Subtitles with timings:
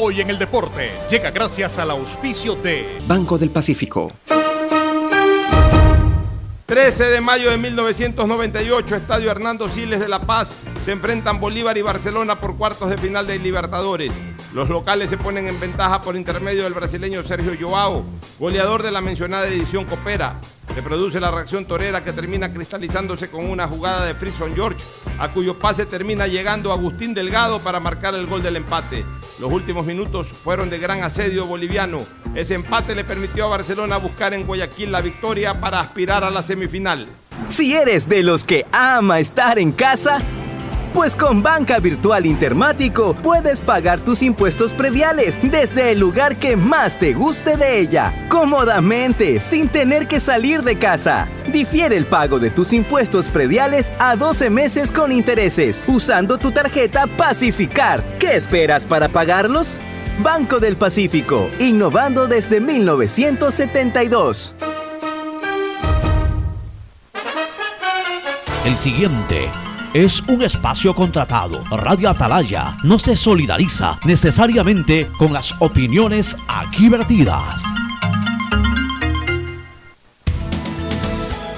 [0.00, 4.12] Hoy en el deporte llega gracias al auspicio de Banco del Pacífico.
[6.66, 10.50] 13 de mayo de 1998, Estadio Hernando Siles de La Paz,
[10.84, 14.12] se enfrentan Bolívar y Barcelona por cuartos de final de Libertadores.
[14.54, 18.02] Los locales se ponen en ventaja por intermedio del brasileño Sergio Joao,
[18.38, 20.36] goleador de la mencionada edición Copera.
[20.74, 24.82] Se produce la reacción torera que termina cristalizándose con una jugada de Frison George,
[25.18, 29.04] a cuyo pase termina llegando Agustín Delgado para marcar el gol del empate.
[29.38, 32.06] Los últimos minutos fueron de gran asedio boliviano.
[32.34, 36.42] Ese empate le permitió a Barcelona buscar en Guayaquil la victoria para aspirar a la
[36.42, 37.06] semifinal.
[37.48, 40.22] Si eres de los que ama estar en casa,
[40.88, 46.98] pues con Banca Virtual Intermático puedes pagar tus impuestos prediales desde el lugar que más
[46.98, 51.28] te guste de ella, cómodamente, sin tener que salir de casa.
[51.52, 57.06] Difiere el pago de tus impuestos prediales a 12 meses con intereses, usando tu tarjeta
[57.06, 58.02] Pacificar.
[58.18, 59.78] ¿Qué esperas para pagarlos?
[60.22, 64.54] Banco del Pacífico, innovando desde 1972.
[68.64, 69.48] El siguiente
[69.94, 71.64] es un espacio contratado.
[71.70, 77.64] Radio Atalaya no se solidariza necesariamente con las opiniones aquí vertidas.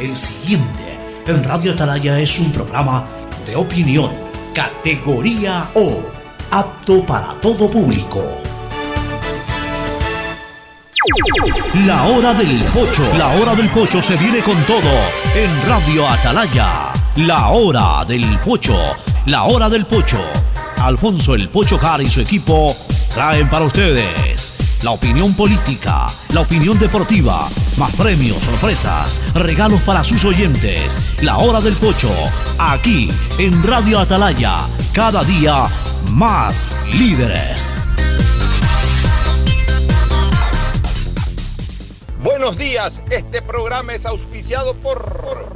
[0.00, 3.06] El siguiente en Radio Atalaya es un programa
[3.46, 4.10] de opinión,
[4.54, 6.00] categoría O,
[6.50, 8.24] apto para todo público.
[11.86, 13.02] La hora del pocho.
[13.16, 14.90] La hora del pocho se viene con todo
[15.34, 16.99] en Radio Atalaya.
[17.16, 18.76] La hora del pocho.
[19.26, 20.20] La hora del pocho.
[20.78, 22.74] Alfonso el Pocho Car y su equipo
[23.12, 30.24] traen para ustedes la opinión política, la opinión deportiva, más premios, sorpresas, regalos para sus
[30.24, 31.00] oyentes.
[31.22, 32.12] La hora del pocho.
[32.58, 34.58] Aquí en Radio Atalaya.
[34.94, 35.64] Cada día
[36.10, 37.80] más líderes.
[42.22, 45.50] Buenos días, este programa es auspiciado por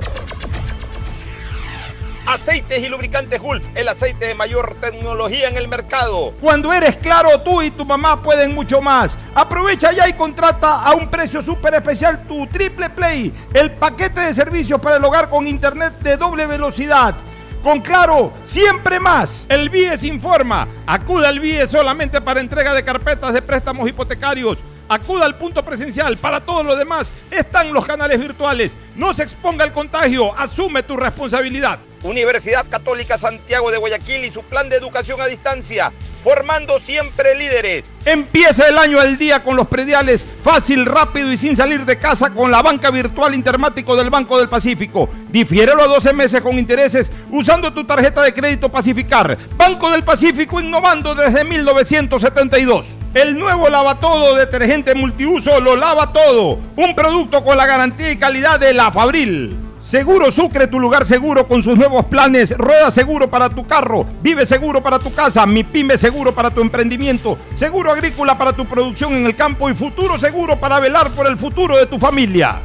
[2.26, 6.32] Aceites y lubricantes Gulf, el aceite de mayor tecnología en el mercado.
[6.40, 9.18] Cuando eres claro, tú y tu mamá pueden mucho más.
[9.34, 14.34] Aprovecha ya y contrata a un precio súper especial tu Triple Play, el paquete de
[14.34, 17.14] servicios para el hogar con internet de doble velocidad.
[17.62, 19.46] Con Claro, siempre más.
[19.48, 20.68] El BIES informa.
[20.86, 24.58] Acuda al BIES solamente para entrega de carpetas de préstamos hipotecarios
[24.88, 26.16] Acuda al punto presencial.
[26.18, 28.72] Para todo lo demás están los canales virtuales.
[28.96, 30.36] No se exponga al contagio.
[30.36, 31.78] Asume tu responsabilidad.
[32.04, 35.90] Universidad Católica Santiago de Guayaquil y su plan de educación a distancia,
[36.22, 37.90] formando siempre líderes.
[38.04, 42.30] Empieza el año al día con los prediales, fácil, rápido y sin salir de casa
[42.30, 45.08] con la banca virtual intermático del Banco del Pacífico.
[45.30, 49.38] Difiérelo a 12 meses con intereses usando tu tarjeta de crédito Pacificar.
[49.56, 52.84] Banco del Pacífico innovando desde 1972.
[53.14, 56.58] El nuevo lava todo detergente multiuso lo lava todo.
[56.76, 59.63] Un producto con la garantía y calidad de la Fabril.
[59.84, 62.56] Seguro Sucre, tu lugar seguro con sus nuevos planes.
[62.56, 66.62] Rueda seguro para tu carro, vive seguro para tu casa, mi pyme seguro para tu
[66.62, 71.26] emprendimiento, seguro agrícola para tu producción en el campo y futuro seguro para velar por
[71.26, 72.62] el futuro de tu familia.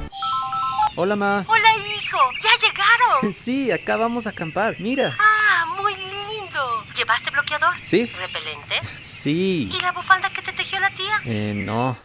[0.96, 1.44] Hola, ma.
[1.46, 2.18] Hola, hijo.
[2.42, 3.34] ¿Ya llegaron?
[3.34, 4.78] Sí, acá vamos a acampar.
[4.80, 5.18] Mira.
[5.20, 6.86] Ah, muy lindo.
[6.96, 7.74] ¿Llevaste bloqueador?
[7.82, 8.06] Sí.
[8.06, 8.76] ¿Repelente?
[9.02, 9.70] Sí.
[9.78, 11.20] ¿Y la bufanda que te tejió la tía?
[11.26, 11.98] Eh, no.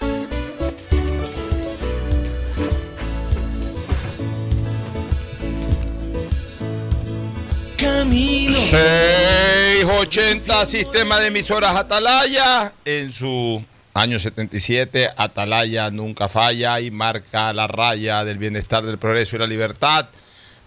[7.80, 8.52] Camino.
[8.52, 12.74] 680 Sistema de Emisoras Atalaya.
[12.84, 19.36] En su año 77, Atalaya nunca falla y marca la raya del bienestar, del progreso
[19.36, 20.04] y la libertad.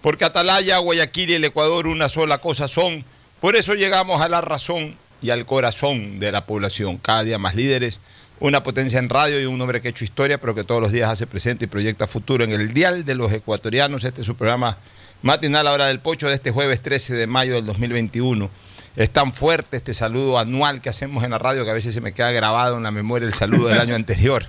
[0.01, 3.05] Porque Atalaya, Guayaquil y el Ecuador una sola cosa son.
[3.39, 6.97] Por eso llegamos a la razón y al corazón de la población.
[6.97, 7.99] Cada día más líderes,
[8.39, 10.91] una potencia en radio y un hombre que ha hecho historia, pero que todos los
[10.91, 14.03] días hace presente y proyecta futuro en el dial de los ecuatorianos.
[14.03, 14.79] Este es su programa
[15.23, 18.49] matinal, la hora del pocho de este jueves 13 de mayo del 2021.
[18.95, 22.01] Es tan fuerte este saludo anual que hacemos en la radio que a veces se
[22.01, 24.45] me queda grabado en la memoria el saludo del año anterior.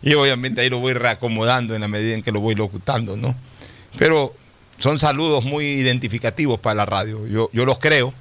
[0.00, 3.34] Y obviamente ahí lo voy reacomodando en la medida en que lo voy locutando, ¿no?
[3.98, 4.34] Pero
[4.78, 7.26] son saludos muy identificativos para la radio.
[7.26, 8.14] Yo, yo los creo,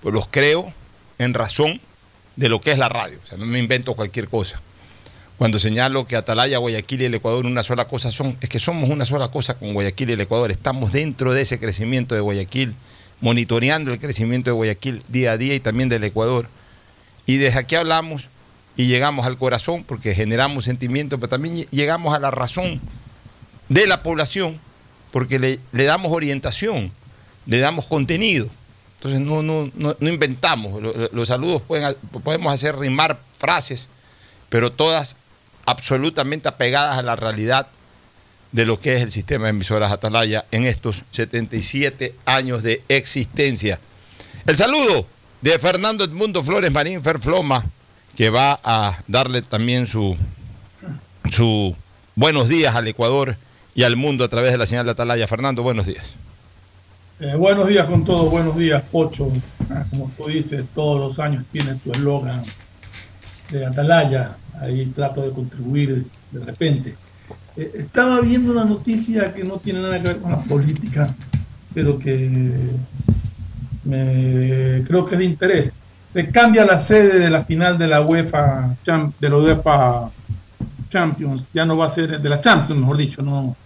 [0.00, 0.72] pues los creo
[1.18, 1.80] en razón
[2.36, 3.18] de lo que es la radio.
[3.22, 4.60] O sea, no me invento cualquier cosa.
[5.42, 8.88] Cuando señalo que Atalaya, Guayaquil y el Ecuador una sola cosa son, es que somos
[8.90, 10.52] una sola cosa con Guayaquil y el Ecuador.
[10.52, 12.76] Estamos dentro de ese crecimiento de Guayaquil,
[13.20, 16.48] monitoreando el crecimiento de Guayaquil día a día y también del Ecuador.
[17.26, 18.28] Y desde aquí hablamos
[18.76, 22.80] y llegamos al corazón porque generamos sentimientos, pero también llegamos a la razón
[23.68, 24.60] de la población
[25.10, 26.92] porque le, le damos orientación,
[27.46, 28.48] le damos contenido.
[28.98, 30.80] Entonces no, no, no, inventamos.
[30.80, 33.88] Los, los saludos pueden, podemos hacer rimar frases,
[34.48, 35.16] pero todas
[35.66, 37.66] absolutamente apegadas a la realidad
[38.52, 43.80] de lo que es el sistema de emisoras Atalaya en estos 77 años de existencia.
[44.46, 45.06] El saludo
[45.40, 47.64] de Fernando Edmundo Flores Marín Ferfloma,
[48.16, 50.16] que va a darle también su,
[51.30, 51.74] su
[52.14, 53.36] buenos días al Ecuador
[53.74, 55.26] y al mundo a través de la señal de Atalaya.
[55.26, 56.14] Fernando, buenos días.
[57.20, 59.30] Eh, buenos días con todos, buenos días, Pocho.
[59.90, 62.42] Como tú dices, todos los años tiene tu eslogan
[63.50, 64.36] de Atalaya.
[64.62, 66.94] Ahí trato de contribuir de repente.
[67.56, 71.12] Eh, estaba viendo una noticia que no tiene nada que ver con la política,
[71.74, 72.70] pero que
[73.84, 75.72] me, creo que es de interés.
[76.12, 78.76] Se cambia la sede de la final de la UEFA,
[79.18, 80.10] de la UEFA
[80.90, 81.44] Champions.
[81.52, 83.56] Ya no va a ser de la Champions, mejor dicho, no,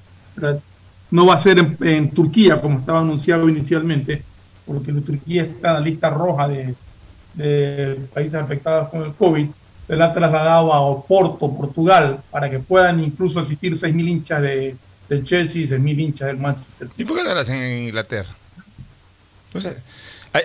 [1.11, 4.23] no va a ser en, en, Turquía como estaba anunciado inicialmente,
[4.65, 6.75] porque Turquía está en la lista roja de,
[7.35, 9.47] de países afectados con el COVID.
[9.87, 14.75] Se la ha trasladado a Oporto, Portugal, para que puedan incluso asistir 6.000 hinchas de,
[15.09, 16.89] del Chelsea y 6.000 hinchas del Manchester.
[16.97, 18.29] ¿Y por qué no lo hacen en Inglaterra?
[19.55, 19.73] O sea,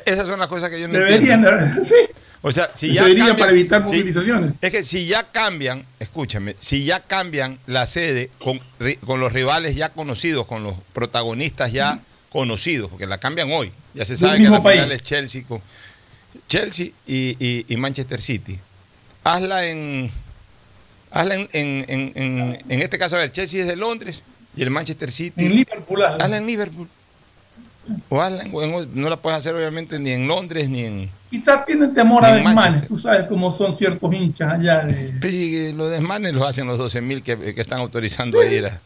[0.05, 1.83] esas son las cosas que yo no Deberían, entiendo.
[1.83, 1.95] sí.
[2.43, 4.53] O sea, si ya Debería cambian, para evitar si- movilizaciones.
[4.61, 8.59] es que si ya cambian, escúchame, si ya cambian la sede con,
[9.05, 11.99] con los rivales ya conocidos, con los protagonistas ya
[12.31, 13.71] conocidos, porque la cambian hoy.
[13.93, 14.91] Ya se sabe que la final país.
[14.91, 15.61] es Chelsea, con,
[16.47, 18.57] Chelsea y, y- y Manchester City.
[19.23, 20.11] Hazla en.
[21.11, 24.23] Hazla en, en, en- en- en este caso, a ver, Chelsea es de Londres
[24.55, 25.45] y el Manchester City.
[25.45, 26.01] En Liverpool.
[26.03, 26.23] hazla.
[26.23, 26.87] Hazla en Liverpool.
[28.09, 28.43] O hazla
[28.93, 31.09] no la puedes hacer obviamente ni en Londres ni en...
[31.31, 32.55] Quizás tienen temor a desmanes.
[32.55, 32.87] Manchester.
[32.87, 34.79] Tú sabes cómo son ciertos hinchas allá.
[34.85, 35.29] De...
[35.29, 38.79] Y los desmanes los hacen los 12.000 que, que están autorizando a ir a...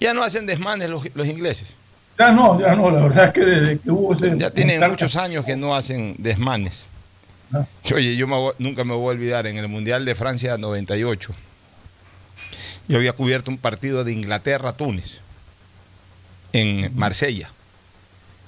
[0.00, 1.74] Ya no hacen desmanes los, los ingleses.
[2.18, 2.90] Ya no, ya no.
[2.90, 4.34] La verdad es que desde que hubo ese.
[4.36, 6.82] Ya tienen muchos años que no hacen desmanes.
[7.94, 8.26] Oye, yo
[8.58, 11.34] nunca me voy a olvidar, en el Mundial de Francia 98,
[12.88, 15.20] yo había cubierto un partido de Inglaterra-Túnez
[16.52, 17.50] en Marsella.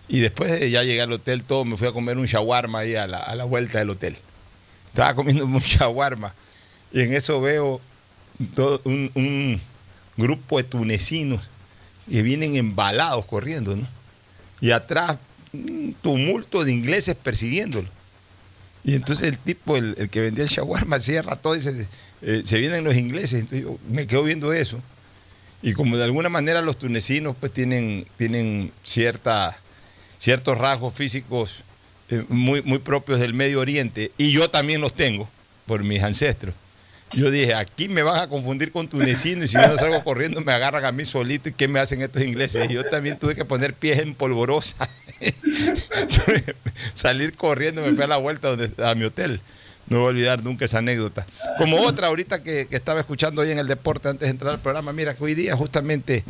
[0.08, 2.94] Y después de ya llegué al hotel, todo, me fui a comer un shawarma ahí
[2.94, 4.16] a la, a la vuelta del hotel.
[4.88, 6.34] Estaba comiendo un shawarma
[6.92, 7.80] y en eso veo
[8.54, 9.60] todo un, un
[10.16, 11.42] grupo de tunecinos
[12.08, 13.86] que vienen embalados corriendo, ¿no?
[14.60, 15.18] Y atrás
[15.52, 17.88] un tumulto de ingleses persiguiéndolo.
[18.86, 21.60] Y entonces el tipo, el, el que vendía el shawarma, cierra todo y
[22.22, 23.40] eh, se vienen los ingleses.
[23.40, 24.80] Entonces yo me quedo viendo eso.
[25.60, 29.58] Y como de alguna manera los tunecinos pues tienen, tienen cierta,
[30.18, 31.64] ciertos rasgos físicos
[32.08, 35.28] eh, muy, muy propios del Medio Oriente, y yo también los tengo
[35.66, 36.54] por mis ancestros.
[37.12, 40.40] Yo dije, aquí me van a confundir con tunecinos y si yo no salgo corriendo
[40.40, 42.68] me agarran a mí solito y ¿qué me hacen estos ingleses?
[42.68, 44.88] Y yo también tuve que poner pies en polvorosa.
[46.94, 49.40] Salir corriendo, me fui a la vuelta a mi hotel.
[49.88, 51.26] No voy a olvidar nunca esa anécdota.
[51.58, 54.60] Como otra ahorita que, que estaba escuchando hoy en el deporte antes de entrar al
[54.60, 56.24] programa, mira que hoy día justamente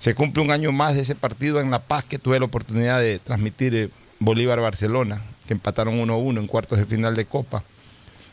[0.00, 3.00] se cumple un año más de ese partido en La Paz que tuve la oportunidad
[3.00, 7.62] de transmitir eh, Bolívar-Barcelona, que empataron 1-1 en cuartos de final de Copa.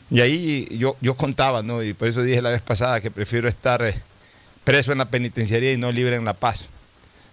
[0.10, 1.84] Y ahí yo, yo contaba, ¿no?
[1.84, 3.96] Y por eso dije la vez pasada que prefiero estar eh,
[4.64, 6.68] preso en la penitenciaría y no libre en La Paz.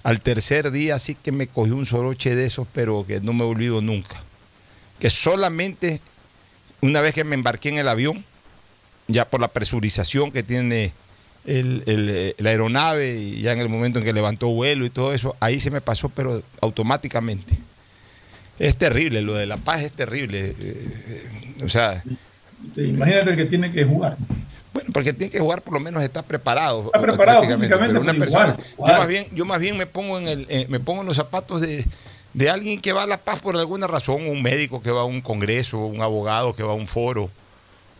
[0.02, 3.44] Al tercer día sí que me cogí un soroche de esos, pero que no me
[3.44, 4.22] olvido nunca.
[4.98, 6.00] Que solamente
[6.80, 8.24] una vez que me embarqué en el avión,
[9.08, 10.92] ya por la presurización que tiene
[11.46, 14.90] el- el, eh, la aeronave y ya en el momento en que levantó vuelo y
[14.90, 17.56] todo eso, ahí se me pasó, pero automáticamente.
[18.58, 20.54] Es terrible, lo de La Paz es terrible.
[20.58, 21.26] eh,
[21.64, 22.02] o sea,
[22.74, 24.16] Sí, Imagínate el que tiene que jugar.
[24.72, 26.86] bueno, porque tiene que jugar, por lo menos está preparado.
[26.86, 28.92] Está preparado físicamente, pero una persona, igual, igual.
[28.92, 31.16] yo más bien, yo más bien me pongo en el, eh, me pongo en los
[31.16, 31.84] zapatos de,
[32.32, 35.04] de alguien que va a La Paz por alguna razón, un médico que va a
[35.04, 37.30] un congreso, un abogado que va a un foro,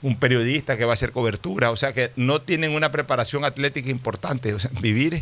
[0.03, 3.89] un periodista que va a hacer cobertura, o sea que no tienen una preparación atlética
[3.91, 5.15] importante, o sea, vivir,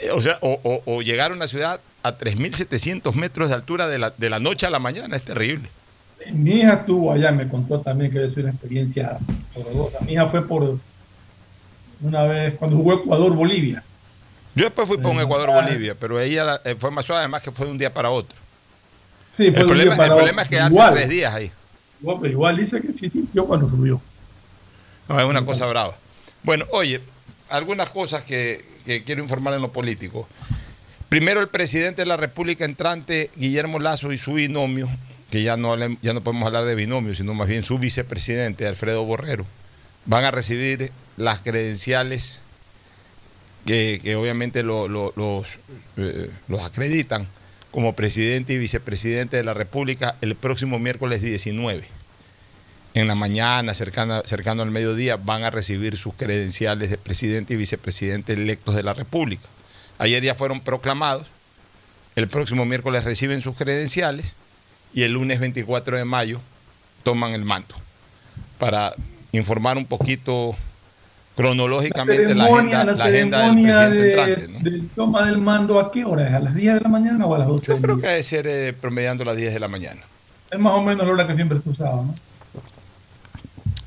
[0.00, 3.86] eh, o sea, o, o- o llegar a una ciudad a 3.700 metros de altura
[3.88, 5.68] de la, de la noche a la mañana es terrible.
[6.32, 9.18] Mi hija estuvo allá, me contó también que es una experiencia
[9.54, 9.98] horrorosa.
[10.04, 10.78] Mi hija fue por
[12.02, 13.82] una vez cuando jugó Ecuador-Bolivia.
[14.54, 17.66] Yo después fui por un Ecuador-Bolivia, pero ella eh, fue más suave, además que fue
[17.66, 18.36] de un día para otro.
[19.34, 20.94] Sí, fue problema, el problema es quedarse Igual.
[20.94, 21.50] tres días ahí.
[22.00, 24.00] Igual, pero igual dice que sí sintió cuando subió.
[25.08, 25.96] No, es una cosa brava.
[26.42, 27.00] Bueno, oye,
[27.48, 30.28] algunas cosas que, que quiero informar en lo político.
[31.08, 34.88] Primero, el presidente de la República entrante, Guillermo Lazo, y su binomio,
[35.32, 39.04] que ya no, ya no podemos hablar de binomio, sino más bien su vicepresidente, Alfredo
[39.04, 39.46] Borrero,
[40.04, 42.38] van a recibir las credenciales
[43.66, 45.46] que, obviamente lo- lo- los,
[45.96, 47.28] eh, los acreditan
[47.70, 51.84] como presidente y vicepresidente de la República el próximo miércoles 19
[52.94, 57.56] en la mañana, cercana, cercano al mediodía, van a recibir sus credenciales de presidente y
[57.56, 59.48] vicepresidente electos de la República.
[59.98, 61.26] Ayer ya fueron proclamados,
[62.16, 64.34] el próximo miércoles reciben sus credenciales
[64.94, 66.40] y el lunes 24 de mayo
[67.02, 67.74] toman el mando
[68.58, 68.94] para
[69.32, 70.54] informar un poquito
[71.36, 74.48] cronológicamente la, agenda, la agenda del presidente de- entrante.
[74.48, 74.58] ¿no?
[74.70, 76.34] del toma del mando, ¿a qué hora es?
[76.34, 77.66] ¿A las 10 de la mañana o a las 12?
[77.66, 80.02] Yo creo que debe ser eh, promediando las 10 de la mañana.
[80.50, 82.14] Es más o menos la hora que siempre se usaba, ¿no?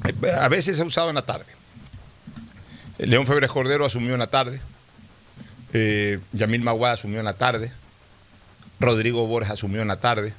[0.06, 1.46] Eh, A veces se ha usado en la tarde.
[2.98, 4.60] León Febres Cordero asumió en la tarde.
[5.74, 7.72] Eh, Yamil Maguad asumió en la tarde.
[8.80, 10.34] Rodrigo Borges asumió en la tarde.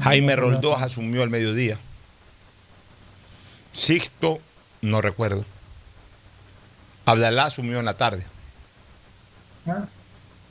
[0.00, 1.78] Jaime Roldós asumió al mediodía.
[3.72, 4.40] Sixto,
[4.80, 5.44] no recuerdo.
[7.04, 8.24] Abdalá asumió en la tarde.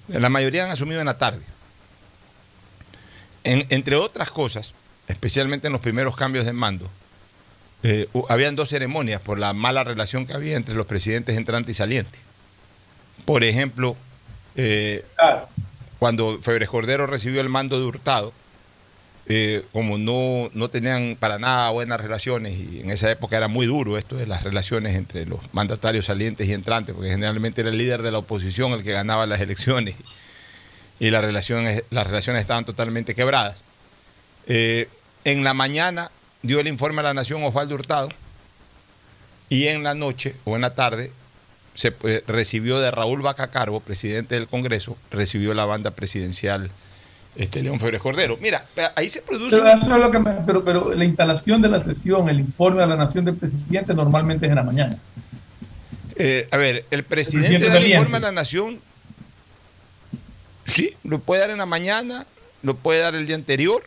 [0.07, 1.43] La mayoría han asumido en la tarde.
[3.43, 4.73] En- entre otras cosas,
[5.07, 6.89] especialmente en los primeros cambios de mando,
[7.83, 11.73] eh, habían dos ceremonias por la mala relación que había entre los presidentes entrante y
[11.73, 12.19] saliente.
[13.25, 13.95] Por ejemplo,
[14.55, 15.05] eh,
[15.99, 18.33] cuando Febres Cordero recibió el mando de Hurtado,
[19.29, 23.65] eh, como no, no tenían para nada buenas relaciones, y en esa época era muy
[23.65, 27.77] duro esto de las relaciones entre los mandatarios salientes y entrantes, porque generalmente era el
[27.77, 29.95] líder de la oposición el que ganaba las elecciones
[30.99, 33.63] y las relaciones, las relaciones estaban totalmente quebradas.
[34.47, 34.87] Eh,
[35.25, 36.09] en la mañana
[36.41, 38.07] dio el informe a la Nación Osvaldo Hurtado
[39.49, 41.11] y en la noche o en la tarde
[41.73, 46.71] se eh, recibió de Raúl Bacacarbo, presidente del Congreso, recibió la banda presidencial
[47.37, 48.37] este, León Febres Cordero.
[48.41, 48.65] Mira,
[48.95, 49.55] ahí se produce...
[49.57, 52.81] Pero, eso es lo que me- pero, pero la instalación de la sesión, el informe
[52.83, 54.97] a la nación del presidente normalmente es en la mañana.
[56.15, 57.95] Eh, a ver, el presidente, presidente del saliente.
[57.97, 58.79] informe a la Nación,
[60.65, 62.25] sí, lo puede dar en la mañana,
[62.63, 63.83] lo puede dar el día anterior,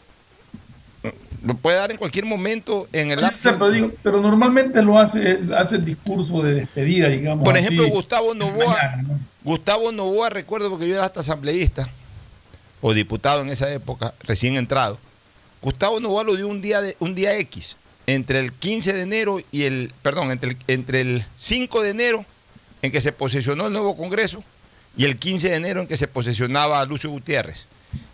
[1.44, 5.40] lo puede dar en cualquier momento en el lapso- pero, digo, pero normalmente lo hace,
[5.56, 7.44] hace el discurso de despedida, digamos.
[7.44, 9.18] Por así, ejemplo, Gustavo Novoa, mañana, ¿no?
[9.42, 11.88] Gustavo Novoa, recuerdo porque yo era hasta asambleísta
[12.80, 14.98] o diputado en esa época, recién entrado.
[15.62, 19.40] Gustavo Novoa lo dio un día de, un día X, entre el 15 de enero
[19.52, 22.24] y el, perdón, entre el, entre el 5 de enero
[22.82, 24.42] en que se posesionó el nuevo Congreso
[24.96, 27.66] y el 15 de enero en que se posesionaba a Lucio Gutiérrez.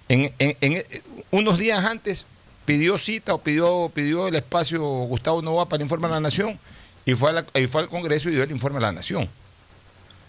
[0.08, 0.82] En, en-
[1.30, 2.26] unos días antes
[2.64, 6.58] pidió cita o pidió, pidió el espacio Gustavo Novoa para el informe a la Nación
[7.04, 9.28] y fue, y fue al Congreso y dio el informe a la Nación.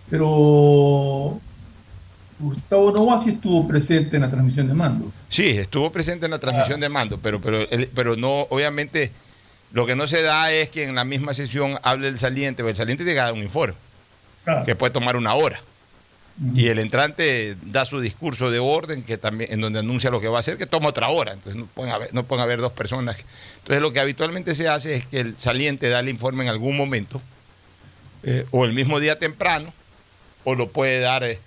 [0.10, 1.39] Pero
[2.39, 5.12] Gustavo Novoa sí estuvo presente en la transmisión de mando.
[5.29, 7.60] Sí, estuvo presente en la transmisión de mando, pero, pero,
[7.94, 9.12] pero no, obviamente,
[9.72, 12.72] lo que no se da es que en la misma sesión hable el saliente, porque
[12.72, 13.75] el saliente tiene que dar un informe,
[14.65, 15.60] que puede tomar una hora.
[16.53, 20.27] Y el entrante da su discurso de orden, que también, en donde anuncia lo que
[20.27, 21.34] va a hacer, que toma otra hora.
[21.34, 23.25] Entonces no pueden haber, no pueden haber dos personas.
[23.58, 26.77] Entonces lo que habitualmente se hace es que el saliente da el informe en algún
[26.77, 27.20] momento,
[28.22, 29.74] eh, o el mismo día temprano,
[30.44, 31.39] o lo puede dar eh,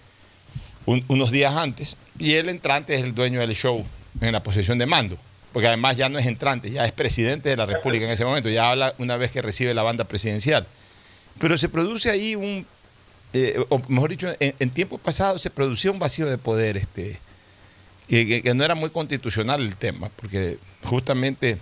[0.90, 3.85] un- unos días antes, y el entrante es el dueño del show
[4.20, 5.16] en la posesión de mando,
[5.52, 8.49] porque además ya no es entrante, ya es presidente de la República en ese momento,
[8.49, 10.66] ya habla una vez que recibe la banda presidencial.
[11.38, 12.66] Pero se produce ahí un,
[13.32, 17.18] eh, o mejor dicho, en, en tiempos pasados se producía un vacío de poder, este,
[18.09, 21.59] que, no era muy constitucional el tema, porque justamente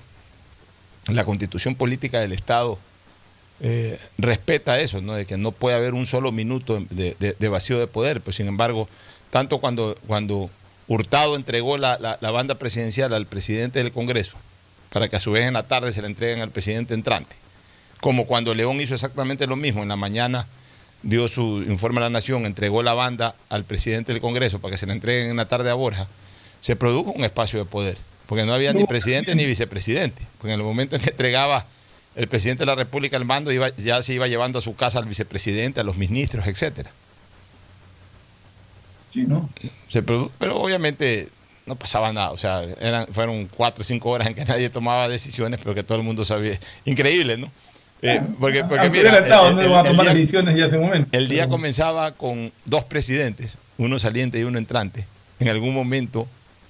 [1.08, 2.78] la constitución política del Estado
[3.60, 5.14] eh, respeta eso, ¿no?
[5.14, 8.20] de que no puede haber un solo minuto de, de- de vacío de poder.
[8.20, 8.88] Pues sin embargo,
[9.30, 10.50] tanto cuando, cuando
[10.86, 14.36] Hurtado entregó la, la- la banda presidencial al presidente del Congreso,
[14.90, 17.36] para que a su vez en la tarde se la entreguen al presidente entrante,
[18.00, 20.46] como cuando León hizo exactamente lo mismo, en la mañana
[21.02, 24.78] dio su informe a la Nación, entregó la banda al presidente del Congreso para que
[24.78, 26.08] se la entreguen en la tarde a Borja,
[26.60, 30.60] se produjo un espacio de poder, porque no había ni presidente ni vicepresidente, porque en
[30.60, 31.66] el momento en que entregaba
[32.16, 34.98] el presidente de la República el mando iba, ya se iba llevando a su casa
[34.98, 36.90] al vicepresidente, a los ministros, etcétera.
[39.10, 39.48] Sí, ¿no?
[39.88, 41.28] Se pero obviamente
[41.66, 42.30] no pasaba nada.
[42.30, 45.82] O sea, eran, fueron cuatro o cinco horas en que nadie tomaba decisiones, pero que
[45.82, 46.58] todo el mundo sabía.
[46.84, 47.50] Increíble, ¿no?
[48.00, 51.08] Eh, porque, porque Aunque mira, el- día- decisiones ya ese momento.
[51.10, 55.04] el día comenzaba con dos presidentes, uno saliente y uno entrante.
[55.40, 56.28] En algún momento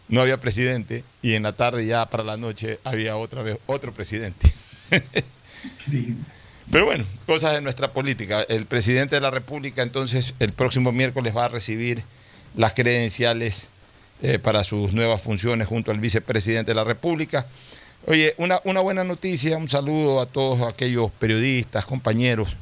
[0.09, 3.93] no había presidente y en la tarde ya para la noche había otra vez otro
[3.93, 4.51] presidente.
[6.71, 8.43] Pero bueno, cosas de nuestra política.
[8.43, 12.03] El presidente de la República entonces el próximo miércoles va a recibir
[12.55, 13.67] las credenciales
[14.23, 17.47] eh, para sus nuevas funciones junto al vicepresidente de la República.
[18.07, 22.57] Oye, una, una buena noticia, un saludo a todos aquellos periodistas, compañeros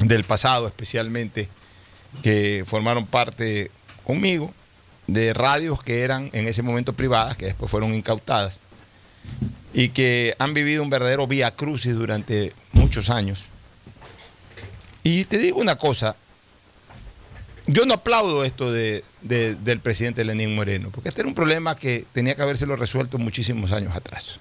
[0.00, 1.48] del pasado especialmente,
[2.22, 3.70] que formaron parte
[4.04, 4.52] conmigo
[5.06, 8.58] de radios que eran en ese momento privadas, que después fueron incautadas,
[9.72, 13.44] y que han vivido un verdadero vía crucis durante muchos años.
[15.02, 16.16] Y te digo una cosa,
[17.66, 21.76] yo no aplaudo esto de, de- del presidente Lenín Moreno, porque este era un problema
[21.76, 24.38] que tenía que habérselo resuelto muchísimos años atrás.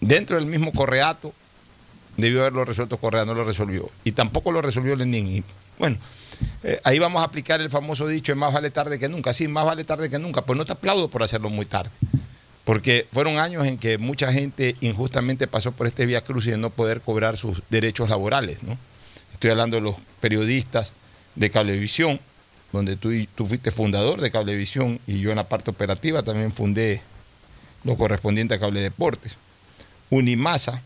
[0.00, 1.32] Dentro del mismo Correato,
[2.16, 3.90] debió haberlo resuelto Correa, no lo resolvió.
[4.04, 5.26] Y tampoco lo resolvió Lenín.
[5.26, 5.44] Y
[5.78, 5.96] bueno,
[6.62, 9.32] eh, ahí vamos a aplicar el famoso dicho, más vale tarde que nunca.
[9.32, 10.42] Sí, más vale tarde que nunca.
[10.42, 11.90] Pues no te aplaudo por hacerlo muy tarde.
[12.64, 16.70] Porque fueron años en que mucha gente injustamente pasó por este vía crucis de no
[16.70, 18.58] poder cobrar sus derechos laborales.
[19.32, 20.92] Estoy hablando de los periodistas
[21.36, 22.18] de Cablevisión,
[22.72, 26.52] donde tú, y- tú fuiste fundador de Cablevisión y yo en la parte operativa también
[26.52, 27.00] fundé
[27.84, 29.36] lo correspondiente a Cable Deportes.
[30.10, 30.82] Unimasa,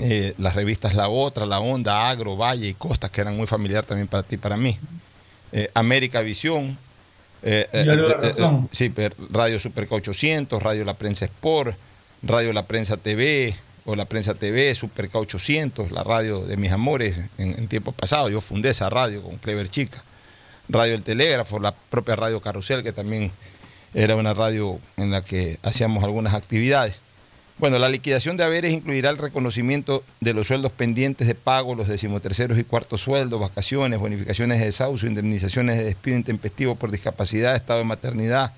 [0.00, 3.84] eh, las revistas La Otra, La Onda, Agro, Valle y Costas, que eran muy familiar
[3.84, 4.78] también para ti y para mí.
[5.52, 6.78] Eh, América Visión.
[7.42, 7.84] eh, eh,
[8.38, 8.92] eh, sí,
[9.30, 11.76] Radio Superca 800, Radio La Prensa Sport,
[12.22, 17.18] Radio La Prensa TV o La Prensa TV, Superca 800, la radio de mis amores
[17.38, 18.28] en, en tiempo pasado.
[18.28, 20.02] Yo fundé esa radio con Clever Chica.
[20.68, 23.30] Radio El Telégrafo, la propia Radio Carrusel, que también
[23.92, 27.00] era una radio en la que hacíamos algunas actividades.
[27.58, 31.86] Bueno, la liquidación de haberes incluirá el reconocimiento de los sueldos pendientes de pago, los
[31.86, 37.78] decimoterceros y cuartos sueldos, vacaciones, bonificaciones de desahucio, indemnizaciones de despido intempestivo por discapacidad, estado
[37.78, 38.52] de maternidad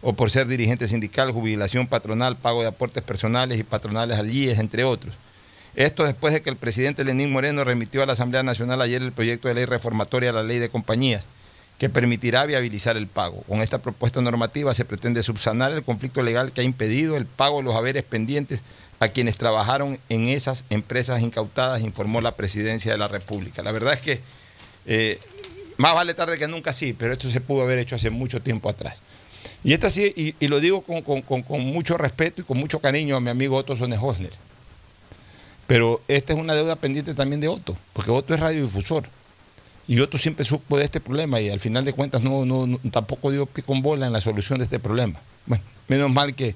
[0.00, 4.58] o por ser dirigente sindical, jubilación patronal, pago de aportes personales y patronales al IES,
[4.58, 5.14] entre otros.
[5.74, 9.12] Esto después de que el presidente Lenín Moreno remitió a la Asamblea Nacional ayer el
[9.12, 11.26] proyecto de ley reformatoria a la ley de compañías
[11.78, 13.42] que permitirá viabilizar el pago.
[13.46, 17.58] Con esta propuesta normativa se pretende subsanar el conflicto legal que ha impedido el pago
[17.58, 18.62] de los haberes pendientes
[18.98, 23.62] a quienes trabajaron en esas empresas incautadas, informó la presidencia de la República.
[23.62, 24.20] La verdad es que
[24.86, 25.20] eh,
[25.76, 28.68] más vale tarde que nunca sí, pero esto se pudo haber hecho hace mucho tiempo
[28.68, 29.00] atrás.
[29.64, 32.58] Y esta sí, y, y lo digo con, con- con- con mucho respeto y con
[32.58, 34.30] mucho cariño a mi amigo Otto Sonehosner.
[35.66, 39.04] Pero esta es una deuda pendiente también de Otto, porque Otto es radiodifusor.
[39.86, 42.78] Y Otto siempre supo de este problema y al final de cuentas no, no, no-
[42.90, 45.20] tampoco dio pico en bola en la solución de este problema.
[45.46, 46.54] Bueno, menos mal que,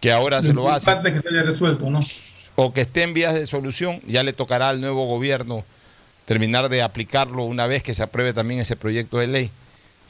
[0.00, 0.86] que ahora se lo hace.
[1.02, 2.00] Que se haya resuelto, ¿no?
[2.56, 5.64] O que esté en vías de solución, ya le tocará al nuevo gobierno
[6.24, 9.50] terminar de aplicarlo una vez que se apruebe también ese proyecto de ley.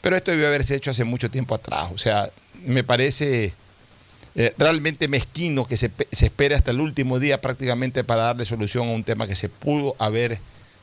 [0.01, 1.91] Pero esto debió haberse hecho hace mucho tiempo atrás.
[1.93, 2.31] O sea,
[2.65, 3.53] me parece
[4.35, 8.89] eh, realmente mezquino que se, se espere hasta el último día prácticamente para darle solución
[8.89, 10.39] a un tema que se pudo haber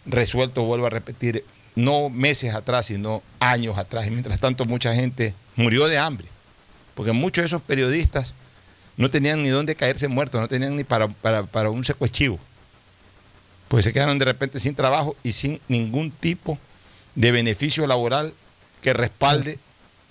[0.06, 1.44] resuelto, vuelvo a repetir,
[1.76, 4.08] no meses atrás, sino años atrás.
[4.08, 6.28] Y mientras tanto mucha gente murió de hambre,
[6.96, 8.34] porque muchos de esos periodistas
[8.98, 12.40] no tenían ni dónde caerse muertos, no tenían ni para, para, para un secuestrivo.
[13.68, 16.58] Pues se quedaron de repente sin trabajo y sin ningún tipo
[17.16, 18.34] de beneficio laboral
[18.86, 19.58] que respalde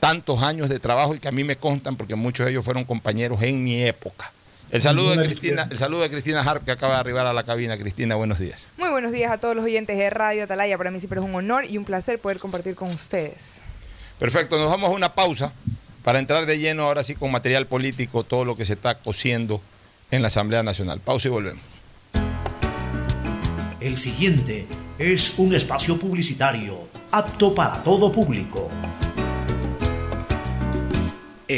[0.01, 2.85] tantos años de trabajo y que a mí me constan porque muchos de ellos fueron
[2.85, 4.33] compañeros en mi época.
[4.73, 7.45] El saludo de Cristina, el saludo de Cristina Harp que acaba de arribar a la
[7.45, 7.79] cabina.
[7.79, 8.67] Cristina, buenos días.
[8.77, 10.77] Muy buenos días a todos los oyentes de Radio Atalaya.
[10.77, 13.63] Para mí siempre es un honor y un placer poder compartir con ustedes.
[14.19, 15.53] Perfecto, nos vamos a una pausa
[16.03, 19.63] para entrar de lleno ahora sí con material político, todo lo que se está cociendo
[20.11, 20.99] en la Asamblea Nacional.
[20.99, 21.63] Pausa y volvemos.
[23.79, 24.67] El siguiente
[24.99, 28.69] es un espacio publicitario apto para todo público.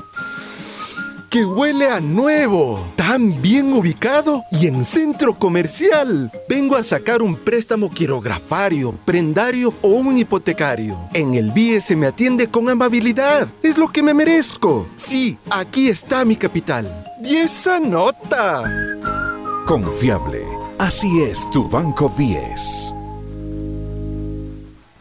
[1.30, 6.32] Que huele a nuevo, tan bien ubicado y en centro comercial.
[6.48, 10.98] Vengo a sacar un préstamo quirografario, prendario o un hipotecario.
[11.14, 13.48] En el BIE se me atiende con amabilidad.
[13.64, 14.88] Es lo que me merezco.
[14.96, 17.06] Sí, aquí está mi capital.
[17.24, 18.64] Y esa nota.
[19.66, 20.46] Confiable.
[20.78, 23.05] Así es tu Banco 10.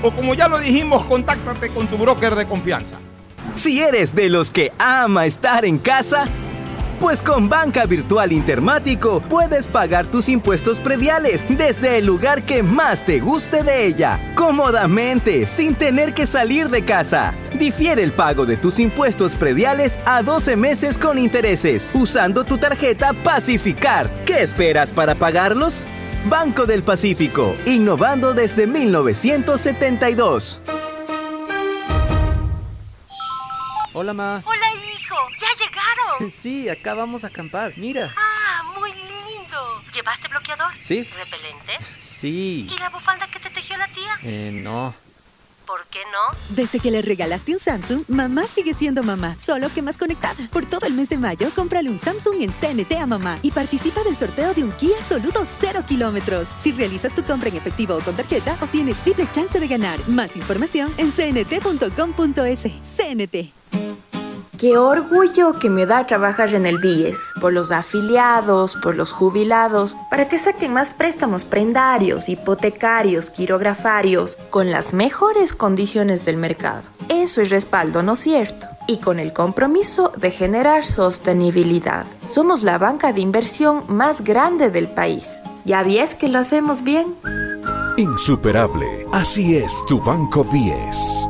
[0.02, 2.96] o como ya lo dijimos, contáctate con tu broker de confianza.
[3.54, 6.26] Si eres de los que ama estar en casa,
[6.94, 13.04] pues con Banca Virtual Intermático puedes pagar tus impuestos prediales desde el lugar que más
[13.04, 17.34] te guste de ella, cómodamente, sin tener que salir de casa.
[17.58, 23.12] Difiere el pago de tus impuestos prediales a 12 meses con intereses, usando tu tarjeta
[23.12, 24.08] Pacificar.
[24.24, 25.84] ¿Qué esperas para pagarlos?
[26.28, 30.60] Banco del Pacífico, innovando desde 1972.
[33.92, 34.42] Hola, ma.
[34.44, 34.64] Hola.
[36.30, 37.72] Sí, acá vamos a acampar.
[37.76, 38.14] Mira.
[38.16, 39.82] Ah, muy lindo.
[39.92, 40.72] ¿Llevaste bloqueador?
[40.80, 41.04] Sí.
[41.04, 41.86] ¿Repelentes?
[41.98, 42.66] Sí.
[42.70, 44.18] ¿Y la bufanda que te tejió la tía?
[44.22, 44.94] Eh, no.
[45.66, 46.38] ¿Por qué no?
[46.50, 50.48] Desde que le regalaste un Samsung, mamá sigue siendo mamá, solo que más conectada.
[50.52, 54.02] Por todo el mes de mayo, cómprale un Samsung en CNT a mamá y participa
[54.02, 56.48] del sorteo de un Kia Soluto 0 kilómetros.
[56.58, 59.98] Si realizas tu compra en efectivo o con tarjeta, obtienes triple chance de ganar.
[60.06, 62.62] Más información en cnt.com.es.
[62.62, 64.13] CNT.
[64.58, 69.96] Qué orgullo que me da trabajar en el BIES, por los afiliados, por los jubilados,
[70.10, 76.82] para que saquen más préstamos prendarios, hipotecarios, quirografarios, con las mejores condiciones del mercado.
[77.08, 78.68] Eso es respaldo, ¿no es cierto?
[78.86, 82.06] Y con el compromiso de generar sostenibilidad.
[82.28, 85.26] Somos la banca de inversión más grande del país.
[85.64, 87.16] ¿Ya ves que lo hacemos bien?
[87.96, 89.06] Insuperable.
[89.12, 91.28] Así es tu Banco 10.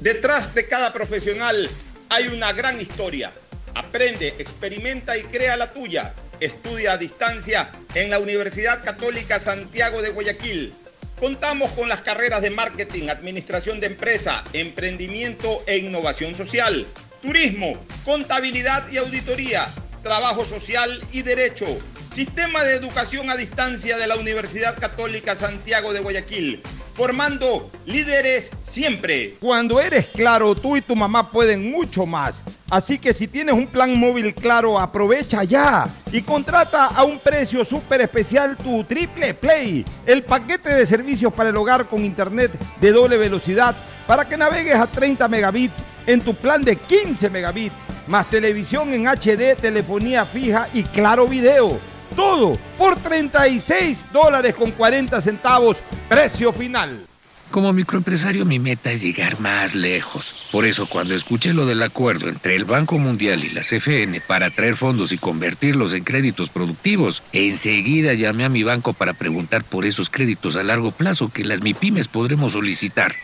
[0.00, 1.68] Detrás de cada profesional
[2.08, 3.32] hay una gran historia.
[3.74, 6.14] Aprende, experimenta y crea la tuya.
[6.40, 10.74] Estudia a distancia en la Universidad Católica Santiago de Guayaquil.
[11.18, 16.86] Contamos con las carreras de marketing, administración de empresa, emprendimiento e innovación social,
[17.22, 19.66] turismo, contabilidad y auditoría,
[20.02, 21.66] trabajo social y derecho.
[22.12, 26.62] Sistema de educación a distancia de la Universidad Católica Santiago de Guayaquil
[26.96, 29.36] formando líderes siempre.
[29.38, 32.42] Cuando eres claro, tú y tu mamá pueden mucho más.
[32.70, 37.64] Así que si tienes un plan móvil claro, aprovecha ya y contrata a un precio
[37.66, 42.92] súper especial tu Triple Play, el paquete de servicios para el hogar con internet de
[42.92, 45.74] doble velocidad para que navegues a 30 megabits
[46.06, 47.74] en tu plan de 15 megabits,
[48.06, 51.78] más televisión en HD, telefonía fija y claro video.
[52.14, 55.76] Todo por 36 dólares con 40 centavos,
[56.08, 57.06] precio final.
[57.50, 60.46] Como microempresario mi meta es llegar más lejos.
[60.50, 64.50] Por eso cuando escuché lo del acuerdo entre el Banco Mundial y la CFN para
[64.50, 69.86] traer fondos y convertirlos en créditos productivos, enseguida llamé a mi banco para preguntar por
[69.86, 73.14] esos créditos a largo plazo que las MIPIMES podremos solicitar.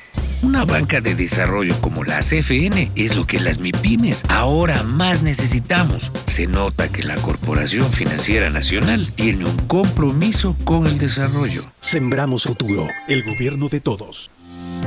[0.42, 6.10] Una banca de desarrollo como la CFN es lo que las MIPIMES ahora más necesitamos.
[6.26, 11.62] Se nota que la Corporación Financiera Nacional tiene un compromiso con el desarrollo.
[11.80, 14.32] Sembramos futuro, el gobierno de todos.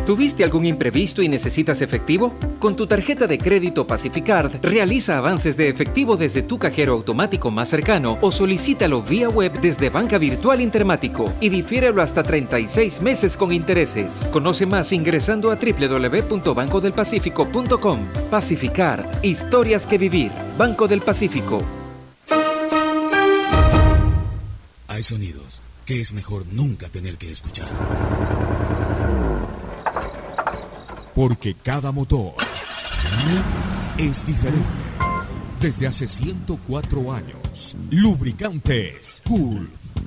[0.06, 2.34] ¿Tuviste algún imprevisto y necesitas efectivo?
[2.60, 7.70] Con tu tarjeta de crédito Pacificard, realiza avances de efectivo desde tu cajero automático más
[7.70, 13.52] cercano o solicítalo vía web desde Banca Virtual Intermático y difiérelo hasta 36 meses con
[13.52, 14.28] intereses.
[14.32, 18.00] Conoce más ingresando a www.bancodelpacifico.com.
[18.30, 20.32] Pacificard, historias que vivir.
[20.58, 21.64] Banco del Pacífico.
[24.88, 27.68] Hay sonidos que es mejor nunca tener que escuchar.
[31.15, 32.34] Porque cada motor
[33.97, 34.65] es diferente.
[35.62, 39.85] Desde hace 104 años, Lubricantes Gulf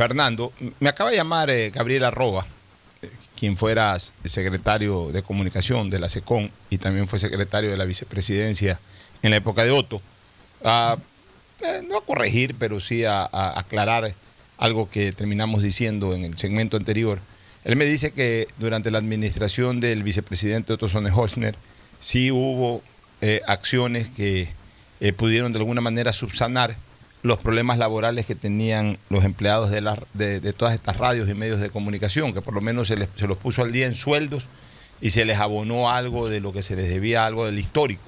[0.00, 0.50] Fernando.
[0.78, 2.46] Me acaba de llamar eh, Gabriel Arroba,
[3.02, 7.84] eh, quien fuera secretario de comunicación de la SECON y también fue secretario de la
[7.84, 8.80] vicepresidencia
[9.20, 10.00] en la época de Otto.
[10.64, 10.96] a,
[11.60, 14.14] eh, no a corregir, pero sí a, a aclarar
[14.56, 17.18] algo que terminamos diciendo en el segmento anterior.
[17.64, 21.56] Él me dice que durante la administración del vicepresidente Otto Sonne-Hochner
[21.98, 22.82] sí hubo
[23.20, 24.48] eh, acciones que
[25.00, 26.74] eh, pudieron de alguna manera subsanar
[27.22, 31.34] los problemas laborales que tenían los empleados de, las- de, de todas estas radios y
[31.34, 33.94] medios de comunicación, que por lo menos se, les- se los puso al día en
[33.94, 34.46] sueldos
[35.02, 38.02] y se les abonó algo de lo que se les debía, algo del histórico,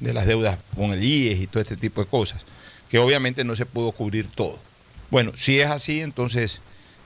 [0.00, 2.42] de las deudas con el IES y todo este tipo de cosas,
[2.88, 4.58] que obviamente no se pudo cubrir todo.
[5.10, 6.60] Bueno, si es así, entonces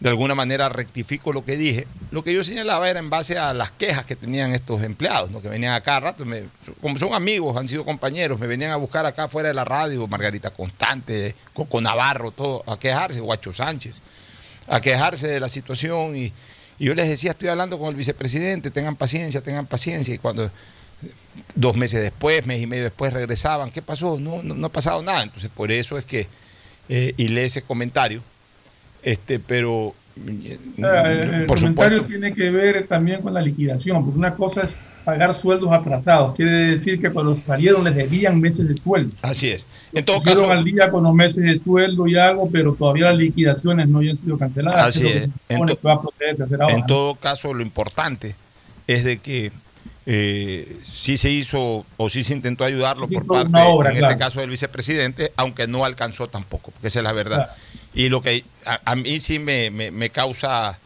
[0.05, 1.87] de alguna manera rectifico lo que dije.
[2.11, 5.41] Lo que yo señalaba era en base a las quejas que tenían estos empleados, ¿no?
[5.41, 6.45] que venían a cada rato, me-
[6.83, 10.07] como son amigos, han sido compañeros, me venían a buscar acá fuera de la radio,
[10.07, 13.97] Margarita Constante, Coco Navarro, todo, a quejarse, Guacho Sánchez,
[14.69, 16.35] a quejarse de la situación y,
[16.79, 20.51] yo les decía, estoy hablando con el vicepresidente, tengan paciencia, tengan paciencia, y cuando
[21.55, 24.21] dos meses después, mes y medio después regresaban, ¿qué pasó?
[24.21, 26.29] No, no, ha pasado nada, entonces por eso es que,
[26.91, 28.23] eh, y lee ese comentario,
[29.05, 34.19] este, pero eh, el, por comentario supuesto, tiene que ver también con la liquidación, porque
[34.19, 38.77] una cosa es pagar sueldos atrasados, quiere decir que cuando salieron les debían meses de
[38.77, 39.15] sueldo.
[39.23, 39.67] así es.
[39.93, 43.19] En todo caso, al día con los meses de sueldo y algo, pero todavía las
[43.19, 44.97] liquidaciones no han sido canceladas.
[44.97, 45.29] Así es.
[45.49, 48.35] En todo caso, lo importante
[48.87, 49.53] es de que
[50.07, 54.13] eh, sí se hizo o sí se intentó ayudarlo Sí, por parte, obra, en claro.
[54.13, 57.37] este caso del vicepresidente, aunque no alcanzó tampoco, porque esa es la verdad.
[57.47, 57.53] Claro.
[57.95, 60.79] Y lo que a, mí sí me, me- causa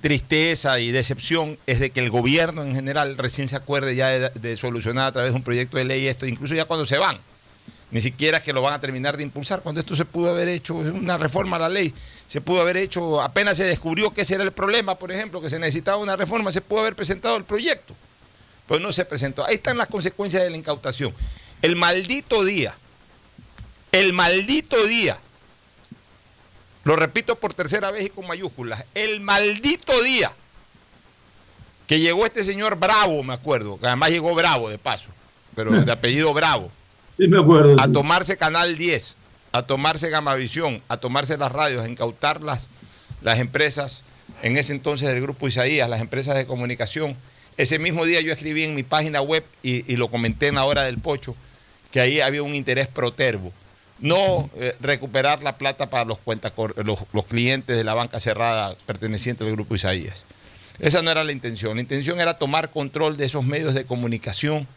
[0.00, 4.30] tristeza y decepción es de que el gobierno en general recién se acuerde ya de,
[4.30, 7.18] de solucionar a través de un proyecto de ley esto, incluso ya cuando se van.
[7.90, 9.62] Ni siquiera que lo van a terminar de impulsar.
[9.62, 11.92] Cuando esto se pudo haber hecho, una reforma a la ley,
[12.26, 15.50] se pudo haber hecho, apenas se descubrió que ese era el problema, por ejemplo, que
[15.50, 17.94] se necesitaba una reforma, se pudo haber presentado el proyecto.
[18.66, 19.44] Pero no se presentó.
[19.44, 21.14] Ahí están las consecuencias de la incautación.
[21.62, 22.74] El maldito día,
[23.92, 25.18] el maldito día,
[26.84, 30.32] lo repito por tercera vez y con mayúsculas, el maldito día
[31.86, 35.08] que llegó este señor Bravo, me acuerdo, que además llegó Bravo de paso,
[35.54, 36.70] pero de apellido Bravo
[37.18, 37.80] Sí, me acuerdo.
[37.80, 39.16] a tomarse Canal 10,
[39.52, 42.68] a tomarse Gamavisión, a tomarse las radios, a incautar las,
[43.22, 44.02] las empresas,
[44.42, 47.16] en ese entonces del Grupo Isaías, las empresas de comunicación.
[47.56, 50.64] Ese mismo día yo escribí en mi página web y, y lo comenté en la
[50.64, 51.36] hora del pocho,
[51.92, 53.52] que ahí había un interés protervo.
[54.04, 59.44] No eh, recuperar la plata para los, cuentacor- los, clientes de la banca cerrada perteneciente
[59.44, 60.26] al Grupo Isaías.
[60.78, 61.76] Esa no era la intención.
[61.76, 64.68] La intención era tomar control de esos medios de comunicación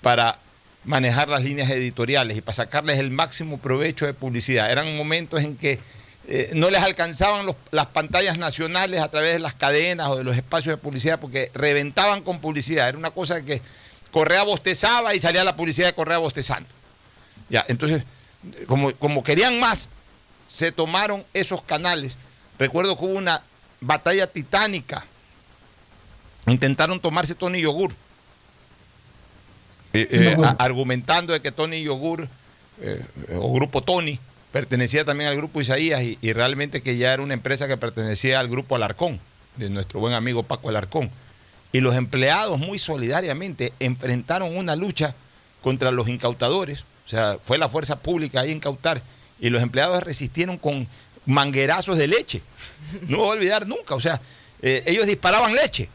[0.00, 0.36] para
[0.82, 4.68] manejar las líneas editoriales y para sacarles el máximo provecho de publicidad.
[4.72, 5.78] Eran momentos en que
[6.26, 10.34] eh, no les alcanzaban las pantallas nacionales a través de las cadenas o de los
[10.34, 12.88] espacios de publicidad porque reventaban con publicidad.
[12.88, 13.62] Era una cosa que
[14.10, 16.68] Correa bostezaba y salía la publicidad de Correa bostezando.
[17.48, 18.02] Ya, entonces,
[18.66, 19.88] como, como querían más,
[20.48, 22.16] se tomaron esos canales.
[22.58, 23.42] Recuerdo que hubo una
[23.80, 25.04] batalla titánica
[26.46, 27.92] intentaron tomarse Tony Yogur,
[29.92, 32.28] eh, eh, argumentando de que Tony Yogur
[32.80, 33.04] eh,
[33.36, 34.18] o Grupo Tony
[34.50, 38.40] pertenecía también al Grupo Isaías y, y realmente que ya era una empresa que pertenecía
[38.40, 39.20] al Grupo Alarcón,
[39.56, 41.10] de nuestro buen amigo Paco Alarcón.
[41.72, 45.14] Y los empleados muy solidariamente enfrentaron una lucha
[45.62, 49.02] contra los incautadores, sea, fue la fuerza pública ahí a incautar,
[49.40, 50.88] y los empleados resistieron con
[51.26, 52.42] manguerazos de leche.
[53.08, 54.20] No voy a olvidar nunca, o sea,
[54.60, 55.88] eh, ellos disparaban leche.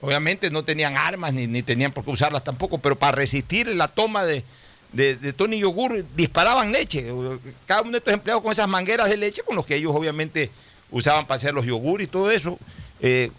[0.00, 3.88] Obviamente no tenían armas ni, ni tenían por qué usarlas tampoco, pero para resistir la
[3.88, 4.44] toma de,
[4.92, 7.12] de, de Tony Yogur disparaban leche.
[7.66, 10.50] Cada uno de estos empleados con esas mangueras de leche con los que ellos obviamente
[10.90, 12.58] usaban para hacer los yogur y todo eso,
[13.00, 13.30] eh,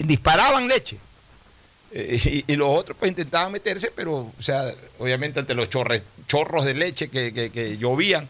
[0.00, 0.98] disparaban leche.
[1.90, 4.62] Eh, y, los otros pues intentaban meterse, pero, o sea,
[4.98, 8.28] obviamente ante los chorros de leche que, que- que llovían,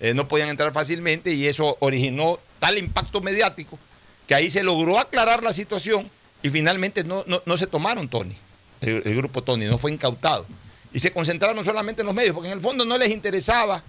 [0.00, 3.78] eh, no podían entrar fácilmente y eso originó tal impacto mediático
[4.26, 6.10] que ahí se logró aclarar la situación
[6.42, 8.36] y finalmente no, no, no se tomaron Tony,
[8.82, 10.46] el, el grupo Tony, no fue incautado.
[10.92, 13.82] Y se concentraron solamente en los medios, porque en el fondo no les interesaba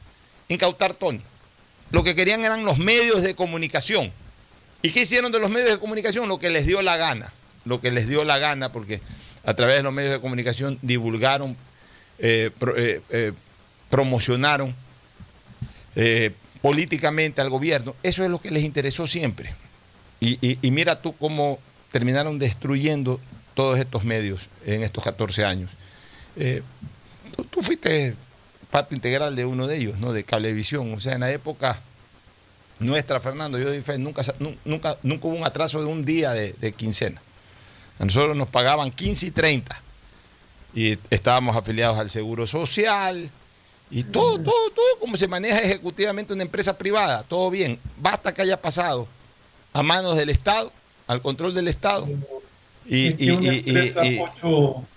[0.47, 1.21] incautar Tony.
[1.91, 4.11] Lo que querían eran los medios de comunicación.
[4.81, 6.27] ¿Y qué hicieron de los medios de comunicación?
[6.29, 7.33] Lo que les dio la gana.
[7.69, 8.99] Lo que les dio la gana, porque
[9.45, 11.55] a través de los medios de comunicación divulgaron,
[12.17, 13.31] eh, eh, eh,
[13.89, 14.75] promocionaron
[16.61, 17.95] políticamente al gobierno.
[18.03, 19.53] Eso es lo que les interesó siempre.
[20.19, 21.59] Y, mira tú cómo
[21.91, 23.19] terminaron destruyendo
[23.53, 25.71] todos estos medios en estos 14 años.
[27.49, 28.15] Tú, fuiste
[28.71, 30.13] parte integral de uno de ellos, ¿no?
[30.13, 30.93] De Cablevisión.
[30.93, 31.81] O sea, en la época
[32.79, 34.21] nuestra, Fernando, yo fe, nunca,
[34.63, 37.21] nunca, nunca hubo un atraso de un día de quincena.
[37.99, 39.81] A nosotros nos pagaban 15 y 30.
[40.73, 43.29] Y estábamos afiliados al Seguro Social.
[43.91, 47.79] Y todo, todo, todo como se maneja ejecutivamente una empresa privada, todo bien.
[47.97, 49.07] Basta que haya pasado
[49.73, 50.71] a manos del Estado,
[51.07, 52.07] al control del Estado.
[52.85, 53.07] Y,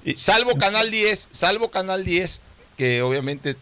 [0.05, 2.41] y salvo Canal 10, salvo Canal 10,
[2.77, 3.57] que obviamente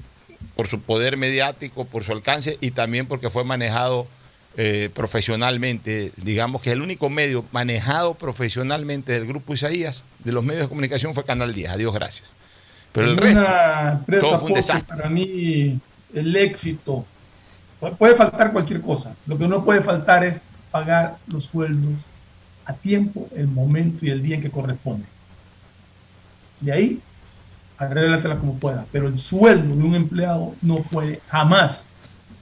[0.56, 4.06] por su poder mediático, por su alcance y también porque fue manejado
[4.56, 10.64] eh, profesionalmente, digamos que el único medio manejado profesionalmente del grupo Isaías, de los medios
[10.64, 12.30] de comunicación, fue Canal 10, adiós, gracias.
[12.92, 14.96] Pero el resto, una empresa, todo fue un Pocho, desastre.
[14.96, 15.78] para mí
[16.14, 17.04] el éxito
[17.80, 19.14] pu- puede faltar cualquier cosa.
[19.26, 21.92] Lo que no puede faltar es pagar los sueldos
[22.64, 25.06] a tiempo, el momento y el día en que corresponde.
[26.60, 27.00] De ahí,
[27.78, 28.84] arréglatela como pueda.
[28.92, 31.84] Pero el sueldo de un empleado no puede jamás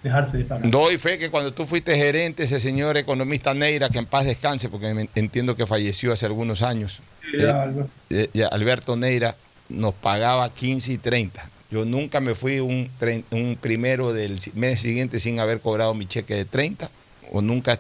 [0.03, 0.71] dejarse de pagar.
[0.71, 4.69] Doy fe que cuando tú fuiste gerente, ese señor economista Neira, que en paz descanse,
[4.69, 7.03] porque entiendo que falleció hace algunos años,
[7.35, 7.91] eh, Alberto.
[8.11, 9.37] eh, Alberto Neira
[9.69, 11.51] nos pagaba 15 y 30.
[11.71, 12.91] Yo nunca me fui un,
[13.31, 16.91] un primero del mes siguiente sin haber cobrado mi cheque de 30,
[17.31, 17.79] o nunca,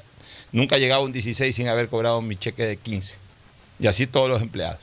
[0.53, 3.17] nunca he llegado a un 16 sin haber cobrado mi cheque de 15.
[3.81, 4.81] Y así todos los empleados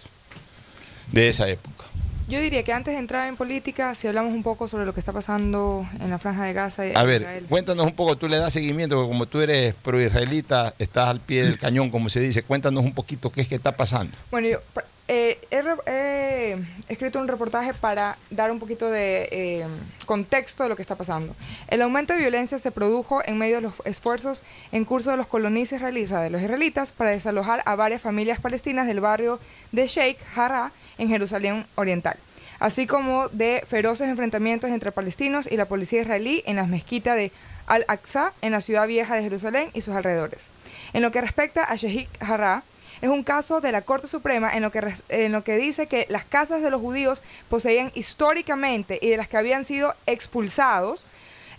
[1.11, 1.85] de esa época.
[2.27, 4.99] Yo diría que antes de entrar en política, si hablamos un poco sobre lo que
[4.99, 7.45] está pasando en la franja de Gaza y A ver, Israel.
[7.47, 11.43] cuéntanos un poco, tú le das seguimiento, porque como tú eres pro-israelita, estás al pie
[11.43, 14.17] del cañón, como se dice, cuéntanos un poquito qué es que está pasando.
[14.31, 14.59] Bueno, yo
[15.07, 16.57] eh, he, he
[16.87, 19.67] escrito un reportaje para dar un poquito de eh,
[20.07, 21.35] contexto de lo que está pasando.
[21.67, 25.27] El aumento de violencia se produjo en medio de los esfuerzos en curso de los
[25.27, 29.39] colonias israelíes, de los israelitas, para desalojar a varias familias palestinas del barrio
[29.71, 32.17] de Sheikh Jarrah en Jerusalén Oriental,
[32.59, 37.31] así como de feroces enfrentamientos entre palestinos y la policía israelí en las mezquitas de
[37.67, 40.51] Al-Aqsa en la ciudad vieja de Jerusalén y sus alrededores.
[40.93, 42.63] En lo que respecta a Sheikh Jarrah,
[43.01, 46.05] es un caso de la Corte Suprema en lo que, en lo que dice que
[46.09, 51.05] las casas de los judíos poseían históricamente y de las que habían sido expulsados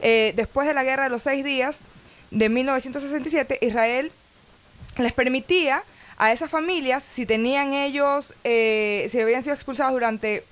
[0.01, 1.81] eh, después de la Guerra de los Seis Días
[2.31, 4.13] de 1967, Israel
[4.99, 5.83] les permitía
[6.19, 10.45] a esas familias, si tenían ellos, eh, si habían sido expulsados durante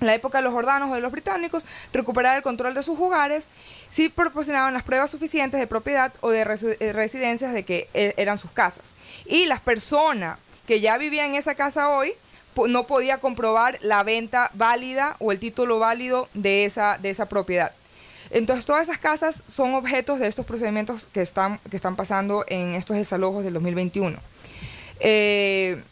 [0.00, 3.48] la época de los jordanos o de los británicos, recuperar el control de sus hogares
[3.88, 8.38] si proporcionaban las pruebas suficientes de propiedad o de eh, residencias de que eh, eran
[8.38, 8.92] sus casas.
[9.26, 12.12] Y las personas que ya vivían en esa casa hoy
[12.68, 17.72] no podía comprobar la venta válida o el título válido de esa, de esa propiedad.
[18.30, 22.74] Entonces todas esas casas son objetos de estos procedimientos que están, que están pasando en
[22.74, 24.18] estos desalojos del 2021.
[25.00, 25.82] Eh,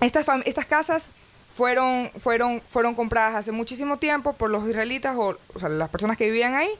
[0.00, 1.10] estas, estas casas
[1.54, 6.26] fueron, fueron, fueron compradas hace muchísimo tiempo por los israelitas o, sea, las personas que
[6.26, 6.70] vivían ahí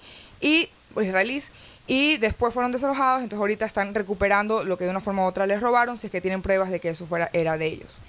[0.41, 1.53] y los israelíes
[1.87, 5.47] y después fueron desalojados, entonces ahorita están recuperando lo que de una forma u otra
[5.47, 8.01] les robaron, si es que tienen pruebas de que eso fuera, era de ellos.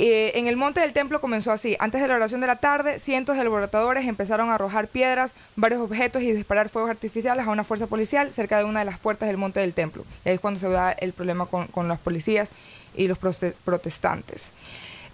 [0.00, 1.76] Eh, en el monte del templo comenzó así.
[1.80, 5.80] Antes de la oración de la tarde, cientos de alborotadores empezaron a arrojar piedras, varios
[5.80, 9.28] objetos y disparar fuegos artificiales a una fuerza policial cerca de una de las puertas
[9.28, 10.04] del monte del templo.
[10.24, 12.52] Ahí es cuando se da el problema con, con los policías
[12.94, 14.52] y los protestantes.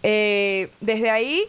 [0.03, 1.43] Eh, desde ahí,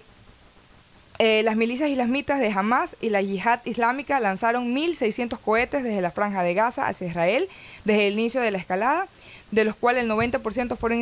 [1.18, 6.12] eh, las milicias islamitas de Hamas y la yihad islámica lanzaron 1.600 cohetes desde la
[6.12, 7.48] franja de Gaza hacia Israel
[7.86, 9.08] desde el inicio de la escalada,
[9.52, 11.00] de los cuales el 90% fueron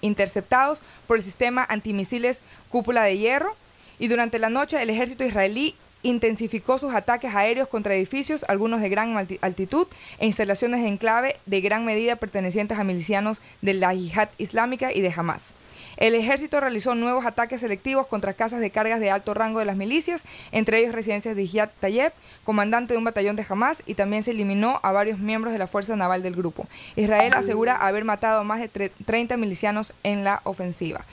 [0.00, 3.56] interceptados por el sistema antimisiles Cúpula de Hierro.
[3.98, 8.88] Y durante la noche el ejército israelí intensificó sus ataques aéreos contra edificios, algunos de
[8.90, 9.86] gran alti- altitud,
[10.18, 15.00] e instalaciones de enclave de gran medida pertenecientes a milicianos de la yihad islámica y
[15.00, 15.52] de Hamas.
[15.96, 19.76] El ejército realizó nuevos ataques selectivos contra casas de cargas de alto rango de las
[19.76, 22.12] milicias, entre ellos residencias de Jihad Tayeb,
[22.44, 25.66] comandante de un batallón de Hamas, y también se eliminó a varios miembros de la
[25.66, 26.66] fuerza naval del grupo.
[26.96, 31.04] Israel asegura haber matado a más de tre- 30 milicianos en la ofensiva.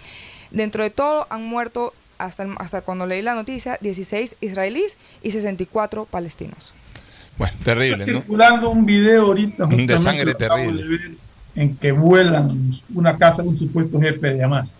[0.50, 5.32] Dentro de todo han muerto, hasta, el- hasta cuando leí la noticia, 16 israelíes y
[5.32, 6.74] 64 palestinos.
[7.38, 8.20] Bueno, terrible, Está ¿no?
[8.20, 9.66] circulando un video ahorita.
[9.66, 11.16] Un de sangre terrible.
[11.56, 14.74] En que vuelan una casa de un supuesto jefe de Hamas.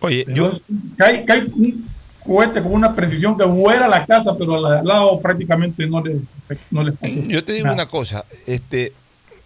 [0.00, 0.52] Oye, yo...
[0.96, 1.88] Cae, cae un
[2.24, 6.18] cohete con una precisión que vuela la casa, pero al lado prácticamente no les,
[6.70, 7.14] no les pasó.
[7.14, 7.74] Yo te digo nada.
[7.74, 8.92] una cosa, este,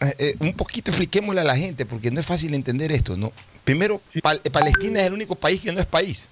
[0.01, 3.33] eh, eh, un poquito expliquémosle a la gente, porque no es fácil entender esto, ¿no?
[3.65, 6.27] Primero, Pal- Palestina es el único país que no es país.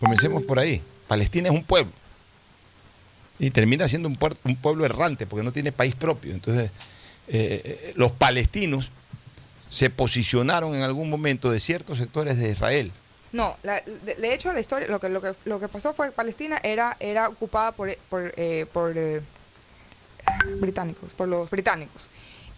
[0.00, 0.80] Comencemos por ahí.
[1.06, 1.92] Palestina es un pueblo.
[3.38, 6.32] Y termina siendo un, un pueblo errante, porque no tiene país propio.
[6.32, 6.70] Entonces,
[7.28, 8.90] eh, eh, los palestinos
[9.70, 12.92] se posicionaron en algún momento de ciertos sectores de Israel.
[13.32, 16.12] No, la- de, hecho la historia, lo que, lo que, lo que pasó fue que
[16.12, 19.20] Palestina era, era ocupada por, por, eh, por eh,
[20.60, 22.08] británicos, por los británicos.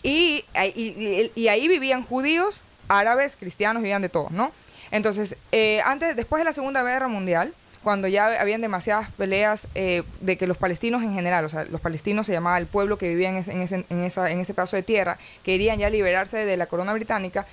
[0.03, 4.53] Y, ahí- y, y- y ahí vivían judíos, árabes, cristianos, vivían de todos, ¿no?
[4.91, 7.53] Entonces, eh, antes, después de la Segunda Guerra Mundial,
[7.87, 11.81] cuando ya habían demasiadas peleas eh, de que los palestinos en general, o sea, los
[11.81, 14.55] palestinos se llamaba el pueblo que vivía en ese, en ese, en esa, en ese
[14.55, 17.47] pedazo de tierra, querían ya liberarse de la corona británica,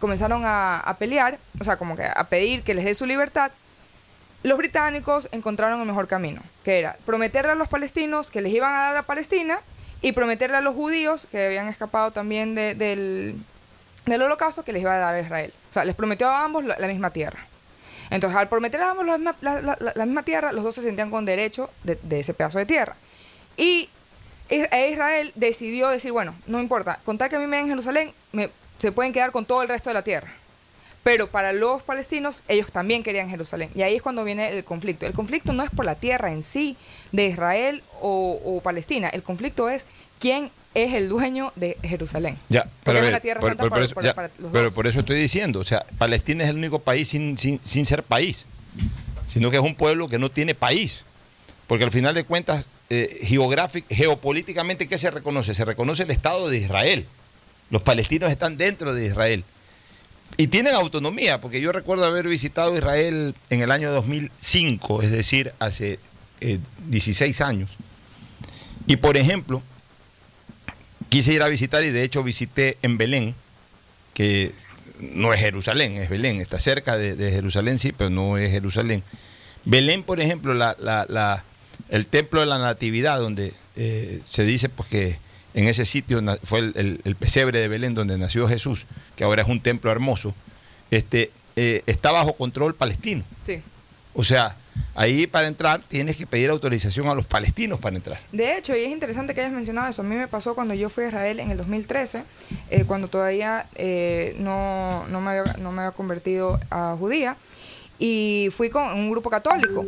[0.00, 3.52] comenzaron a, a pelear, o sea, como que a pedir que les dé su libertad.
[4.42, 8.74] Los británicos encontraron el mejor camino, que era prometerle a los palestinos que les iban
[8.74, 9.60] a dar a Palestina
[10.02, 13.36] y prometerle a los judíos que habían escapado también de- del,
[14.04, 15.52] del holocausto que les iba a dar a Israel.
[15.70, 17.38] O sea, les prometió a ambos la misma tierra.
[18.10, 20.82] Entonces, al prometer a ambos la misma, la- la- la- misma tierra, los dos se
[20.82, 22.96] sentían con derecho de, de ese pedazo de tierra.
[23.56, 23.88] Y
[24.48, 27.68] Is- e Israel decidió decir, bueno, no importa, con tal que a mí me den
[27.68, 30.28] Jerusalén, me- se pueden quedar con todo el resto de la tierra.
[31.02, 33.70] Pero para los palestinos, ellos también querían Jerusalén.
[33.74, 35.06] Y ahí es cuando viene el conflicto.
[35.06, 36.76] El conflicto no es por la tierra en sí
[37.12, 39.08] de Israel o, o Palestina.
[39.08, 39.84] El conflicto es
[40.18, 40.50] quién
[40.84, 42.38] es el dueño de Jerusalén.
[42.48, 44.72] Ya, pero, ver, tierra por, santa por- por para- eso, para- ya, para los pero
[44.72, 48.02] por eso estoy diciendo, o sea, Palestina es el único país sin, sin, sin ser
[48.02, 48.46] país,
[49.26, 51.02] sino que es un pueblo que no tiene país.
[51.66, 55.52] Porque al final de cuentas, eh, geográfic- geopolíticamente, ¿qué se reconoce?
[55.54, 57.06] Se reconoce el Estado de Israel.
[57.70, 59.42] Los palestinos están dentro de Israel.
[60.36, 65.52] Y tienen autonomía, porque yo recuerdo haber visitado Israel en el año 2005, es decir,
[65.58, 65.98] hace
[66.40, 66.58] eh,
[66.88, 67.76] 16 años.
[68.86, 69.62] Y por ejemplo,
[71.16, 73.34] quise ir a visitar y de hecho visité en Belén,
[74.12, 74.52] que
[75.00, 79.02] no es Jerusalén, es Belén, está cerca de, Jerusalén, sí, pero no es Jerusalén.
[79.64, 80.52] Belén, por ejemplo,
[81.88, 85.18] el templo de la Natividad, donde eh, se dice pues, que
[85.54, 88.84] en ese sitio fue el pesebre de Belén donde nació Jesús,
[89.16, 90.34] que ahora es un templo hermoso,
[90.90, 93.24] este, eh, está bajo control palestino.
[93.46, 93.62] Sí.
[94.18, 94.56] O sea,
[94.94, 98.18] ahí para entrar tienes que pedir autorización a los palestinos para entrar.
[98.32, 100.88] De hecho, y es interesante que hayas mencionado eso, a mí me pasó cuando yo
[100.88, 102.24] fui a Israel en el 2013,
[102.70, 107.36] eh, cuando todavía eh, no, no, me había, no me había convertido a judía,
[107.98, 109.84] y fui con un grupo católico,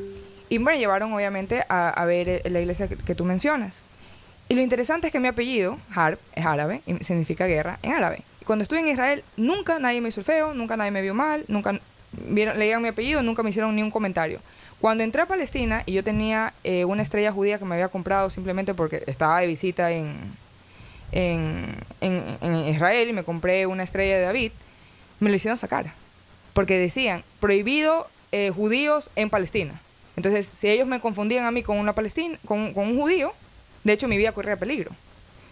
[0.51, 3.83] y me llevaron obviamente a, ver eh, la iglesia que, tú mencionas.
[4.51, 8.22] Y lo interesante es que mi apellido, Harb, es árabe, y significa guerra en árabe.
[8.45, 11.45] Cuando estuve en Israel, nunca nadie me hizo el feo, nunca nadie me vio mal,
[11.49, 11.79] nunca
[12.12, 14.40] vieron, leían mi apellido, nunca me hicieron ni un comentario.
[14.80, 18.30] Cuando entré a Palestina y yo tenía eh, una estrella judía que me había comprado
[18.30, 20.14] simplemente porque estaba de visita en,
[21.12, 24.52] en, en- en Israel y me compré una estrella de David,
[25.20, 25.92] me lo hicieron sacar.
[26.54, 29.80] Porque decían, prohibido eh, judíos en Palestina.
[30.16, 33.32] Entonces, si ellos me confundían a mí con, una palestina, con, con un judío,
[33.84, 34.90] de hecho mi vida corría peligro.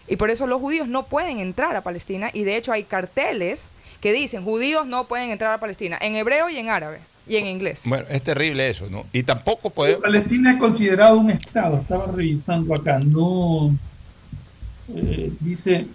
[0.09, 3.69] Y por eso los judíos no pueden entrar a Palestina y de hecho hay carteles
[3.99, 7.45] que dicen judíos no pueden entrar a Palestina, en hebreo y en árabe y en
[7.45, 7.81] inglés.
[7.85, 9.05] Bueno, es terrible eso, ¿no?
[9.11, 10.01] Y tampoco podemos...
[10.01, 13.75] Palestina es considerado un estado, estaba revisando acá, no
[14.95, 15.87] eh, dice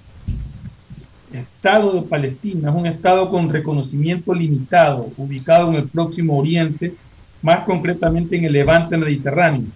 [1.33, 6.95] Estado de Palestina es un Estado con reconocimiento limitado, ubicado en el próximo Oriente,
[7.41, 9.67] más concretamente en el Levante Mediterráneo,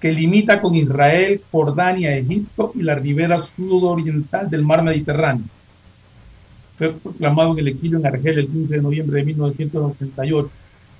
[0.00, 5.44] que limita con Israel, Jordania, Egipto y la ribera sudoriental del mar Mediterráneo.
[6.78, 10.50] Fue proclamado en el exilio en Argel el 15 de noviembre de 1988.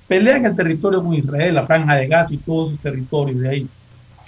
[0.07, 3.49] Pelea en el territorio con Israel, la franja de Gaza y todos sus territorios de
[3.49, 3.67] ahí.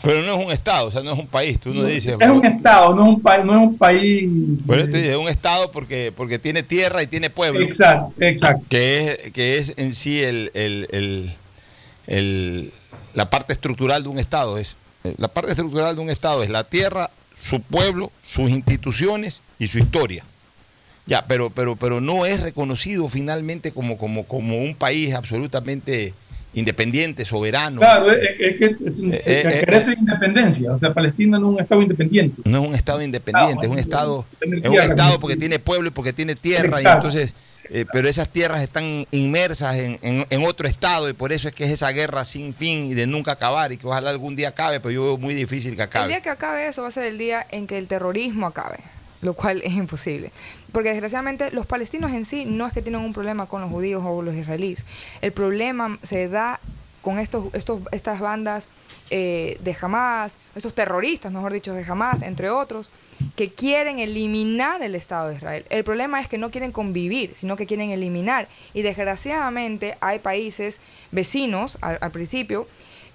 [0.02, 1.60] Pero no es un estado, o sea, no es un país.
[1.60, 2.16] Tú no, dices.
[2.18, 4.30] Es un estado, no es un país, no es un país.
[4.66, 7.60] Bueno, te dije, es un estado porque, porque tiene tierra y tiene pueblo.
[7.62, 8.66] Exacto, exacto.
[8.70, 11.32] Que es, que es en sí el, el, el,
[12.08, 12.74] el,
[13.14, 14.58] la parte estructural de un estado.
[14.58, 14.78] Es,
[15.18, 17.10] la parte estructural de un estado es la tierra,
[17.42, 20.24] su pueblo, sus instituciones y su historia.
[21.10, 26.14] Ya, pero, pero, pero no es reconocido finalmente como, como, como un país absolutamente
[26.54, 27.80] independiente, soberano.
[27.80, 30.74] Claro, es, es que es un, Eh, eh, que eh, carece de independencia.
[30.74, 32.42] O sea, Palestina no es un Estado independiente.
[32.46, 35.92] No es un estado independiente, es un estado, es un estado porque tiene pueblo y
[35.92, 37.34] porque tiene tierra, y entonces,
[37.72, 41.54] eh, pero esas tierras están inmersas en, en- en otro estado y por eso es
[41.54, 44.50] que es esa guerra sin fin y de nunca acabar y que ojalá algún día
[44.50, 46.08] acabe, pero yo veo muy difícil que El acabe.
[46.08, 48.78] día que acabe eso va a ser el día en que el terrorismo acabe,
[49.22, 50.32] lo cual es imposible.
[50.72, 54.04] Porque desgraciadamente los palestinos en sí no es que tienen un problema con los judíos
[54.06, 54.86] o los israelíes.
[55.22, 56.60] El problema se da
[57.02, 58.68] con estos, estos, estas bandas
[59.12, 62.92] eh, de Hamas, estos terroristas, mejor dicho, de Hamas, entre otros,
[63.36, 65.66] que quieren eliminar el Estado de Israel.
[65.70, 68.48] El problema es que no quieren convivir, sino que quieren eliminar.
[68.74, 70.80] Y desgraciadamente hay países
[71.12, 72.68] vecinos al, al principio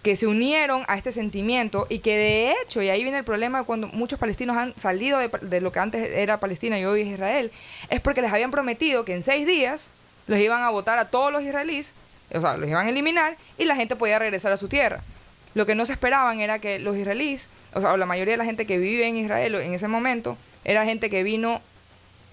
[0.05, 3.65] que se unieron a este sentimiento y que de hecho, y ahí viene el problema
[3.65, 7.51] cuando muchos palestinos han salido de, lo que antes era Palestina y hoy es Israel,
[7.89, 9.89] es porque les habían prometido que en seis días
[10.27, 11.95] los iban a votar a todos los israelíes,
[12.35, 15.03] o sea, los iban a eliminar y la gente podía regresar a su tierra.
[15.55, 18.45] Lo que no se esperaban era que los israelíes, o sea, la mayoría de la
[18.45, 21.63] gente que vive en Israel en ese momento, era gente que vino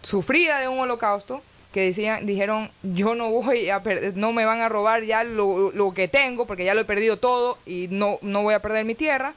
[0.01, 1.41] sufrida de un holocausto,
[1.71, 5.71] que decían, dijeron, yo no voy a perder, no me van a robar ya lo,
[5.71, 8.83] lo que tengo, porque ya lo he perdido todo y no, no voy a perder
[8.85, 9.33] mi tierra.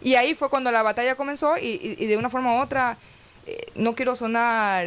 [0.00, 2.96] Y ahí fue cuando la batalla comenzó y, y- de una forma u otra,
[3.46, 4.86] eh, no quiero sonar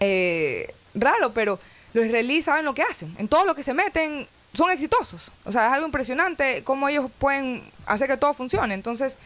[0.00, 1.58] eh, raro, pero
[1.92, 3.14] los israelíes saben lo que hacen.
[3.18, 5.30] En todo lo que se meten son exitosos.
[5.44, 8.74] O sea, es algo impresionante cómo ellos pueden hacer que todo funcione.
[8.74, 9.16] Entonces,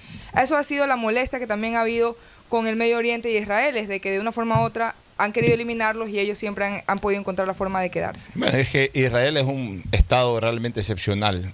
[0.40, 2.16] eso ha sido la molestia que también ha habido
[2.52, 5.32] con el Medio Oriente y Israel, es de que de una forma u otra han
[5.32, 8.30] querido eliminarlos y ellos siempre han, podido encontrar la forma de quedarse.
[8.34, 11.50] Bueno, es que Israel es un estado realmente excepcional.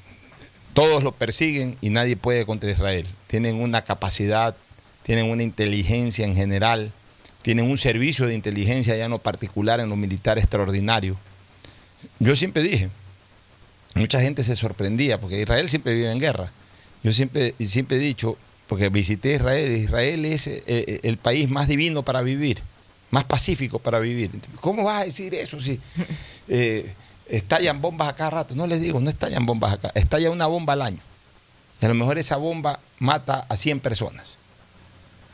[0.75, 3.07] Todos lo persiguen y nadie puede contra Israel.
[3.29, 4.57] Tienen una capacidad,
[5.05, 6.91] tienen una inteligencia en general,
[7.43, 11.17] tienen un servicio de inteligencia ya no particular en lo militar extraordinario.
[12.19, 12.89] Yo siempre dije,
[13.95, 16.51] mucha gente se sorprendía porque Israel siempre vive en guerra.
[17.05, 18.37] Yo siempre, siempre he dicho,
[18.69, 22.63] porque visité Israel, Israel es eh, eh, el país más divino para vivir,
[23.11, 24.31] más pacífico para vivir.
[24.61, 25.81] ¿Cómo vas a decir eso si
[26.49, 26.93] eh,
[27.29, 28.55] estallan bombas a cada rato?
[28.55, 31.01] No les digo, no estallan bombas acá, estalla una bomba al año.
[31.81, 34.27] Y a lo mejor esa bomba mata a 100 personas.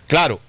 [0.06, 0.40] Claro,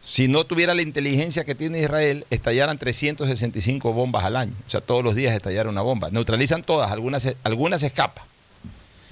[0.00, 4.52] si no tuviera la inteligencia que tiene Israel, estallaran 365 bombas al año.
[4.66, 6.10] O sea, todos los días estallara una bomba.
[6.10, 8.24] Neutralizan todas, algunas, algunas escapan.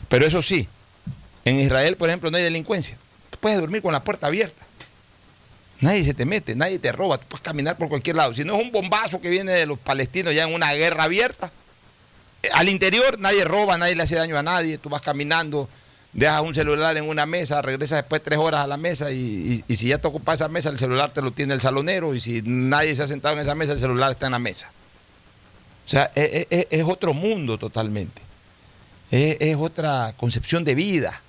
[0.09, 0.67] Pero eso sí,
[1.45, 2.99] en Israel, por ejemplo, no hay delincuencia.
[3.41, 4.65] Puedes dormir con la puerta abierta.
[5.81, 8.35] Nadie se te mete, nadie te roba, tú puedes caminar por cualquier lado.
[8.35, 11.51] Si no es un bombazo que viene de los palestinos ya en una guerra abierta,
[12.43, 15.71] eh, al interior nadie roba, nadie le hace daño a nadie, tú vas caminando,
[16.13, 19.89] dejas un celular en una mesa, regresas después tres horas a la mesa y, si
[19.89, 22.95] ya te ocupas esa mesa, el celular te lo tiene el salonero y si nadie
[22.95, 24.71] se ha sentado en esa mesa, el celular está en la mesa.
[25.87, 28.21] O sea, es, es- es otro mundo totalmente.
[29.11, 31.21] Es otra concepción de vida.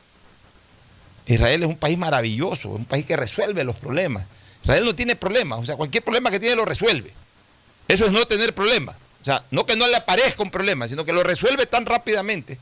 [1.34, 4.26] Israel es un país maravilloso, es un país que resuelve los problemas.
[4.64, 7.14] Israel no tiene problemas, o sea, cualquier problema que tiene lo resuelve.
[7.88, 8.96] Eso es no tener problemas.
[9.22, 12.58] O sea, no que no le aparezca un problema, sino que lo resuelve tan rápidamente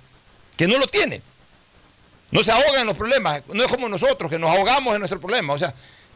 [0.57, 1.21] que no lo tiene.
[2.31, 5.21] No se ahoga en los problemas, no es como nosotros, que nos ahogamos en nuestros
[5.21, 5.55] problemas.
[5.55, 5.73] O sea,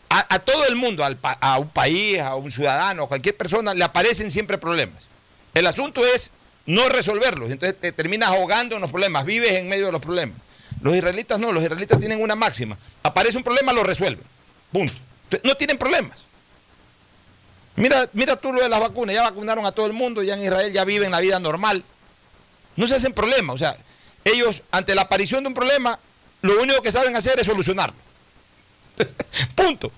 [0.09, 4.29] a, todo el mundo, a un país, a un ciudadano, a cualquier persona, le aparecen
[4.29, 5.03] siempre problemas.
[5.53, 6.31] El asunto es
[6.65, 10.37] no resolverlos, entonces te terminas ahogando en los problemas, vives en medio de los problemas.
[10.84, 12.77] Los israelitas no, los israelitas tienen una máxima.
[13.01, 14.25] Aparece un problema, lo resuelven.
[14.69, 14.93] Punto.
[15.43, 16.25] No tienen problemas.
[17.77, 20.41] Mira, mira tú lo de las vacunas, ya vacunaron a todo el mundo, ya en
[20.41, 21.86] Israel ya viven la vida normal.
[22.75, 23.77] No se hacen problemas, o sea,
[24.25, 25.97] ellos ante la aparición de un problema,
[26.41, 27.95] lo único que saben hacer es solucionarlo.
[29.55, 29.89] Punto.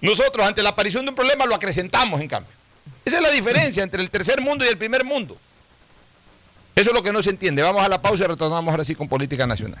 [0.00, 2.52] Nosotros ante la aparición de un problema lo acrecentamos, en cambio.
[3.04, 5.38] Esa es la diferencia entre el tercer mundo y el primer mundo.
[6.74, 7.62] Eso es lo que no se entiende.
[7.62, 9.80] Vamos a la pausa y retornamos ahora sí con política nacional.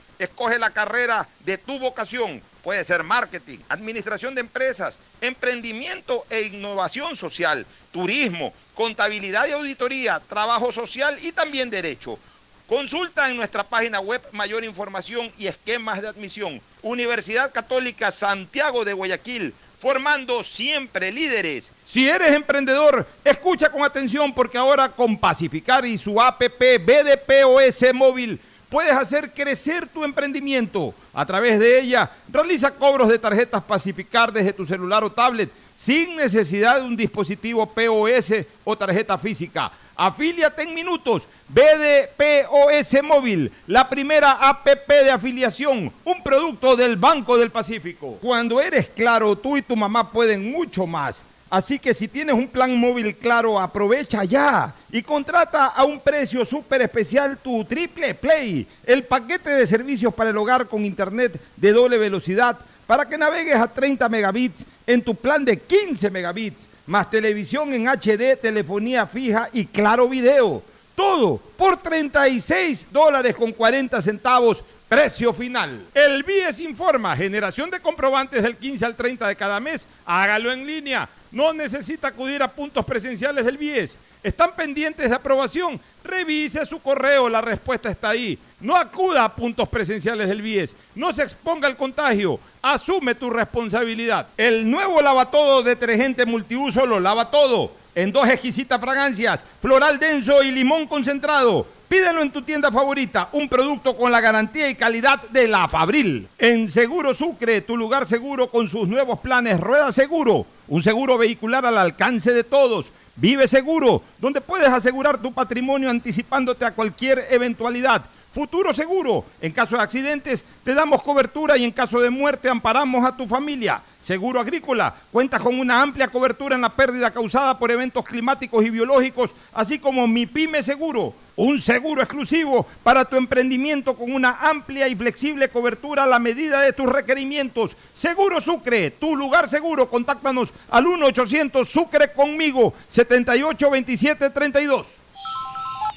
[0.21, 2.43] Escoge la carrera de tu vocación.
[2.63, 10.71] Puede ser marketing, administración de empresas, emprendimiento e innovación social, turismo, contabilidad y auditoría, trabajo
[10.71, 12.19] social y también derecho.
[12.67, 16.61] Consulta en nuestra página web mayor información y esquemas de admisión.
[16.83, 21.71] Universidad Católica Santiago de Guayaquil, formando siempre líderes.
[21.83, 28.39] Si eres emprendedor, escucha con atención porque ahora con Pacificar y su APP BDPOS móvil
[28.71, 30.95] puedes hacer crecer tu emprendimiento.
[31.13, 36.15] A través de ella, realiza cobros de tarjetas Pacificar desde tu celular o tablet sin
[36.15, 39.71] necesidad de un dispositivo POS o tarjeta física.
[39.95, 41.23] Afíliate en minutos.
[41.49, 48.17] BDPOS Móvil, la primera APP de afiliación, un producto del Banco del Pacífico.
[48.21, 51.23] Cuando eres claro, tú y tu mamá pueden mucho más.
[51.49, 56.43] Así que si tienes un plan móvil claro, aprovecha ya y contrata a un precio
[56.43, 61.71] súper especial tu Triple Play, el paquete de servicios para el hogar con internet de
[61.71, 67.09] doble velocidad para que navegues a 30 megabits en tu plan de 15 megabits, más
[67.09, 70.61] televisión en HD, telefonía fija y claro video.
[70.93, 74.61] Todo por 36 dólares con 40 centavos
[74.91, 75.85] Precio final.
[75.93, 79.87] El BIES informa, generación de comprobantes del 15 al 30 de cada mes.
[80.05, 81.07] Hágalo en línea.
[81.31, 83.97] No necesita acudir a puntos presenciales del BIES.
[84.23, 85.79] ¿Están pendientes de aprobación?
[86.03, 88.37] Revise su correo, la respuesta está ahí.
[88.59, 90.75] No acuda a puntos presenciales del BIES.
[90.93, 92.39] No se exponga al contagio.
[92.61, 94.27] Asume tu responsabilidad.
[94.37, 97.71] El nuevo lavatodo detergente multiuso lo lava todo.
[97.95, 101.65] En dos exquisitas fragancias, floral denso y limón concentrado.
[101.89, 106.27] Pídelo en tu tienda favorita, un producto con la garantía y calidad de la Fabril.
[106.37, 111.65] En Seguro Sucre, tu lugar seguro con sus nuevos planes Rueda Seguro, un seguro vehicular
[111.65, 112.85] al alcance de todos.
[113.15, 118.03] Vive Seguro, donde puedes asegurar tu patrimonio anticipándote a cualquier eventualidad.
[118.33, 123.05] Futuro Seguro, en caso de accidentes te damos cobertura y en caso de muerte amparamos
[123.05, 123.81] a tu familia.
[124.01, 128.69] Seguro Agrícola cuenta con una amplia cobertura en la pérdida causada por eventos climáticos y
[128.69, 134.87] biológicos, así como Mi Pyme Seguro, un seguro exclusivo para tu emprendimiento con una amplia
[134.87, 137.75] y flexible cobertura a la medida de tus requerimientos.
[137.93, 139.89] Seguro Sucre, tu lugar seguro.
[139.89, 144.85] Contáctanos al 1-800 Sucre conmigo, 782732.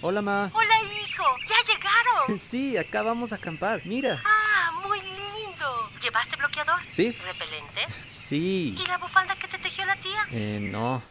[0.00, 0.50] Hola, ma.
[0.54, 0.74] Hola,
[1.06, 1.24] hijo.
[1.46, 2.38] ¿Ya llegaron?
[2.38, 3.82] Sí, acá vamos a acampar.
[3.84, 4.22] Mira.
[4.24, 5.90] Ah, muy lindo.
[6.02, 6.80] ¿Llevaste bloqueador?
[6.88, 7.10] Sí.
[7.10, 7.82] ¿Repelente?
[8.06, 8.74] Sí.
[8.82, 10.26] ¿Y la bufanda que te tejió la tía?
[10.32, 11.02] Eh, no.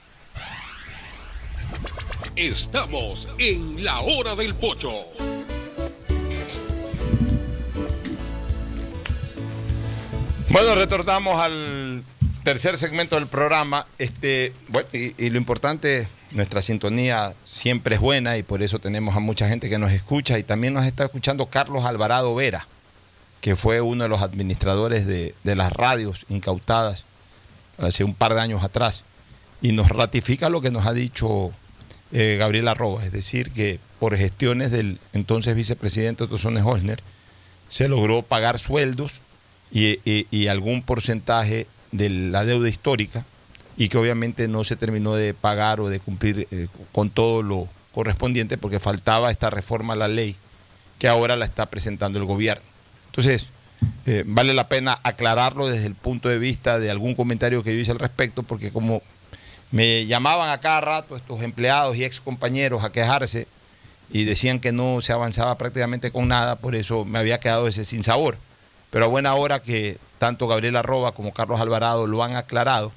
[2.36, 4.92] Estamos en la hora del pocho.
[10.48, 12.04] Bueno, retornamos al
[12.44, 13.86] tercer segmento del programa.
[13.98, 19.20] Este, bueno, y, lo importante, nuestra sintonía siempre es buena y por eso tenemos a
[19.20, 22.68] mucha gente que nos escucha y también nos está escuchando Carlos Alvarado Vera,
[23.40, 27.04] que fue uno de los administradores de, las radios incautadas
[27.78, 29.02] hace un par de años atrás
[29.60, 31.50] y nos ratifica lo que nos ha dicho
[32.12, 37.02] eh, Gabriela Roba, es decir, que por gestiones del entonces vicepresidente Tosones Holzner
[37.68, 39.20] se logró pagar sueldos
[39.70, 43.26] y, algún porcentaje de la deuda histórica
[43.76, 47.68] y que obviamente no se terminó de pagar o de cumplir eh, con todo lo
[47.92, 50.36] correspondiente porque faltaba esta reforma a la ley
[50.98, 52.64] que ahora la está presentando el gobierno.
[53.06, 53.48] Entonces,
[54.06, 57.80] eh, vale la pena aclararlo desde el punto de vista de algún comentario que yo
[57.80, 59.02] hice al respecto, porque como
[59.70, 63.46] me llamaban a cada rato estos empleados y ex compañeros a quejarse
[64.10, 67.84] y decían que no se avanzaba prácticamente con nada, por eso me había quedado ese
[67.84, 68.38] sinsabor.
[68.96, 72.92] Pero a buena hora que tanto Gabriel Arroba como Carlos Alvarado lo han aclarado.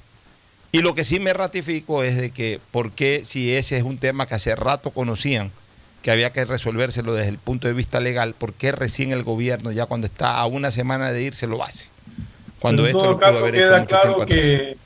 [0.72, 3.98] Y lo que sí me ratifico es de que, ¿por qué si ese es un
[3.98, 5.50] tema que hace rato conocían,
[6.00, 9.72] que había que resolvérselo desde el punto de vista legal, ¿por qué recién el gobierno,
[9.72, 11.90] ya cuando está a una semana de irse, lo hace?
[12.60, 14.78] Cuando en esto todo lo pudo caso haber hecho queda mucho claro que,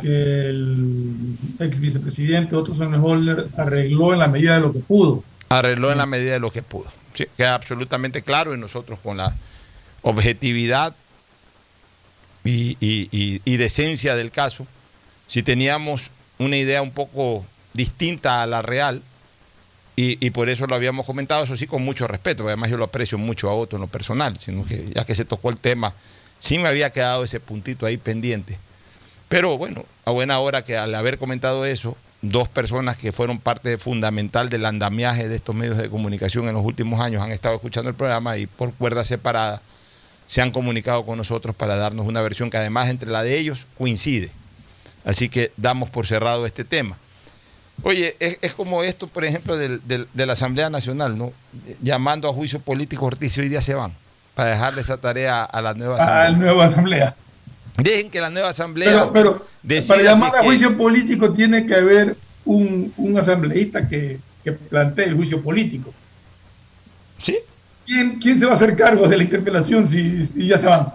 [0.00, 5.24] que el ex vicepresidente Otto Sonnenholder arregló en la medida de lo que pudo.
[5.48, 6.86] Arregló en la medida de lo que pudo.
[7.14, 9.34] Sí, queda absolutamente claro y nosotros con la
[10.02, 10.94] objetividad
[12.44, 14.66] y, y- y- decencia del caso,
[15.26, 19.02] si teníamos una idea un poco distinta a la real,
[19.94, 22.84] y, y por eso lo habíamos comentado, eso sí, con mucho respeto, además yo lo
[22.84, 25.94] aprecio mucho a Otto en lo personal, sino que ya que se tocó el tema,
[26.40, 28.58] sí me había quedado ese puntito ahí pendiente.
[29.28, 33.78] Pero bueno, a buena hora que al haber comentado eso, dos personas que fueron parte
[33.78, 37.88] fundamental del andamiaje de estos medios de comunicación en los últimos años han estado escuchando
[37.90, 39.62] el programa y por cuerda separada
[40.32, 43.66] se han comunicado con nosotros para darnos una versión que además entre la de ellos
[43.76, 44.30] coincide.
[45.04, 46.96] Así que damos por cerrado este tema.
[47.82, 51.34] Oye, es, es como esto, por ejemplo, del- del- de la Asamblea Nacional, ¿no?
[51.82, 53.92] Llamando a juicio político Ortiz, y hoy día se van
[54.34, 56.38] para dejarle esa tarea a la nueva A la Asamblea.
[56.38, 57.16] nueva asamblea.
[57.76, 59.46] Dejen que la nueva Asamblea Pero, pero
[59.86, 62.16] para llamar a que- juicio político tiene que haber
[62.46, 65.92] un, un asambleísta que, que plantee el juicio político.
[67.22, 67.36] ¿Sí?
[67.86, 70.88] ¿Quién, se va a hacer cargo de la interpelación si, ya se van?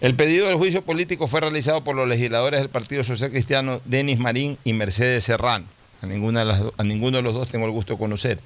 [0.00, 4.18] El pedido del juicio político fue realizado por los legisladores del Partido Social Cristiano Denis
[4.18, 5.64] Marín y Mercedes Serrano.
[6.02, 8.38] A, a ninguno de los dos tengo el gusto de conocer.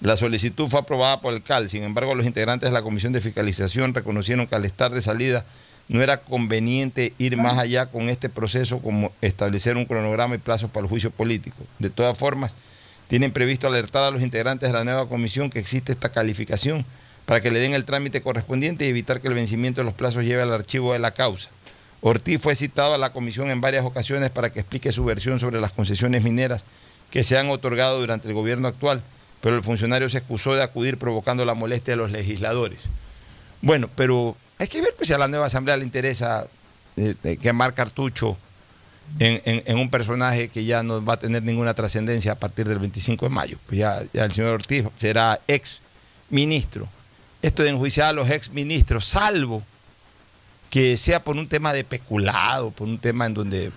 [0.00, 3.20] La solicitud fue aprobada por el CAL, sin embargo los integrantes de la Comisión de
[3.20, 5.44] Fiscalización reconocieron que al estar de salida
[5.88, 10.70] no era conveniente ir más allá con este proceso como establecer un cronograma y plazos
[10.70, 11.56] para el juicio político.
[11.78, 12.52] De todas formas,
[13.08, 16.84] tienen previsto alertar a los integrantes de la nueva comisión que existe esta calificación
[17.26, 20.24] para que le den el trámite correspondiente y evitar que el vencimiento de los plazos
[20.24, 21.50] lleve al archivo de la causa.
[22.00, 25.60] Ortiz fue citado a la comisión en varias ocasiones para que explique su versión sobre
[25.60, 26.64] las concesiones mineras
[27.10, 29.02] que se han otorgado durante el gobierno actual,
[29.40, 32.84] pero el funcionario se excusó de acudir provocando la molestia de los legisladores.
[33.60, 36.46] Bueno, pero hay que ver pues, si a la nueva asamblea le interesa
[36.96, 38.36] eh, eh, quemar cartucho
[39.18, 43.26] en, un personaje que ya no va a tener ninguna trascendencia a partir del 25
[43.26, 43.58] de mayo.
[43.66, 45.80] Pues ya, ya el señor Ortiz será ex
[46.30, 46.88] ministro.
[47.42, 49.62] Esto de enjuiciar a los ex ministros, salvo
[50.70, 53.72] que sea por un tema de peculado, por un tema en donde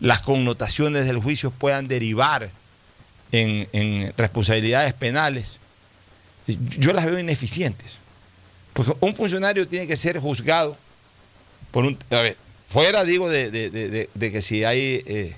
[0.00, 2.50] las connotaciones del juicio puedan derivar
[3.30, 5.58] en, responsabilidades penales,
[6.46, 7.98] yo las veo ineficientes.
[8.72, 10.76] Porque un funcionario tiene que ser juzgado
[11.70, 11.98] por un...
[12.10, 12.36] A ver,
[12.68, 15.36] fuera digo de que si hay eh,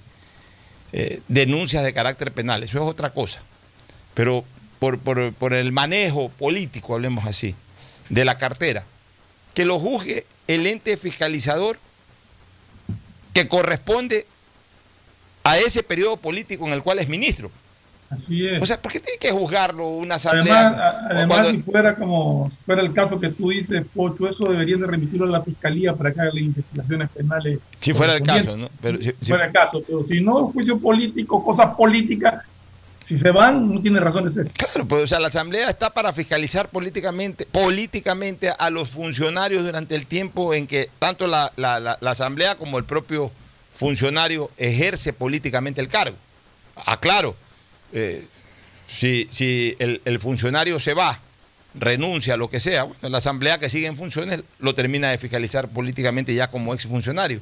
[0.93, 3.41] eh, denuncias de carácter penal, eso es otra cosa.
[4.15, 4.45] Pero
[4.81, 7.55] por, por- por el manejo político, hablemos así,
[8.09, 8.85] de la cartera,
[9.55, 11.79] que lo juzgue el ente fiscalizador
[13.33, 14.27] que corresponde
[15.45, 17.51] a ese periodo político en el cual es ministro.
[18.11, 18.61] Así es.
[18.61, 20.67] O sea, ¿por qué tiene que juzgarlo una asamblea?
[20.69, 24.81] Además, además cuando- si fuera como fuera el caso que tú dices, Pocho, eso deberían
[24.81, 27.61] de remitirlo a la fiscalía para que haga las investigaciones penales.
[27.81, 28.57] si fuera el caso.
[28.57, 28.69] ¿no?
[28.83, 32.43] Pero si- fuera el caso, pero si no, juicio político, cosas políticas,
[33.11, 34.47] si se van, no tiene razón de ser.
[34.53, 39.97] Claro, pues o sea, la asamblea está para fiscalizar políticamente, políticamente a los funcionarios durante
[39.97, 43.33] el tiempo en que tanto la, la- la- asamblea como el propio
[43.75, 46.17] funcionario ejerce políticamente el cargo.
[46.87, 47.35] Aclaro,
[47.93, 48.25] eh,
[48.87, 51.19] si, si el, el funcionario se va,
[51.75, 55.67] renuncia, lo que sea, bueno, la asamblea que sigue en funciones lo termina de fiscalizar
[55.69, 57.41] políticamente ya como exfuncionario.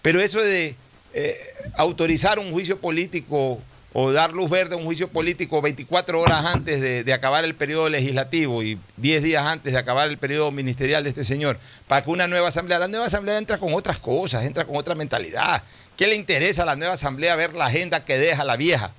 [0.00, 0.76] Pero eso de
[1.12, 1.36] eh,
[1.76, 3.60] autorizar un juicio político
[3.92, 7.54] o dar luz verde a un juicio político 24 horas antes de, de acabar el
[7.54, 12.04] periodo legislativo y 10 días antes de acabar el periodo ministerial de este señor, para
[12.04, 15.62] que una nueva asamblea, la nueva asamblea entra con otras cosas, entra con otra mentalidad.
[15.96, 18.92] ¿Qué le interesa a la nueva asamblea ver la agenda que deja la vieja?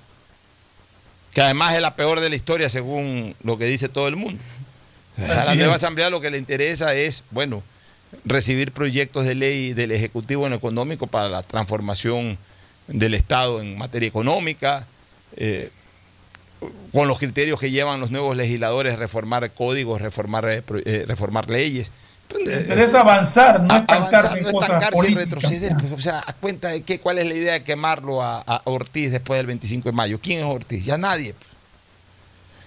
[1.32, 4.40] Que además es la peor de la historia según lo que dice todo el mundo.
[5.16, 7.62] A la nueva asamblea lo que le interesa es, bueno,
[8.24, 12.38] recibir proyectos de ley del Ejecutivo en lo económico para la transformación
[12.88, 14.86] del Estado en materia económica,
[15.36, 15.70] eh,
[16.92, 21.90] con los criterios que llevan los nuevos legisladores, reformar códigos, reformar, eh, eh, reformar leyes.
[22.38, 25.76] Interesa avanzar, no estancarse no estancarse y retroceder.
[25.76, 28.62] pues, o sea, a cuenta de qué, cuál es la idea de quemarlo a, a
[28.64, 30.18] Ortiz después del 25 de mayo.
[30.22, 30.84] ¿Quién es Ortiz?
[30.84, 31.34] Ya nadie.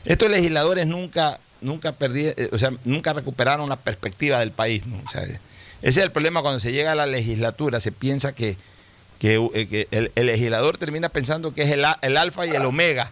[0.06, 4.86] Estos legisladores nunca, nunca perdí, eh, o sea, nunca recuperaron la perspectiva del país.
[4.86, 5.02] ¿no?
[5.04, 5.40] O sea, ese
[5.82, 8.58] es el problema cuando se llega a la legislatura, se piensa que,
[9.20, 12.66] que, eh, que el, el legislador termina pensando que es el, el alfa y el
[12.66, 13.12] omega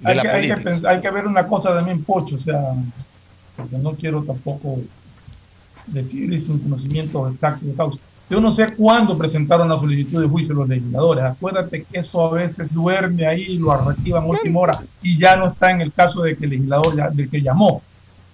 [0.00, 0.90] de Hay la que, hay, que, política.
[0.90, 2.60] hay que ver una cosa también, Pocho, o sea,
[3.56, 4.78] porque no quiero tampoco
[5.86, 7.98] decir sin conocimiento exacto de causa.
[8.30, 11.22] Yo no sé cuándo presentaron la solicitud de juicio los legisladores.
[11.24, 15.36] Acuérdate que eso a veces duerme ahí y lo arrequivan a última hora y ya
[15.36, 17.82] no está en el caso de que el legislador, ya- del que llamó,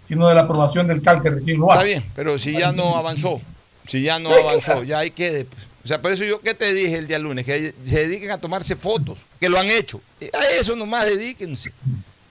[0.07, 1.89] sino de la aprobación del CAL que recién lo Está hace.
[1.89, 3.41] bien, pero si ya no avanzó,
[3.85, 5.45] si ya no avanzó, ya hay que...
[5.51, 5.69] pues.
[5.83, 7.47] O sea, por eso yo, ¿qué te dije el día lunes?
[7.47, 10.01] Que se dediquen a tomarse fotos, que lo han hecho.
[10.21, 11.73] Y A eso nomás dedíquense.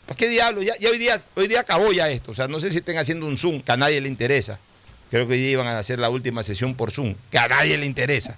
[0.05, 0.65] ¿Para qué diablos?
[0.65, 2.31] Ya, hoy, día, hoy día acabó ya esto.
[2.31, 4.59] O sea, no sé si estén haciendo un Zoom, que a nadie le interesa.
[5.09, 7.85] Creo que hoy iban a hacer la última sesión por Zoom, que a nadie le
[7.85, 8.37] interesa.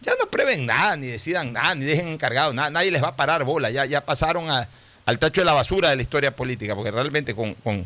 [0.00, 2.70] Ya no prueben nada, ni decidan nada, ni dejen encargado nada.
[2.70, 3.70] Nadie les va a parar bola.
[3.70, 7.54] Ya, ya pasaron al tacho de la basura de la historia política, porque realmente con,
[7.54, 7.84] con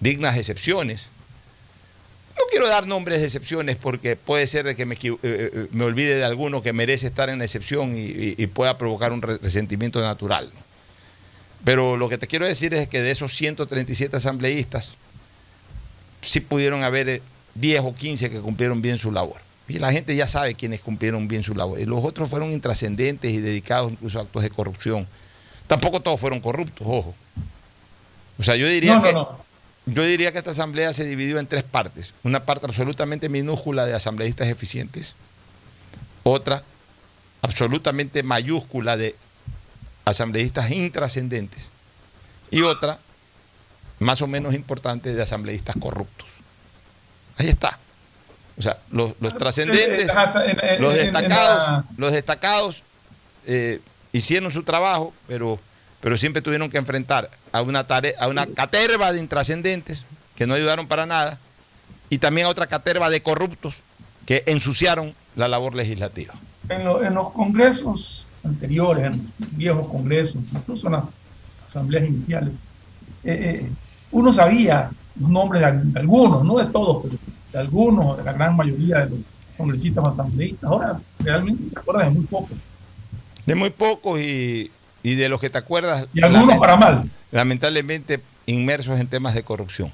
[0.00, 1.08] dignas excepciones.
[2.42, 5.84] No quiero dar nombres de excepciones porque puede ser de que me, eh, eh, me
[5.84, 9.22] olvide de alguno que merece estar en la excepción y, y- y pueda provocar un
[9.22, 10.50] re- resentimiento natural.
[10.52, 10.60] ¿no?
[11.64, 14.92] Pero lo que te quiero decir es que de esos 137 asambleístas,
[16.20, 17.22] sí pudieron haber eh,
[17.54, 19.40] 10 o 15 que cumplieron bien su labor.
[19.68, 21.78] Y la gente ya sabe quiénes cumplieron bien su labor.
[21.80, 25.06] Y los otros fueron intrascendentes y dedicados incluso a actos de corrupción.
[25.68, 27.14] Tampoco todos fueron corruptos, ojo.
[28.38, 29.44] O sea, yo diría No, no, que no.
[29.86, 32.14] Yo diría que esta asamblea se dividió en tres partes.
[32.22, 35.14] Una parte absolutamente minúscula de asambleístas eficientes,
[36.22, 36.62] otra
[37.40, 39.16] absolutamente mayúscula de
[40.04, 41.68] asambleístas intrascendentes
[42.50, 42.98] y otra
[43.98, 46.28] más o menos importante de asambleístas corruptos.
[47.38, 47.78] Ahí está.
[48.58, 52.82] O sea, los, los trascendentes, En- en- los destacados, los destacados
[53.46, 53.80] eh,
[54.12, 55.58] hicieron su trabajo, pero,
[56.02, 60.04] pero siempre tuvieron que enfrentar a una tarea, a una caterva de intrascendentes
[60.36, 61.38] que no ayudaron para nada,
[62.10, 63.76] y también a otra caterva de corruptos
[64.26, 66.34] que ensuciaron la labor legislativa.
[66.68, 71.04] en, lo- en los congresos anteriores, en los viejos congresos, incluso en las
[71.70, 72.52] asambleas iniciales,
[73.24, 73.70] eh, eh,
[74.10, 77.16] uno sabía los nombres de, de algunos, no de todos, pero
[77.52, 79.18] de algunos, de la gran mayoría de los
[79.56, 80.64] congresistas asambleístas.
[80.70, 82.58] Ahora realmente te acuerdas de muy pocos.
[83.46, 84.70] De muy pocos y,
[85.02, 86.06] y de los que te acuerdas.
[86.14, 87.10] Y algunos para mal.
[87.30, 89.92] Lamentablemente inmersos en temas de corrupción,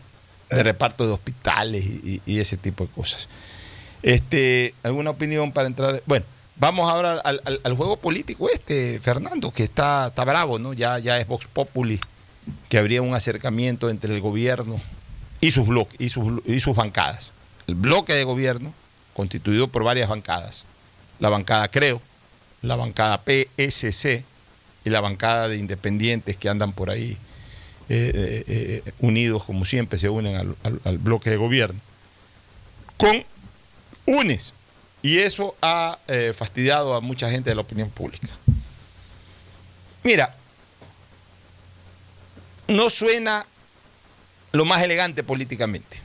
[0.50, 3.28] de reparto de hospitales y, y- y ese tipo de cosas.
[4.02, 6.02] Este, ¿Alguna opinión para entrar?
[6.06, 6.24] Bueno,
[6.56, 10.72] vamos ahora al, al- al juego político este, Fernando, que está, está bravo, ¿no?
[10.72, 12.00] Ya, ya es Vox Populi,
[12.68, 14.80] que habría un acercamiento entre el gobierno
[15.40, 17.32] y sus bloques y sus, y sus bancadas.
[17.66, 18.72] El bloque de gobierno,
[19.14, 20.64] constituido por varias bancadas.
[21.18, 22.00] La bancada Creo,
[22.62, 24.24] la bancada PSC
[24.84, 27.16] y la bancada de independientes que andan por ahí
[27.88, 31.80] eh, eh, eh, unidos, como siempre, se unen al, al- bloque de gobierno,
[32.96, 33.24] con
[34.06, 34.54] UNES.
[35.00, 35.98] Y eso ha
[36.34, 38.28] fastidiado a mucha gente de la opinión pública.
[40.02, 40.34] Mira,
[42.66, 43.46] no suena
[44.52, 46.00] lo más elegante políticamente.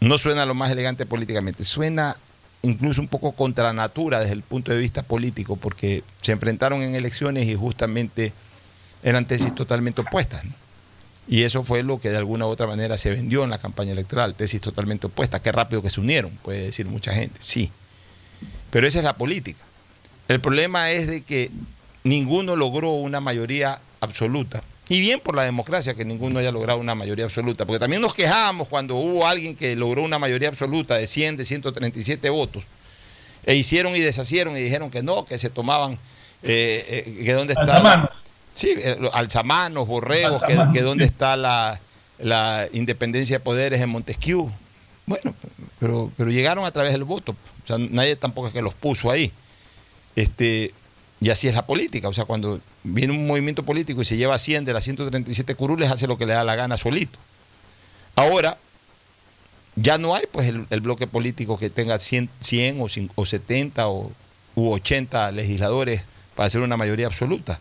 [0.00, 1.64] No suena lo más elegante políticamente.
[1.64, 2.16] Suena
[2.62, 6.94] incluso un poco contra natura desde el punto de vista político, porque se enfrentaron en
[6.94, 8.32] elecciones y justamente
[9.02, 10.44] eran tesis totalmente opuestas.
[11.28, 13.92] Y eso fue lo que de alguna u otra manera se vendió en la campaña
[13.92, 15.40] electoral, tesis totalmente opuestas.
[15.40, 17.70] Qué rápido que se unieron, puede decir mucha gente, sí.
[18.70, 19.60] Pero esa es la política.
[20.28, 21.50] El problema es de que
[22.04, 24.62] ninguno logró una mayoría absoluta.
[24.88, 28.14] Y bien por la democracia que ninguno haya logrado una mayoría absoluta, porque también nos
[28.14, 32.66] quejábamos cuando hubo alguien que logró una mayoría absoluta de 100, de 137 votos,
[33.46, 35.94] e hicieron y deshacieron y dijeron que no, que se tomaban,
[36.42, 37.64] eh, eh, que dónde está...
[37.64, 38.24] la- Alzamanos.
[38.54, 41.80] Sí, eh, alzamanos, borregos, que, Alzamanos, que dónde está la,
[42.18, 44.52] la independencia de poderes en Montesquieu.
[45.06, 45.34] Bueno,
[45.80, 47.32] pero, pero llegaron a través del voto.
[47.32, 49.32] O sea, nadie tampoco es que los puso ahí.
[50.16, 50.74] Este,
[51.22, 52.08] y así es la política.
[52.08, 55.90] O sea, cuando viene un movimiento político y se lleva 100 de las 137 curules,
[55.92, 57.16] hace lo que le da la gana solito.
[58.16, 58.58] Ahora,
[59.76, 63.88] ya no hay pues el, bloque político que tenga 100, 100 o, cin- o 70
[63.88, 64.10] o,
[64.56, 66.02] u 80 legisladores
[66.34, 67.60] para hacer una mayoría absoluta.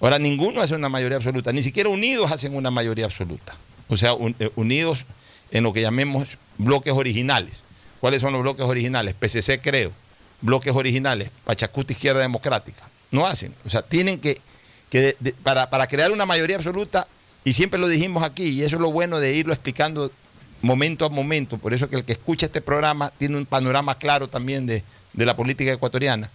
[0.00, 3.56] Ahora ninguno hace una mayoría absoluta, ni siquiera unidos hacen una mayoría absoluta.
[3.88, 5.04] O sea, eh, unidos
[5.50, 7.62] en lo que llamemos bloques originales.
[8.00, 9.14] ¿Cuáles son los bloques originales?
[9.14, 9.92] PCC creo.
[10.40, 12.88] Bloques originales, Pachacuta Izquierda Democrática.
[13.10, 13.54] No hacen.
[13.64, 14.40] O sea, tienen que,
[14.90, 17.06] que para, para crear una mayoría absoluta,
[17.44, 20.10] y siempre lo dijimos aquí, y eso es lo bueno de irlo explicando
[20.62, 24.28] momento a momento, por eso que el que escucha este programa tiene un panorama claro
[24.28, 24.84] también de,
[25.14, 26.30] de la política ecuatoriana.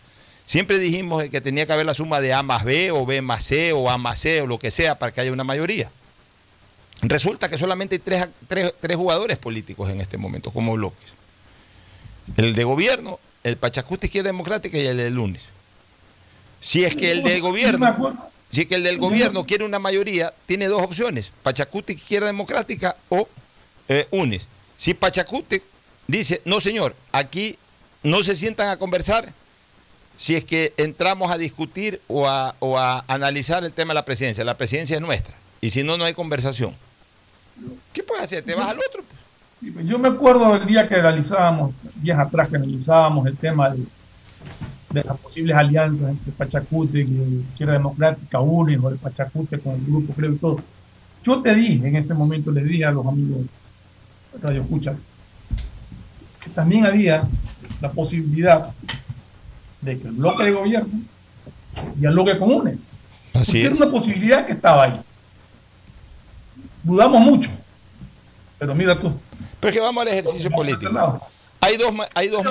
[0.45, 3.43] Siempre dijimos que tenía que haber la suma de A más B o B más
[3.45, 5.91] C o A más C o lo que sea para que haya una mayoría.
[7.01, 11.13] Resulta que solamente hay tres, tres- tres jugadores políticos en este momento como bloques.
[12.37, 15.45] El de gobierno, el Pachacuta Izquierda Democrática y el de lunes.
[16.59, 20.33] Si es que el del gobierno, si es que el del gobierno quiere una mayoría,
[20.45, 23.27] tiene dos opciones, Pachacuta Izquierda Democrática o
[23.87, 24.47] eh, UNES.
[24.77, 25.57] Si Pachacuta
[26.07, 27.57] dice, no señor, aquí
[28.03, 29.33] no se sientan a conversar
[30.17, 34.05] si es que entramos a discutir o a, o a analizar el tema de la
[34.05, 34.43] presidencia.
[34.43, 35.35] La presidencia es nuestra.
[35.61, 36.75] Y si no, no hay conversación.
[37.93, 38.43] ¿Qué puedes hacer?
[38.43, 39.03] ¿Te vas al otro?
[39.03, 39.85] pues?
[39.85, 43.83] Yo me acuerdo del día que analizábamos, días atrás que analizábamos el tema de,
[44.95, 49.85] de las posibles alianzas entre Pachacute y Izquierda Democrática, UNES o de Pachacute con el
[49.85, 50.59] grupo Creo y todo.
[51.23, 53.39] Yo te dije en ese momento, les dije a los amigos
[54.41, 54.95] Radio Escucha,
[56.39, 57.27] que también había
[57.81, 58.69] la posibilidad
[59.81, 60.99] de que el bloque de gobierno
[61.95, 62.83] dialogue con UNES.
[63.33, 63.67] Así es.
[63.67, 65.01] era una posibilidad que estaba ahí.
[66.83, 67.49] Dudamos mucho,
[68.57, 69.13] pero mira tú.
[69.59, 70.91] Pero es que vamos al ejercicio político.
[71.65, 72.43] Hay dos, hay dos,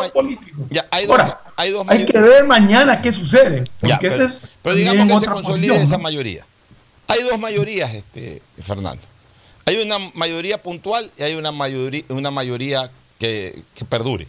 [0.71, 3.62] ya, hay dos, Ahora, hay dos Hay que ver mañana qué sucede.
[3.81, 6.03] Ya, pero, es pero digamos que se otra consolide posición, esa ¿no?
[6.03, 6.45] mayoría.
[7.07, 9.03] Hay dos mayorías, este, Fernando.
[9.67, 12.91] Hay una mayoría puntual y hay una mayoría, una mayoría
[13.21, 14.27] que, que perdure.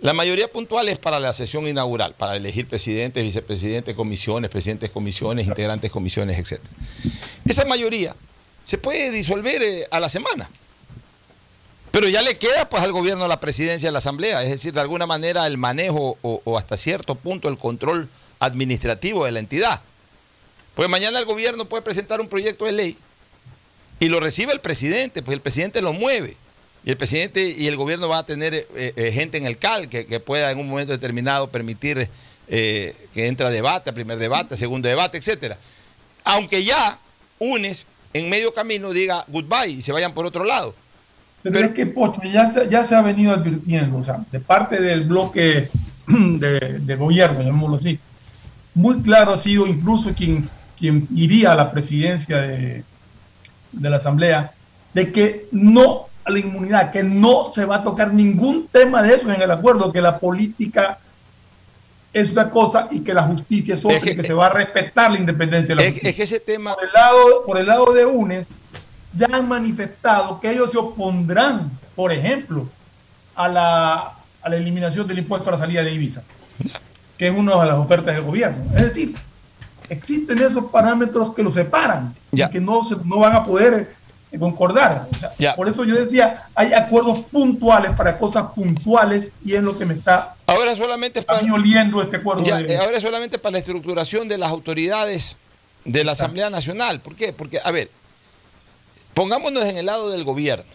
[0.00, 4.92] La mayoría puntual es para la sesión inaugural, para elegir presidentes, vicepresidentes, comisiones, presidentes de
[4.92, 6.60] comisiones, integrantes de comisiones, etc.
[7.44, 8.14] Esa mayoría
[8.62, 10.48] se puede disolver eh, a la semana.
[11.98, 14.80] Pero ya le queda pues al gobierno la presidencia de la Asamblea, es decir, de
[14.80, 19.82] alguna manera el manejo o, hasta cierto punto el control administrativo de la entidad.
[20.76, 22.96] Pues mañana el gobierno puede presentar un proyecto de ley
[23.98, 26.36] y lo recibe el presidente, pues el presidente lo mueve.
[26.84, 29.88] Y el presidente y el gobierno van a tener eh, eh, gente en el CAL
[29.88, 32.08] que, pueda en un momento determinado permitir
[32.46, 35.58] eh, que entre a debate, primer debate, segundo debate, etcétera.
[36.22, 37.00] Aunque ya
[37.40, 40.76] UNES en medio camino diga goodbye y se vayan por otro lado.
[41.42, 44.80] Pero, es que, Pocho, ya se, ya se ha venido advirtiendo, o sea, de parte
[44.80, 45.70] del bloque
[46.06, 47.98] de, de gobierno, llamémoslo así,
[48.74, 52.84] muy claro ha sido incluso quien, quien iría a la presidencia de,
[53.72, 54.52] de la Asamblea,
[54.94, 59.14] de que no a la inmunidad, que no se va a tocar ningún tema de
[59.14, 60.98] eso en el acuerdo, que la política
[62.12, 65.10] es una cosa y que la justicia es otra, y que se va a respetar
[65.10, 66.10] la independencia de la Es, justicia.
[66.10, 66.74] es que ese tema...
[66.74, 68.46] Por el lado, por el lado de UNES,
[69.16, 72.66] ya han manifestado que ellos se opondrán, por ejemplo,
[73.34, 73.96] a la,
[74.42, 76.22] a la eliminación del impuesto a la salida de Ibiza,
[77.16, 78.64] que es una de las ofertas del gobierno.
[78.76, 79.14] Es decir,
[79.88, 83.94] existen esos parámetros que los separan y que no, se, no van a poder
[84.30, 85.06] eh, concordar.
[85.10, 89.78] O sea, por eso yo decía, hay acuerdos puntuales para cosas puntuales y es lo
[89.78, 92.44] que me está Ahora solamente es a mí oliendo este acuerdo.
[92.44, 95.36] Ya, de- eh, ahora solamente para la estructuración de las autoridades
[95.84, 97.00] de la Asamblea Nacional.
[97.00, 97.32] ¿Por qué?
[97.32, 97.90] Porque, a ver,
[99.18, 100.70] pongámonos en el lado del gobierno.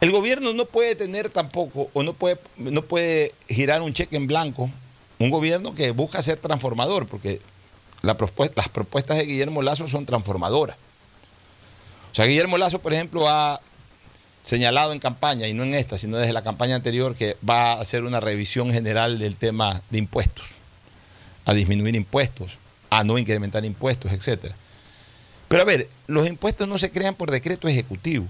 [0.00, 4.26] El gobierno no puede tener tampoco, o no puede, no puede girar un cheque en
[4.26, 4.68] blanco,
[5.20, 7.40] un gobierno que busca ser transformador, porque
[8.02, 10.76] las propuestas de Guillermo Lazo son transformadoras.
[12.10, 13.60] O sea, Guillermo Lazo, por ejemplo, ha
[14.42, 17.80] señalado en campaña, y no en esta, sino desde la campaña anterior, que va a
[17.80, 20.46] hacer una revisión general del tema de impuestos,
[21.44, 22.58] a disminuir impuestos,
[22.90, 24.56] a no incrementar impuestos, etcétera.
[25.50, 28.24] Pero a ver, los impuestos no se crean por decreto ejecutivo,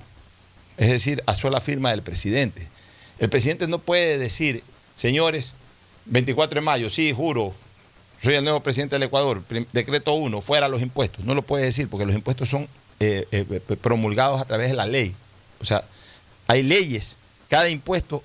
[0.78, 2.66] es decir, a sola firma del presidente.
[3.18, 4.64] El presidente no puede decir,
[4.94, 5.52] señores,
[6.06, 7.54] 24 de mayo, sí, juro,
[8.22, 9.44] soy el nuevo presidente del Ecuador,
[9.74, 11.22] decreto 1, fuera los impuestos.
[11.26, 12.62] No lo puede decir porque los impuestos son
[13.00, 15.14] eh, eh, eh, promulgados a través de la ley.
[15.60, 15.84] O sea,
[16.46, 17.16] hay leyes,
[17.50, 18.22] cada impuesto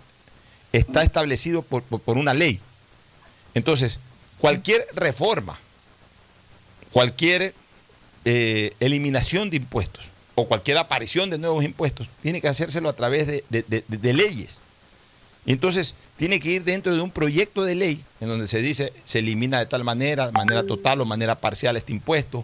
[0.72, 2.62] está establecido por- por una ley.
[3.56, 4.00] Entonces,
[4.40, 5.60] cualquier reforma,
[6.94, 7.54] cualquier
[8.26, 13.28] eh, eliminación de impuestos o cualquier aparición de nuevos impuestos tiene que hacérselo a través
[13.28, 14.58] de, leyes.
[15.46, 19.20] Entonces tiene que ir dentro de un proyecto de ley en donde se dice se
[19.20, 22.44] elimina de tal manera, manera total o manera parcial este impuesto,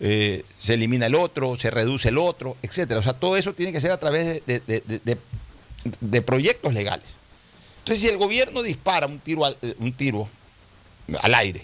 [0.00, 2.98] eh, se elimina el otro, se reduce el otro, etcétera.
[2.98, 7.10] O sea, todo eso tiene que ser a través de, proyectos legales.
[7.78, 10.28] Entonces, si el gobierno dispara un tiro al, eh, un tiro
[11.20, 11.62] al aire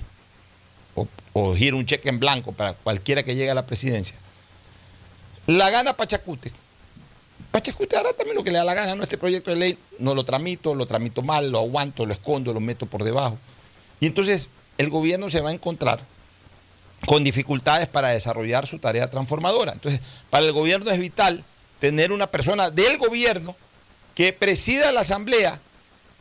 [1.39, 4.17] o, gira un cheque en blanco para cualquiera que llegue a la presidencia,
[5.47, 6.53] la gana Pachacute.
[7.51, 9.03] Pachacute hará también lo que le da la gana, ¿no?
[9.03, 12.61] Este proyecto de ley no lo tramito, lo tramito mal, lo aguanto, lo escondo, lo
[12.61, 13.39] meto por debajo.
[14.01, 16.01] Y entonces el gobierno se va a encontrar
[17.07, 19.73] con dificultades para desarrollar su tarea transformadora.
[19.73, 21.45] Entonces, para el gobierno es vital
[21.81, 23.57] tener una persona del gobierno
[24.15, 25.61] que presida la asamblea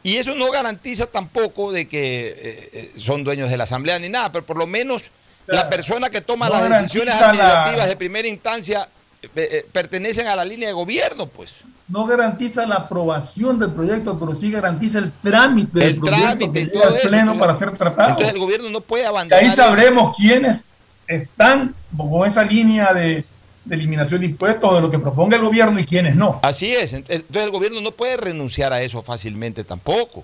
[0.09, 4.09] y eso no garantiza tampoco de que eh, eh, son dueños de la asamblea ni
[4.09, 5.11] nada, pero por lo menos
[5.47, 8.89] la persona que toma no las decisiones la- administrativas de primera instancia
[9.35, 11.55] eh, pertenecen a la línea de gobierno, pues.
[11.89, 16.51] no garantiza la aprobación del proyecto, pero sí garantiza el trámite del El proyecto trámite
[16.53, 17.07] que y llega al eso.
[17.09, 18.09] pleno para ser tratado.
[18.09, 19.43] Entonces el gobierno no puede Y abandonar.
[19.43, 20.65] ahí sabremos quiénes
[21.07, 23.23] están con esa línea de,
[23.67, 26.39] de eliminación de impuestos de lo que proponga el gobierno y quienes no.
[26.43, 26.93] Así es.
[26.93, 30.23] Entonces el gobierno no puede renunciar a eso fácilmente tampoco.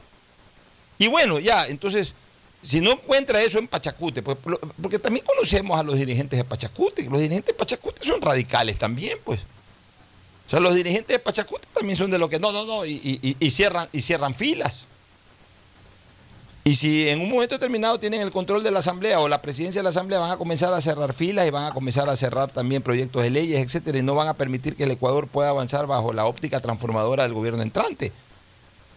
[0.98, 2.14] Y bueno, ya, entonces,
[2.62, 4.38] si no encuentra eso en Pachacute, pues,
[4.82, 9.18] porque también conocemos a los dirigentes de Pachacute, los dirigentes de Pachacute son radicales también,
[9.24, 9.41] pues.
[10.48, 12.98] O sea, los dirigentes de Pachacute también son de lo que no, no, no, y,
[13.52, 14.86] cierran, y cierran filas.
[16.66, 19.80] Y si en un momento determinado tienen el control de la Asamblea o la presidencia
[19.80, 22.51] de la Asamblea, van a comenzar a cerrar filas y van a comenzar a cerrar
[22.51, 25.88] también proyectos de leyes, etcétera, y no van a permitir que el Ecuador pueda avanzar
[25.88, 28.14] bajo la óptica transformadora del gobierno entrante.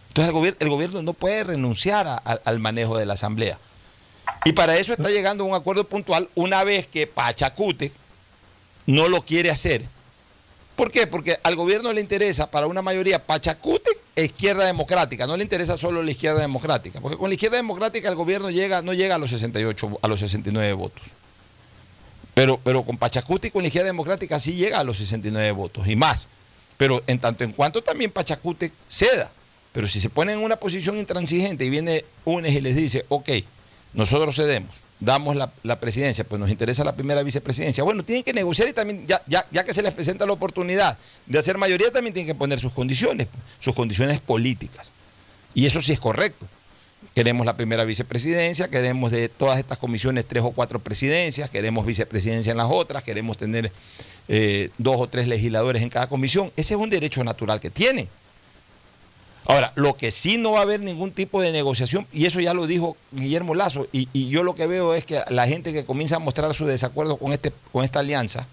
[0.09, 3.59] Entonces el, gobierno, no puede renunciar al manejo de la Asamblea.
[4.45, 7.91] Y para eso está llegando un acuerdo puntual una vez que Pachacute
[8.87, 9.87] no lo quiere hacer.
[10.77, 11.07] ¿Por qué?
[11.07, 13.91] Porque al gobierno le interesa para una mayoría Pachacute
[14.25, 18.15] izquierda democrática, no le interesa solo la izquierda democrática, porque con la izquierda democrática el
[18.15, 21.03] gobierno llega, no llega a los 68, a los 69 votos.
[22.35, 25.89] Pero, pero con Pachacuti y con la izquierda democrática sí llega a los 69 votos
[25.89, 26.29] y más.
[26.77, 29.31] Pero en tanto en cuanto también Pachacute ceda.
[29.73, 33.31] Pero si se pone en una posición intransigente y viene UNES y les dice, ok,
[33.95, 37.85] nosotros cedemos, damos la, presidencia, pues nos interesa la primera vicepresidencia.
[37.85, 40.97] Bueno, tienen que negociar y también, ya, ya, ya, que se les presenta la oportunidad
[41.27, 43.29] de hacer mayoría, también tienen que poner sus condiciones,
[43.59, 44.91] sus condiciones políticas.
[45.55, 46.47] Y eso sí es correcto.
[47.15, 52.51] Queremos la primera vicepresidencia, queremos de todas estas comisiones tres o cuatro presidencias, queremos vicepresidencia
[52.51, 53.73] en las otras, queremos tener
[54.29, 56.53] eh, dos o tres legisladores en cada comisión.
[56.57, 58.09] Ese es un derecho natural que tienen.
[59.49, 62.53] Ahora, lo que sí no va a haber ningún tipo de negociación, y eso ya
[62.53, 66.17] lo dijo Guillermo Lazo, y, yo lo que veo es que la gente que comienza
[66.17, 68.49] a mostrar su desacuerdo con, este, con esta alianza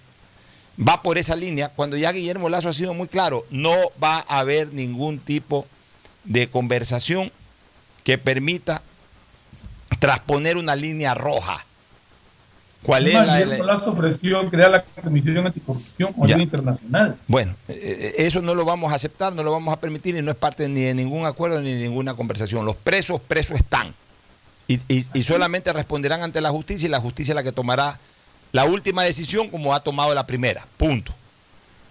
[0.77, 4.39] va por esa línea, cuando ya Guillermo Lazo ha sido muy claro, no va a
[4.39, 5.65] haber ningún tipo
[6.23, 7.31] de conversación
[8.03, 8.83] que permita
[9.99, 11.65] transponer una línea roja.
[12.83, 17.15] ¿Cuál es la, ofreció crear la Comisión Anticorrupción a nivel internacional.
[17.27, 20.21] Bueno, eh, eh, eso no lo vamos a aceptar, no lo vamos a permitir y
[20.21, 22.65] no es parte ni de ningún acuerdo ni de ninguna conversación.
[22.65, 23.93] Los presos, presos están.
[24.67, 27.99] Y, y, solamente responderán ante la justicia y la justicia es la que tomará
[28.53, 30.65] la última decisión como ha tomado la primera.
[30.77, 31.13] Punto.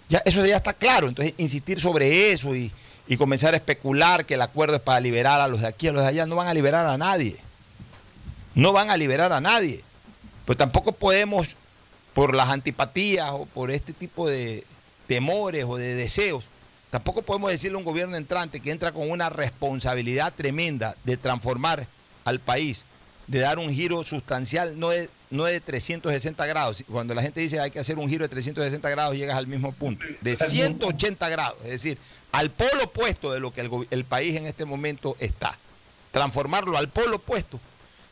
[0.08, 1.08] Ya, eso ya está claro.
[1.08, 2.72] Entonces, insistir sobre eso y,
[3.06, 5.92] y comenzar a especular que el acuerdo es para liberar a los de aquí, a
[5.92, 7.36] los de allá, no van a liberar a nadie.
[8.54, 9.84] No van a liberar a nadie.
[10.44, 11.56] Pues tampoco podemos,
[12.14, 14.64] por las antipatías o por este tipo de
[15.06, 16.44] temores o de deseos,
[16.90, 21.86] tampoco podemos decirle a un gobierno entrante que entra con una responsabilidad tremenda de transformar
[22.24, 22.84] al país,
[23.26, 26.84] de dar un giro sustancial, no de, no de 360 grados.
[26.90, 29.72] Cuando la gente dice hay que hacer un giro de 360 grados, llegas al mismo
[29.72, 31.98] punto, de 180 grados, es decir,
[32.32, 35.56] al polo opuesto de lo que el, el país en este momento está.
[36.10, 37.60] Transformarlo al polo opuesto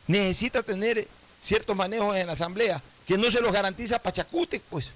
[0.07, 1.07] necesita tener
[1.41, 4.91] ciertos manejos en la Asamblea que no se los garantiza Pachacute, pues.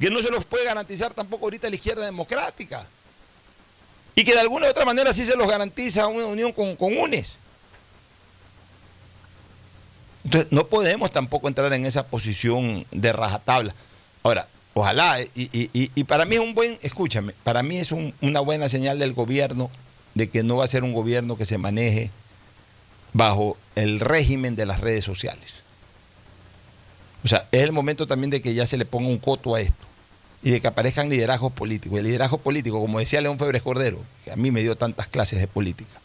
[0.00, 2.86] Que no se los puede garantizar tampoco ahorita la izquierda democrática.
[4.14, 6.96] Y que de alguna u otra manera sí se los garantiza una unión con, con
[6.96, 7.36] UNES.
[10.24, 13.74] Entonces, no podemos tampoco entrar en esa posición de rajatabla.
[14.22, 18.98] Ahora, ojalá, y, para mí es un buen, escúchame, para mí es una buena señal
[18.98, 19.70] del gobierno
[20.14, 22.10] de que no va a ser un gobierno que se maneje
[23.12, 25.62] bajo el régimen de las redes sociales.
[27.24, 29.60] O sea, es el momento también de que ya se le ponga un coto a
[29.60, 29.86] esto
[30.42, 31.98] y de que aparezcan liderazgos políticos.
[31.98, 35.40] El liderazgo político, como decía León Febres Cordero, que a mí me dio tantas clases
[35.40, 36.00] de política,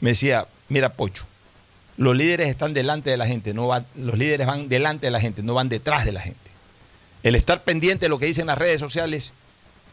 [0.00, 1.24] me decía, mira Pocho,
[1.96, 5.42] los líderes están delante de la gente, no los líderes van delante de la gente,
[5.42, 6.38] no van detrás de la gente.
[7.22, 9.32] El estar pendiente de lo que dicen las redes sociales,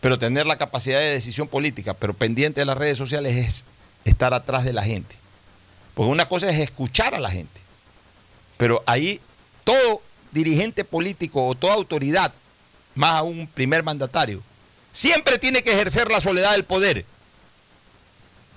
[0.02, 3.66] pero tener la capacidad de decisión política, pero pendiente de las redes sociales es
[4.06, 5.19] estar atrás de la gente.
[6.00, 7.60] Porque una cosa es escuchar a la gente,
[8.56, 9.20] pero ahí
[9.66, 12.32] todo dirigente político o toda autoridad,
[12.96, 14.42] más aún un primer mandatario,
[14.94, 17.04] siempre tiene que ejercer la soledad del poder.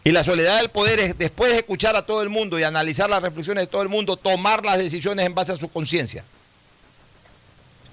[0.04, 3.10] Y la soledad del poder es, después de escuchar a todo el mundo y analizar
[3.10, 6.24] las reflexiones de todo el mundo, tomar las decisiones en base a su conciencia.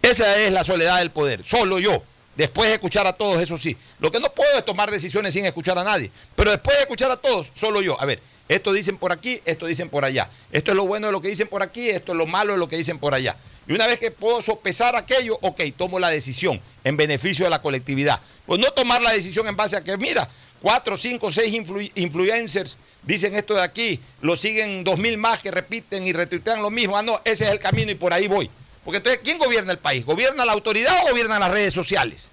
[0.03, 2.03] Esa es la soledad del poder, solo yo.
[2.35, 3.75] Después de escuchar a todos, eso sí.
[3.97, 6.11] Lo que no puedo es tomar decisiones sin escuchar a nadie.
[6.35, 7.99] Pero después de escuchar a todos, solo yo.
[7.99, 10.29] A ver, esto dicen por aquí, esto dicen por allá.
[10.51, 12.59] Esto es lo bueno de lo que dicen por aquí, esto es lo malo de
[12.59, 13.37] lo que dicen por allá.
[13.67, 17.61] Y una vez que puedo sopesar aquello, ok, tomo la decisión en beneficio de la
[17.61, 18.19] colectividad.
[18.47, 20.27] Pues no tomar la decisión en base a que, mira,
[20.59, 21.53] cuatro, cinco, seis
[21.93, 26.71] influencers dicen esto de aquí, lo siguen dos mil más que repiten y retuitean lo
[26.71, 26.97] mismo.
[26.97, 28.49] Ah, no, ese es el camino y por ahí voy.
[28.83, 30.03] Porque entonces, ¿quién gobierna el país?
[30.03, 32.31] ¿Gobierna la autoridad o gobiernan las redes sociales?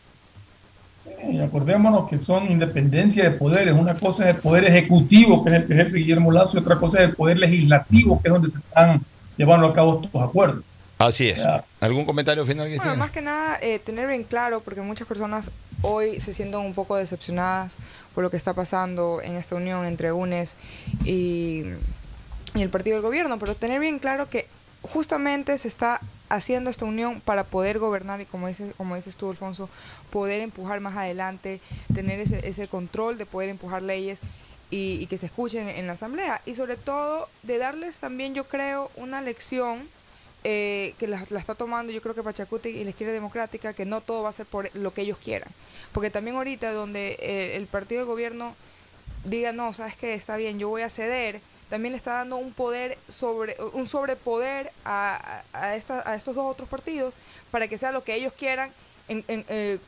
[1.31, 3.75] Y acordémonos que son independencia de poderes.
[3.75, 6.79] Una cosa es el poder ejecutivo, que es el que ejerce Guillermo Lazo, y otra
[6.79, 9.01] cosa es el poder legislativo, que es donde se están
[9.37, 10.65] llevando a cabo estos acuerdos.
[10.99, 11.45] Así es.
[11.81, 12.91] ¿Algún comentario final, Cristina?
[12.91, 15.51] Bueno, más que nada, eh, tener bien claro, porque muchas personas
[15.83, 17.77] hoy se sienten un poco decepcionadas
[18.15, 20.57] por lo que está pasando en esta unión entre UNES
[21.05, 21.65] y,
[22.55, 24.49] y el partido del gobierno, pero tener bien claro que
[24.83, 29.31] justamente se está haciendo esta unión para poder gobernar y como dices, como dices tú,
[29.31, 29.69] Alfonso,
[30.17, 31.61] poder empujar más adelante,
[31.95, 34.19] tener ese, ese control de poder empujar leyes
[34.71, 38.45] y, y que se escuchen en la asamblea y sobre todo de darles también, yo
[38.45, 39.87] creo, una lección
[40.43, 43.85] eh, que la, la está tomando yo creo que Pachacuti y la izquierda democrática, que
[43.85, 45.51] no todo va a ser por lo que ellos quieran.
[45.93, 48.55] Porque también ahorita donde eh, el partido del gobierno
[49.25, 52.53] diga, no, sabes que está bien, yo voy a ceder, también le está dando un
[52.55, 57.15] poder sobre un sobrepoder a, a, a esta- a estos dos otros partidos
[57.51, 58.71] para que sea lo que ellos quieran
[59.09, 59.79] en- en, eh,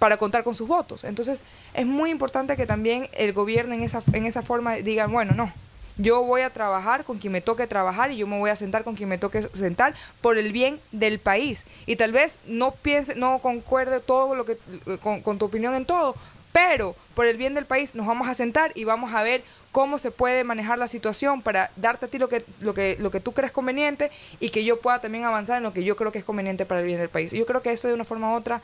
[0.00, 1.04] para contar con sus votos.
[1.04, 1.42] Entonces
[1.74, 5.52] es muy importante que también el gobierno en esa, en esa forma diga, bueno, no,
[5.98, 8.82] yo voy a trabajar con quien me toque trabajar y yo me voy a sentar
[8.82, 11.66] con quien me toque sentar por el bien del país.
[11.84, 14.56] Y tal vez no piense, no concuerde todo lo que
[15.02, 16.16] con, con tu opinión en todo,
[16.52, 19.98] pero por el bien del país nos vamos a sentar y vamos a ver cómo
[19.98, 23.20] se puede manejar la situación para darte a ti lo que lo que lo que
[23.20, 24.10] tú crees conveniente
[24.40, 26.80] y que yo pueda también avanzar en lo que yo creo que es conveniente para
[26.80, 27.32] el bien del país.
[27.32, 28.62] Yo creo que esto de una forma u otra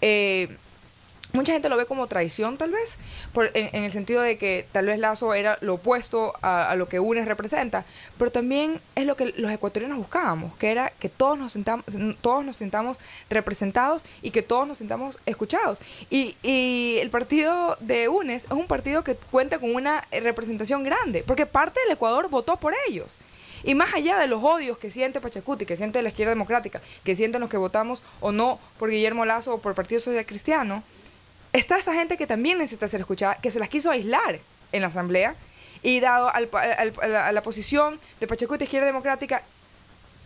[0.00, 0.48] eh,
[1.32, 2.98] Mucha gente lo ve como traición, tal vez,
[3.54, 7.26] en, el sentido de que tal vez Lazo era lo opuesto a, lo que UNES
[7.26, 7.84] representa,
[8.18, 11.84] pero también es lo que los ecuatorianos buscábamos, que era que todos nos sintamos,
[12.20, 12.98] todos nos sintamos
[13.28, 15.80] representados y que todos nos sintamos escuchados.
[16.10, 16.36] Y,
[17.00, 21.80] el partido de UNES es un partido que cuenta con una representación grande, porque parte
[21.84, 23.18] del Ecuador votó por ellos.
[23.62, 27.14] Y más allá de los odios que siente Pachacuti, que siente la izquierda democrática, que
[27.14, 30.82] sienten los que votamos o no por Guillermo Lazo o por Partido Social Cristiano,
[31.52, 34.40] está esa gente que también necesita ser escuchada, que se las quiso aislar
[34.72, 35.34] en la Asamblea
[35.82, 39.42] y dado al- al- a, la, a la posición de Pachacuti Izquierda Democrática,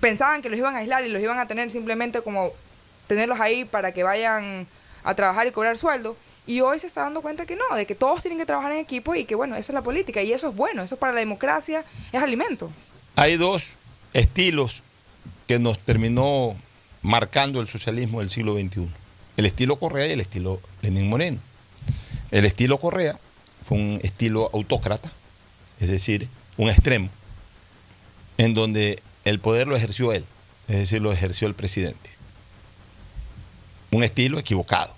[0.01, 2.52] pensaban que los iban a aislar y los iban a tener simplemente como
[3.06, 4.66] tenerlos ahí para que vayan
[5.02, 6.16] a trabajar y cobrar sueldo.
[6.46, 8.78] Y hoy se está dando cuenta que no, de que todos tienen que trabajar en
[8.78, 11.20] equipo y que bueno, esa es la política y eso es bueno, eso para la
[11.20, 12.70] democracia es alimento.
[13.16, 13.76] Hay dos
[14.12, 14.82] estilos
[15.46, 16.55] que nos terminó
[17.01, 18.88] marcando el socialismo del siglo XXI.
[19.36, 21.39] El estilo Correa y el estilo Lenín Moreno.
[22.31, 23.19] El estilo Correa
[23.66, 25.12] fue un estilo autócrata,
[25.81, 27.09] es decir, un extremo,
[28.39, 30.24] en donde el poder lo ejerció él,
[30.69, 32.11] es decir, lo ejerció el presidente.
[33.90, 34.94] Un estilo equivocado.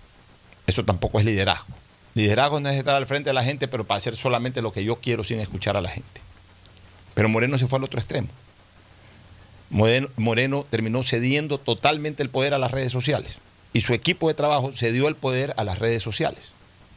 [0.66, 1.74] Eso tampoco es liderazgo.
[2.14, 4.84] Liderazgo no es estar al frente de la gente, pero para hacer solamente lo que
[4.84, 6.20] yo quiero sin escuchar a la gente.
[7.14, 8.28] Pero Moreno se fue al otro extremo.
[9.70, 13.38] Moreno, Moreno terminó cediendo totalmente el poder a las redes sociales.
[13.76, 16.40] Y su equipo de trabajo cedió el poder a las redes sociales.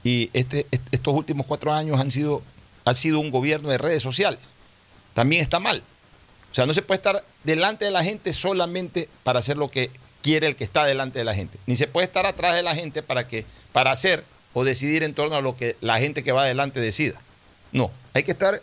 [0.01, 2.41] Y este, est- estos últimos cuatro años han sido,
[2.85, 4.39] ha sido un gobierno de redes sociales.
[5.13, 5.83] También está mal.
[6.49, 9.91] O sea, no se puede estar delante de la gente solamente para hacer lo que
[10.21, 11.57] quiere el que está delante de la gente.
[11.65, 14.23] Ni se puede estar atrás de la gente para, que, para hacer
[14.53, 17.19] o decidir en torno a lo que la gente que va adelante decida.
[17.73, 18.61] No, hay que estar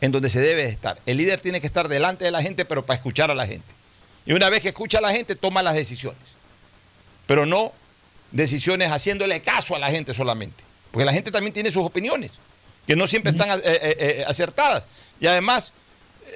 [0.00, 1.00] en donde se debe estar.
[1.04, 3.74] El líder tiene que estar delante de la gente, pero para escuchar a la gente.
[4.24, 6.35] Y una vez que escucha a la gente, toma las decisiones.
[7.26, 7.72] Pero no
[8.30, 10.62] decisiones haciéndole caso a la gente solamente.
[10.90, 12.32] Porque la gente también tiene sus opiniones,
[12.86, 14.86] que no siempre están eh, eh, eh, acertadas.
[15.20, 15.72] Y además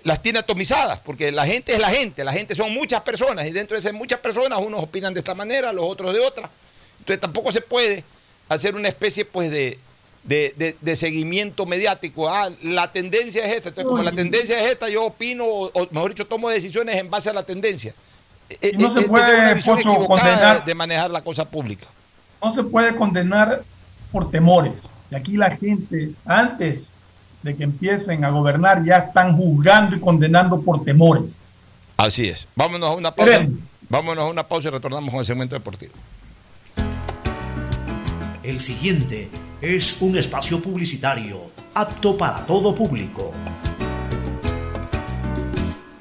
[0.04, 3.50] las tiene atomizadas, porque la gente es la gente, la gente son muchas personas, y
[3.50, 6.48] dentro de esas muchas personas unos opinan de esta manera, los otros de otra.
[7.00, 8.04] Entonces tampoco se puede
[8.48, 9.78] hacer una especie pues de,
[10.24, 12.28] de, de- de seguimiento mediático.
[12.28, 13.70] Ah, la tendencia es esta.
[13.70, 17.10] Entonces, como la tendencia es esta, yo opino, o, o mejor dicho, tomo decisiones en
[17.10, 17.94] base a la tendencia.
[18.60, 21.86] Eh, no se eh, puede, es Pocho, condenar- de, de manejar la cosa pública.
[22.42, 23.62] no se puede condenar
[24.10, 24.72] por temores.
[25.10, 26.86] Y aquí la gente, antes
[27.42, 31.34] de que empiecen a gobernar, ya están juzgando y condenando por temores.
[31.96, 32.46] Así es.
[32.56, 33.46] Vámonos a una pausa.
[33.88, 35.92] Vámonos a una pausa y retornamos con el segmento deportivo.
[38.42, 39.28] El siguiente
[39.60, 41.40] es un espacio publicitario
[41.74, 43.32] apto para todo público.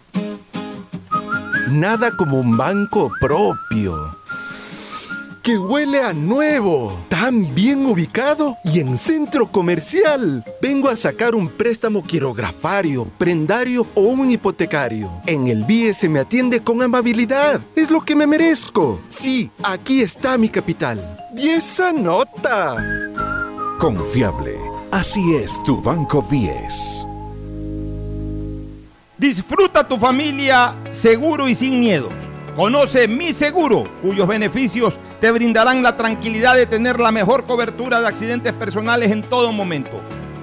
[1.69, 4.15] Nada como un banco propio.
[5.41, 10.43] Que huele a nuevo, tan bien ubicado y en centro comercial.
[10.61, 15.09] Vengo a sacar un préstamo quirografario, prendario o un hipotecario.
[15.25, 17.59] En el BIE se me atiende con amabilidad.
[17.75, 18.99] Es lo que me merezco.
[19.09, 21.17] Sí, aquí está mi capital.
[21.35, 22.75] ¡Y esa nota!
[23.79, 24.59] Confiable.
[24.91, 27.07] Así es tu Banco 10.
[29.21, 32.11] Disfruta tu familia seguro y sin miedos.
[32.55, 38.07] Conoce Mi Seguro, cuyos beneficios te brindarán la tranquilidad de tener la mejor cobertura de
[38.07, 39.91] accidentes personales en todo momento.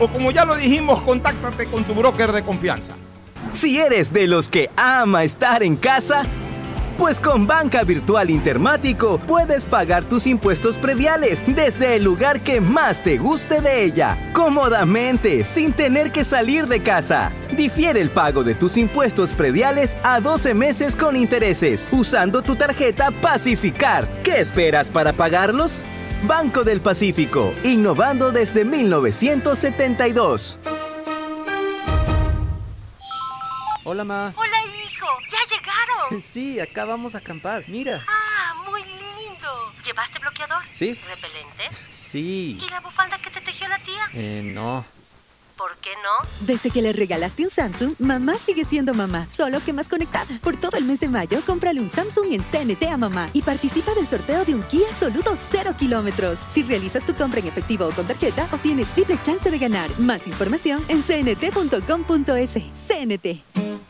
[0.01, 2.95] o como ya lo dijimos, contáctate con tu broker de confianza.
[3.53, 6.27] Si eres de los que ama estar en casa,
[6.99, 13.03] pues con Banca Virtual Intermático puedes pagar tus impuestos prediales desde el lugar que más
[13.03, 17.31] te guste de ella, cómodamente, sin tener que salir de casa.
[17.57, 23.13] Difiere el pago de tus impuestos prediales a 12 meses con intereses, usando tu tarjeta
[23.13, 24.09] Pacificar.
[24.25, 25.83] ¿Qué esperas para pagarlos?
[26.27, 30.59] Banco del Pacífico, innovando desde 1972.
[33.85, 34.33] Hola, ma.
[34.37, 34.58] Hola.
[36.21, 37.65] Sí, acá vamos a acampar.
[37.69, 38.05] Mira.
[38.07, 39.73] Ah, muy lindo.
[39.85, 40.63] ¿Llevaste bloqueador?
[40.71, 40.95] Sí.
[40.95, 41.69] ¿Repelente?
[41.91, 42.59] Sí.
[42.65, 44.09] ¿Y la bufanda que te tejió la tía?
[44.15, 44.85] Eh, no.
[45.57, 46.47] ¿Por qué no?
[46.47, 50.39] Desde que le regalaste un Samsung, mamá sigue siendo mamá, solo que más conectada.
[50.41, 53.93] Por todo el mes de mayo, cómprale un Samsung en CNT a mamá y participa
[53.95, 56.39] del sorteo de un Kia Soluto 0 kilómetros.
[56.49, 59.91] Si realizas tu compra en efectivo o con tarjeta, obtienes triple chance de ganar.
[59.99, 62.53] Más información en cnt.com.es.
[62.73, 63.88] CNT.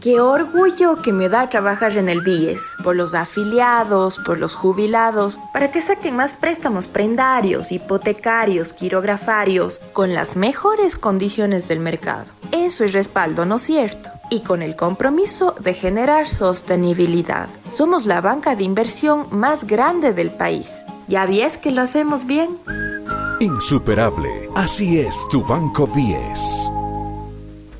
[0.00, 5.40] Qué orgullo que me da trabajar en el BIES, por los afiliados, por los jubilados,
[5.52, 12.26] para que saquen más préstamos prendarios, hipotecarios, quirografarios, con las mejores condiciones del mercado.
[12.52, 14.10] Eso es respaldo, ¿no es cierto?
[14.30, 17.48] Y con el compromiso de generar sostenibilidad.
[17.72, 20.70] Somos la banca de inversión más grande del país.
[21.08, 22.56] ¿Ya ves que lo hacemos bien?
[23.40, 24.48] Insuperable.
[24.54, 26.70] Así es tu Banco 10.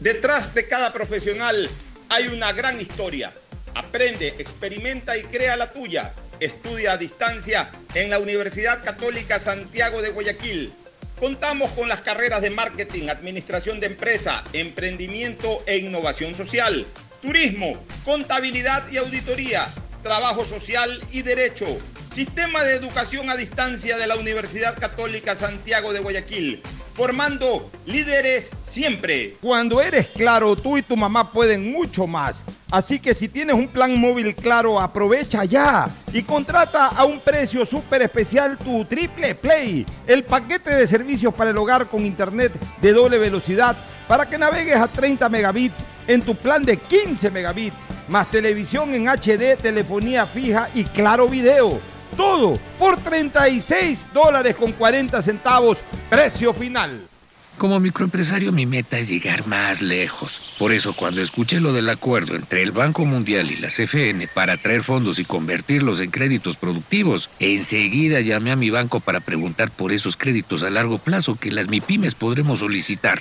[0.00, 1.68] Detrás de cada profesional
[2.08, 3.32] hay una gran historia.
[3.74, 6.12] Aprende, experimenta y crea la tuya.
[6.40, 10.72] Estudia a distancia en la Universidad Católica Santiago de Guayaquil.
[11.18, 16.86] Contamos con las carreras de marketing, administración de empresa, emprendimiento e innovación social,
[17.20, 19.66] turismo, contabilidad y auditoría,
[20.02, 21.66] trabajo social y derecho.
[22.12, 26.62] Sistema de educación a distancia de la Universidad Católica Santiago de Guayaquil
[26.98, 29.36] formando líderes siempre.
[29.40, 32.42] Cuando eres claro, tú y tu mamá pueden mucho más.
[32.72, 37.64] Así que si tienes un plan móvil claro, aprovecha ya y contrata a un precio
[37.64, 42.52] súper especial tu Triple Play, el paquete de servicios para el hogar con internet
[42.82, 43.76] de doble velocidad
[44.08, 45.76] para que navegues a 30 megabits
[46.08, 47.76] en tu plan de 15 megabits,
[48.08, 51.80] más televisión en HD, telefonía fija y claro video
[52.18, 55.78] todo por 36 dólares con 40 centavos,
[56.10, 57.06] precio final.
[57.58, 60.54] Como microempresario mi meta es llegar más lejos.
[60.60, 64.56] Por eso cuando escuché lo del acuerdo entre el Banco Mundial y la CFN para
[64.58, 69.92] traer fondos y convertirlos en créditos productivos, enseguida llamé a mi banco para preguntar por
[69.92, 73.20] esos créditos a largo plazo que las MIPIMES podremos solicitar.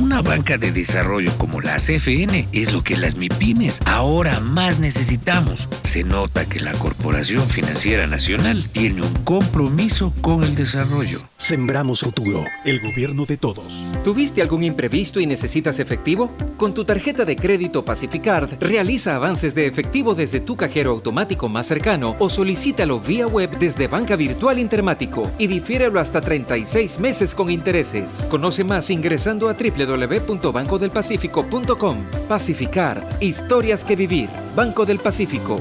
[0.00, 5.68] Una banca de desarrollo como la CFN es lo que las MIPIMES ahora más necesitamos.
[5.82, 11.20] Se nota que la Corporación Financiera Nacional tiene un compromiso con el desarrollo.
[11.36, 13.73] Sembramos futuro, el gobierno de todos.
[14.02, 16.30] ¿Tuviste algún imprevisto y necesitas efectivo?
[16.56, 21.66] Con tu tarjeta de crédito Pacificard, realiza avances de efectivo desde tu cajero automático más
[21.66, 27.50] cercano o solicítalo vía web desde Banca Virtual Intermático y difiérelo hasta 36 meses con
[27.50, 28.26] intereses.
[28.30, 31.98] Conoce más ingresando a www.bancodelpacifico.com.
[32.28, 34.28] Pacificard, historias que vivir.
[34.54, 35.60] Banco del Pacífico.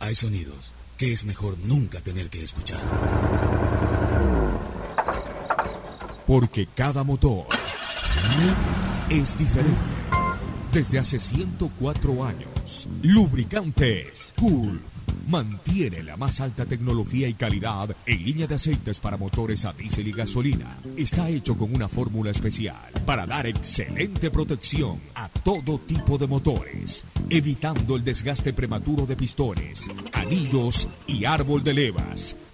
[0.00, 2.78] Hay sonidos que es mejor nunca tener que escuchar.
[6.30, 7.44] Porque cada motor
[9.08, 9.76] es diferente.
[10.72, 14.80] Desde hace 104 años, Lubricantes Gulf
[15.28, 20.08] mantiene la más alta tecnología y calidad en línea de aceites para motores a diésel
[20.08, 20.76] y gasolina.
[20.96, 27.04] Está hecho con una fórmula especial para dar excelente protección a todo tipo de motores,
[27.28, 32.36] evitando el desgaste prematuro de pistones, anillos y árbol de levas,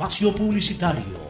[0.00, 1.20] Espacio publicitario.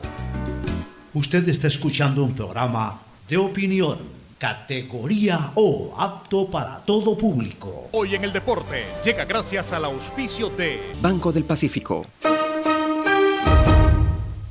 [1.13, 3.99] Usted está escuchando un programa de opinión,
[4.39, 7.89] categoría O, apto para todo público.
[7.91, 12.07] Hoy en el deporte llega gracias al auspicio de Banco del Pacífico.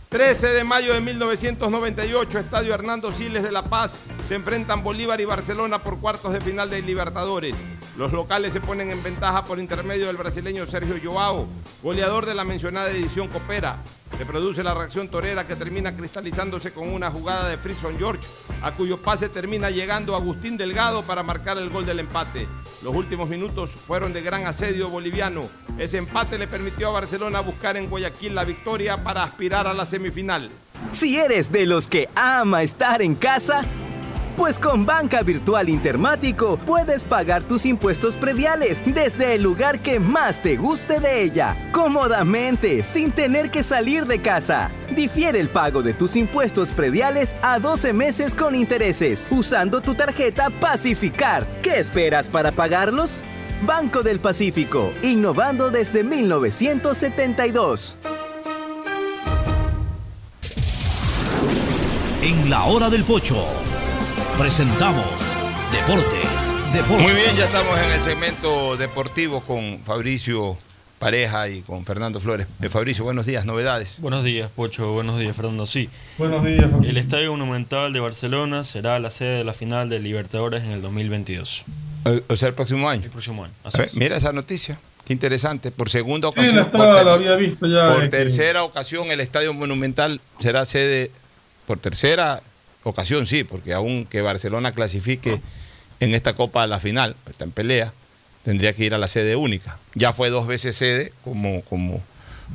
[0.09, 3.93] 13 de mayo de 1998, Estadio Hernando Siles de La Paz,
[4.29, 7.55] se enfrentan Bolívar y Barcelona por cuartos de final de Libertadores.
[7.97, 11.47] Los locales se ponen en ventaja por intermedio del brasileño Sergio Joao,
[11.81, 13.77] goleador de la mencionada edición Copera.
[14.19, 18.21] Se produce la reacción torera que termina cristalizándose con una jugada de Frison George,
[18.61, 22.47] a cuyo pase termina llegando Agustín Delgado para marcar el gol del empate.
[22.83, 25.41] Los últimos minutos fueron de gran asedio boliviano.
[25.79, 29.87] Ese empate le permitió a Barcelona buscar en Guayaquil la victoria para aspirar a la
[29.87, 30.51] semifinal.
[30.91, 33.65] Si eres de los que ama estar en casa,
[34.39, 40.41] pues con Banca Virtual Intermático puedes pagar tus impuestos prediales desde el lugar que más
[40.41, 44.71] te guste de ella, cómodamente, sin tener que salir de casa.
[44.95, 50.49] Difiere el pago de tus impuestos prediales a 12 meses con intereses, usando tu tarjeta
[50.49, 51.45] Pacificar.
[51.61, 53.19] ¿Qué esperas para pagarlos?
[53.67, 57.97] Banco del Pacífico, innovando desde 1972.
[62.21, 63.45] En la hora del pocho
[64.39, 65.35] presentamos
[65.69, 67.01] Deportes, Deportes.
[67.03, 70.57] Muy bien, ya estamos en el segmento deportivo con Fabricio
[70.97, 72.47] Pareja y con Fernando Flores.
[72.61, 73.95] Eh, Fabricio, buenos días, novedades.
[73.99, 74.93] Buenos días, Pocho.
[74.93, 75.65] Buenos días, Fernando.
[75.65, 75.89] Sí.
[76.17, 76.89] Buenos días, Fabricio.
[76.89, 80.81] El Estadio Monumental de Barcelona será la sede de la final de Libertadores en el
[80.81, 81.65] 2022.
[82.05, 83.03] Eh, O sea, el próximo año.
[83.03, 83.53] El próximo año.
[83.65, 83.95] A Así ver, es.
[83.97, 84.79] mira esa noticia.
[85.05, 85.69] Qué interesante.
[85.71, 86.55] Por segunda Sí, ocasión.
[86.55, 90.63] la estaba- por la había visto ya, Por que- tercera ocasión, el Estadio Monumental será
[90.63, 91.11] sede.
[91.67, 92.41] Por tercera
[92.83, 95.41] ocasión, sí, porque aunque Barcelona clasifique
[95.99, 97.93] en esta Copa a la final, está en pelea,
[98.43, 99.79] tendría que ir a la sede única.
[99.95, 102.01] Ya fue dos veces sede como, como,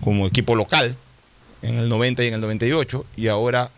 [0.03, 0.97] como equipo local,
[1.63, 3.71] en el 90 y en el 98, y ahora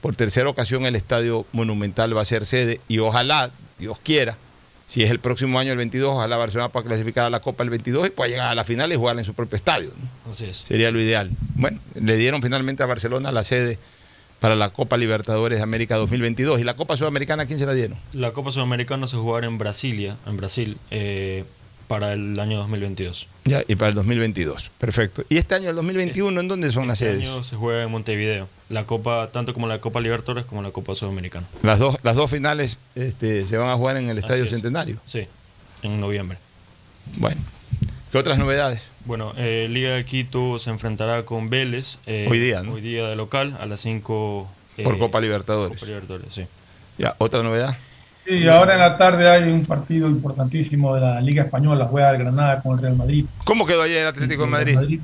[0.00, 4.36] por tercera ocasión el Estadio Monumental va a ser sede, y ojalá, Dios quiera,
[4.86, 7.70] si es el próximo año el 22, ojalá Barcelona pueda clasificar a la Copa el
[7.70, 9.90] 22 y pueda llegar a la final y jugar en su propio estadio.
[9.96, 10.30] ¿no?
[10.30, 10.58] Así es.
[10.58, 11.30] Sería lo ideal.
[11.54, 13.78] Bueno, le dieron finalmente a Barcelona la sede
[14.44, 16.60] para la Copa Libertadores de América 2022.
[16.60, 17.96] ¿Y la Copa Sudamericana quién se la dieron?
[18.12, 21.44] La Copa Sudamericana se jugará en Brasilia, en Brasil, eh,
[21.88, 23.26] para el año 2022.
[23.46, 24.70] Ya, y para el 2022.
[24.76, 25.24] Perfecto.
[25.30, 27.30] ¿Y este año, el 2021, en dónde son las Este sedes?
[27.30, 28.46] año se juega en Montevideo.
[28.68, 31.46] La Copa, tanto como la Copa Libertadores como la Copa Sudamericana.
[31.62, 34.50] Las dos, las dos finales este, se van a jugar en el Estadio es.
[34.50, 35.00] Centenario.
[35.06, 35.26] Sí,
[35.80, 36.36] en noviembre.
[37.16, 37.40] Bueno,
[38.12, 38.82] ¿qué otras novedades?
[39.04, 41.98] Bueno, eh, Liga de Quito se enfrentará con Vélez.
[42.06, 42.72] eh, Hoy día, ¿no?
[42.72, 44.48] Hoy día de local, a las 5.
[44.82, 45.78] Por Copa Libertadores.
[45.78, 46.46] Copa Libertadores, sí.
[46.98, 47.76] Ya, otra novedad.
[48.26, 52.18] Sí, ahora en la tarde hay un partido importantísimo de la Liga Española, juega el
[52.18, 53.26] Granada con el Real Madrid.
[53.44, 55.00] ¿Cómo quedó ayer el Atlético de Madrid?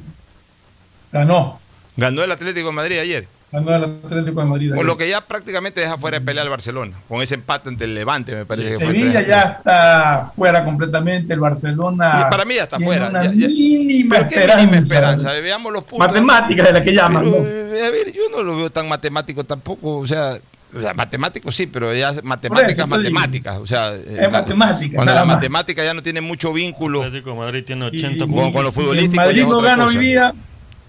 [1.13, 1.61] Ganó,
[1.97, 3.29] Ganó el Atlético de Madrid ayer.
[3.53, 4.75] Ganó el Atlético de Madrid.
[4.75, 6.97] Con lo que ya prácticamente deja fuera de pelea al Barcelona.
[7.09, 8.87] Con ese empate ante el Levante, me parece que fue.
[8.87, 12.25] Sevilla ya está fuera completamente, el Barcelona.
[12.27, 13.09] Y para mí ya está fuera.
[13.09, 14.61] Una ya- ya- mínima ¿Pero qué esperanza.
[14.63, 15.33] mínima esperanza?
[15.33, 16.07] Veamos los puntos.
[16.09, 17.25] Matemática de la que llaman.
[17.25, 17.47] Pero, ¿no?
[17.47, 19.99] eh, a ver, yo no lo veo tan matemático tampoco.
[19.99, 20.39] O sea,
[20.73, 23.57] O sea, matemáticos sí, pero ya matemáticas, matemáticas.
[23.57, 25.35] O sea, eh, Es matemática, Cuando la más.
[25.35, 28.53] matemática ya no tiene mucho vínculo Atlético de Madrid tiene Y- 80 con, puntos.
[28.53, 29.17] con lo Si el futbolístico.
[29.17, 30.33] ya Madrid no gana hoy día,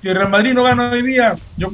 [0.01, 1.71] si el Real Madrid no gana hoy día, yo,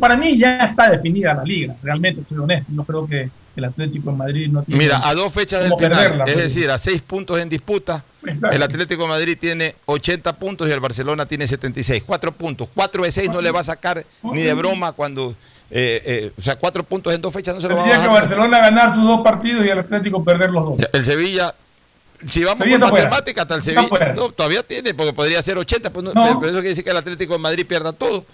[0.00, 2.72] para mí ya está definida la liga, realmente, soy honesto.
[2.72, 4.82] No creo que el Atlético de Madrid no tiene.
[4.84, 6.44] Mira, a dos fechas del final, perderla, es pues.
[6.44, 8.54] decir, a seis puntos en disputa, Exacto.
[8.54, 12.04] el Atlético de Madrid tiene 80 puntos y el Barcelona tiene 76.
[12.06, 12.68] Cuatro puntos.
[12.74, 15.34] Cuatro de seis no le va a sacar ni de broma cuando.
[15.70, 18.02] eh, eh, o sea, cuatro puntos en dos fechas no se lo va a Tendría
[18.02, 18.22] que bajar.
[18.28, 20.88] Barcelona ganar sus dos partidos y el Atlético perder los dos.
[20.92, 21.54] El Sevilla,
[22.26, 23.04] si vamos con está fuera.
[23.06, 24.12] matemática, hasta el Sevilla.
[24.14, 26.40] No, todavía tiene, porque podría ser 80, pues no, No.
[26.40, 28.24] pero eso quiere decir que el Atlético de Madrid pierda todo.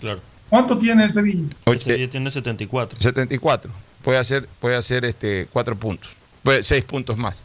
[0.00, 0.20] Claro.
[0.48, 1.44] ¿Cuánto tiene el Sevilla?
[1.66, 3.00] El Sevilla tiene 74.
[3.00, 3.70] 74.
[4.02, 6.10] Puede hacer, puede hacer este cuatro puntos.
[6.42, 7.40] Puede, seis puntos más.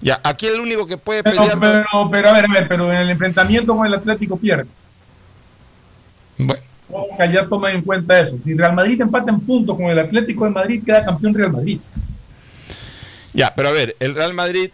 [0.00, 1.58] Ya, aquí el único que puede Pero, pelear.
[1.58, 4.66] pero, pero, a ver, a ver, pero en el enfrentamiento con el Atlético pierde.
[6.36, 6.62] Bueno.
[6.90, 8.38] Ojalá ya tomen en cuenta eso.
[8.42, 11.78] Si Real Madrid empata en puntos con el Atlético de Madrid, queda campeón Real Madrid.
[13.34, 14.70] Ya, pero a ver, el Real Madrid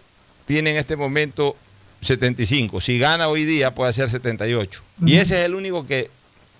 [0.46, 1.56] tiene en este momento
[2.00, 2.80] 75.
[2.80, 4.82] Si gana hoy día puede hacer 78.
[5.06, 6.10] Y ese es el único que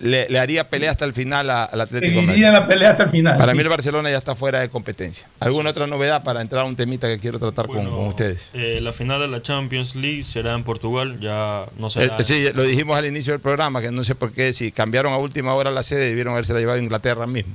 [0.01, 2.29] le, le haría pelea hasta el final a- al Atlético Madrid.
[2.29, 3.39] Seguiría la pelea hasta el final.
[3.39, 5.27] Para mí el Barcelona ya está fuera de competencia.
[5.39, 8.41] ¿Alguna otra novedad para entrar a un temita que quiero tratar con- con, ustedes?
[8.55, 12.23] Eh, la final de la Champions League será en Portugal, ya no Eh, será.
[12.23, 15.19] sí, lo dijimos al inicio del programa, que no sé por qué, si cambiaron a
[15.19, 17.55] última hora la sede, debieron haberse la llevado a Inglaterra mismo.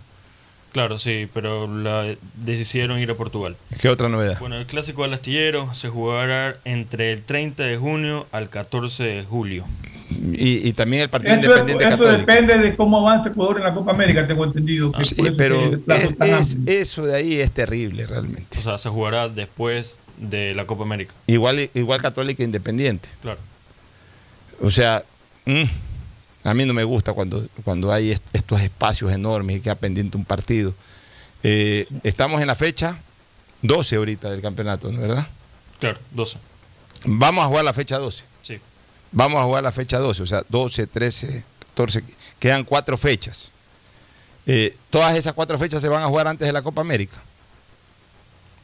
[0.71, 2.05] Claro, sí, pero la
[2.35, 3.57] decidieron ir a Portugal.
[3.81, 4.37] ¿Qué otra novedad?
[4.39, 9.23] Bueno, el clásico del astillero se jugará entre el 30 de junio al 14 de
[9.23, 9.65] julio.
[10.33, 12.17] Y, y también el Partido Eso, Independiente eso Católico.
[12.31, 14.91] depende de cómo avance Ecuador en la Copa América, tengo entendido.
[14.91, 18.57] que Sí, por eso pero es- es- eso de ahí es terrible realmente.
[18.59, 21.13] O sea, se jugará después de la Copa América.
[21.27, 23.07] Igual, igual Católica Independiente.
[23.21, 23.39] Claro.
[24.61, 25.03] O sea,
[25.45, 25.63] mm,
[26.43, 30.17] a mí no me gusta cuando, cuando hay est- estos espacios enormes y queda pendiente
[30.17, 30.73] un partido.
[31.43, 32.99] Eh, Estamos en la fecha
[33.61, 35.27] 12 ahorita del campeonato, ¿no verdad?
[35.79, 36.37] Claro, 12.
[37.05, 38.23] Vamos a jugar la fecha 12.
[38.41, 38.59] Sí.
[39.11, 42.03] Vamos a jugar la fecha 12, o sea, 12, 13, 14,
[42.39, 43.51] quedan cuatro fechas.
[44.45, 47.17] Eh, todas esas cuatro fechas se van a jugar antes de la Copa América.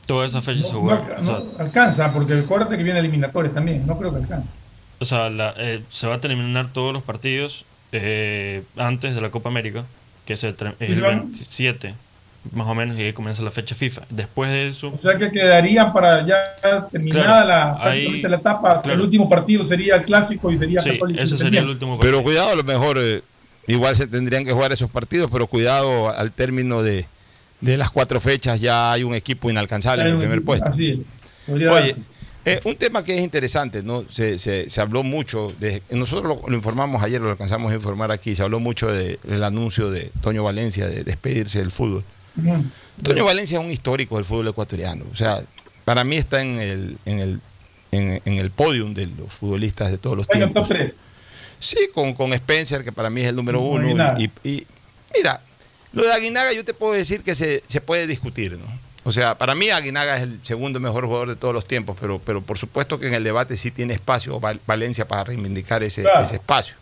[0.06, 1.08] Todas esas fechas se No, jugarán.
[1.08, 3.86] no, o sea, no alcanza, porque acuérdate que viene eliminatorios también.
[3.88, 4.48] No creo que alcance.
[5.00, 9.30] O sea, la- eh, se va a terminar todos los partidos eh, antes de la
[9.32, 9.84] Copa América,
[10.26, 11.20] que es el, tre- ¿Y el se van?
[11.32, 11.94] 27,
[12.54, 14.04] más o menos, y ahí comienza la fecha FIFA.
[14.10, 16.56] Después de eso, O sea que quedarían para ya
[16.92, 18.82] terminada Claro, la, la etapa.
[18.82, 18.94] claro.
[19.00, 22.22] El último partido sería el clásico y sería Sí, Católico ese sería el último Pero
[22.24, 23.22] cuidado, a lo mejor eh,
[23.68, 27.06] igual se tendrían que jugar esos partidos, pero cuidado al término de,
[27.62, 30.70] de las cuatro fechas ya hay un equipo inalcanzable Hay en el primer equipo, puesto.
[30.70, 31.00] Así es.
[31.48, 32.02] Podría Oye, darse.
[32.46, 34.06] Eh, un tema que es interesante, ¿no?
[34.10, 38.12] Se, se- se habló mucho, de, nosotros lo, lo informamos ayer, lo alcanzamos a informar
[38.12, 42.04] aquí, se habló mucho de- del anuncio de Toño Valencia de despedirse del fútbol.
[42.38, 42.64] Ujú.
[43.04, 45.42] Toño Valencia es un histórico del fútbol ecuatoriano, o sea,
[45.86, 47.42] para mí está en el, en el,
[47.92, 50.68] en, en el podium de los futbolistas de todos los tiempos.
[50.68, 50.94] top 3.
[51.60, 53.88] Sí, con, con Spencer, que para mí es el número uno.
[54.20, 54.68] Y, y-
[55.16, 55.42] mira,
[55.94, 58.66] lo de Aguinaga yo te puedo decir que se, se puede discutir, ¿no?
[59.08, 62.18] O sea, para mí Aguinaga es el segundo mejor jugador de todos los tiempos, pero,
[62.20, 66.02] pero por supuesto que en el debate sí tiene espacio Val- Valencia para reivindicar ese,
[66.02, 66.24] Claro.
[66.24, 66.76] ese espacio.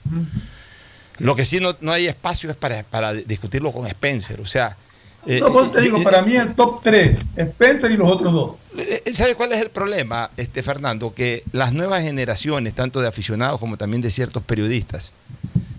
[1.19, 4.39] Lo que sí no, no hay espacio es para, para discutirlo con Spencer.
[4.41, 4.75] O sea,
[5.27, 8.09] eh, No, pues te eh, digo, eh, para mí el top 3, Spencer y los
[8.09, 8.51] otros dos.
[8.77, 11.13] eh, ¿Sabe cuál es el problema, este Fernando?
[11.13, 15.11] Que las nuevas generaciones, tanto de aficionados como también de ciertos periodistas,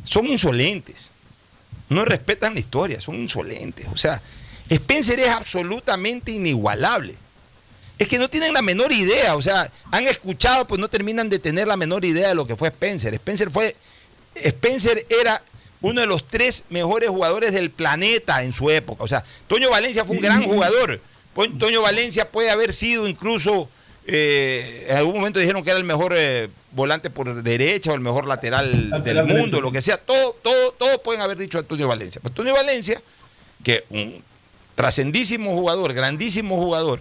[0.05, 1.09] son insolentes.
[1.89, 3.87] No respetan la historia, son insolentes.
[3.93, 4.21] O sea,
[4.69, 7.17] Spencer es absolutamente inigualable.
[7.99, 11.39] Es que no tienen la menor idea, o sea, han escuchado, pues no terminan de
[11.39, 13.15] tener la menor idea de lo que fue Spencer.
[13.15, 13.77] Spencer fue,
[14.35, 15.43] Spencer era
[15.81, 19.05] uno de los tres mejores jugadores del planeta en su época.
[19.05, 21.01] O sea, Toño Valencia fue un gran jugador.
[21.59, 23.69] Toño Valencia puede haber sido incluso,
[24.07, 28.01] eh, en algún momento dijeron que era el mejor eh, volante por derecha o el
[28.01, 29.99] mejor lateral, Lateral del mundo, lo que sea.
[29.99, 32.21] Todo, todo, todo pueden haber dicho a Toño Valencia.
[32.23, 33.01] Pero Toño Valencia,
[33.63, 34.23] que un
[34.75, 37.01] trascendísimo jugador, grandísimo jugador,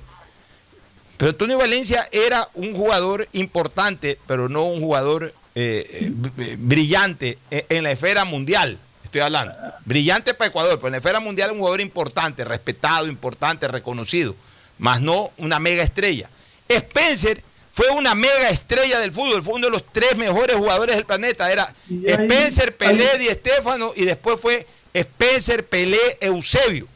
[1.18, 7.66] pero Antonio Valencia era un jugador importante, pero no un jugador eh, eh, brillante en,
[7.70, 8.80] en la esfera mundial.
[9.04, 9.54] Estoy hablando.
[9.86, 14.36] Brillante para Ecuador, pero en la esfera mundial es un jugador importante, respetado, importante, reconocido,
[14.80, 16.30] más no una mega estrella.
[16.68, 21.06] Spencer fue una mega estrella del fútbol, fue uno de los tres mejores jugadores del
[21.06, 21.52] planeta.
[21.52, 26.88] Era ahí- Spencer, Pelé, Di Stéfano y después fue Spencer, Pelé, Eusebio.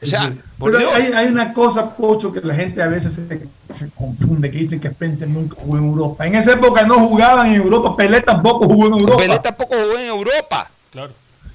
[0.00, 0.92] O sea, por Pero Dios.
[0.94, 4.78] hay, hay una cosa, Pocho, que la gente a veces se, se confunde, que dicen
[4.80, 6.26] que Spencer nunca jugó en Europa.
[6.26, 9.22] En esa época no jugaban en Europa, Pelé tampoco jugó en Europa.
[9.22, 10.70] Pelé tampoco jugó en Europa.
[10.92, 11.12] Claro.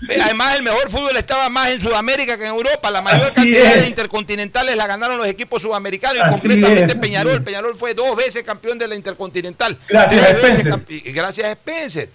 [0.10, 2.92] Eh, Además, el mejor fútbol estaba más en Sudamérica que en Europa.
[2.92, 3.82] La mayor Así cantidad es.
[3.84, 7.42] de intercontinentales la ganaron los equipos sudamericanos y Así concretamente es, Peñarol.
[7.42, 9.78] Peñarol fue dos veces campeón de la intercontinental.
[9.88, 10.84] Gracias a Spencer.
[11.14, 12.10] Gracias a Spencer.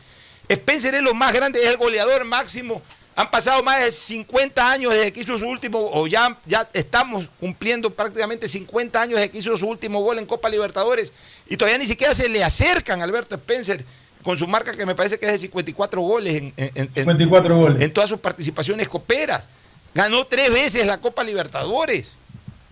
[0.46, 2.82] Spencer es lo más grande, es el goleador máximo.
[3.18, 7.28] Han pasado más de 50 años desde que hizo su último, o ya, ya estamos
[7.40, 11.12] cumpliendo prácticamente 50 años desde que hizo su último gol en Copa Libertadores.
[11.48, 13.84] Y todavía ni siquiera se le acercan a Alberto Spencer
[14.22, 17.56] con su marca que me parece que es de 54 goles en, en- en- 54
[17.56, 17.82] goles.
[17.82, 19.48] en todas sus participaciones coperas.
[19.94, 22.12] Ganó tres veces la Copa Libertadores.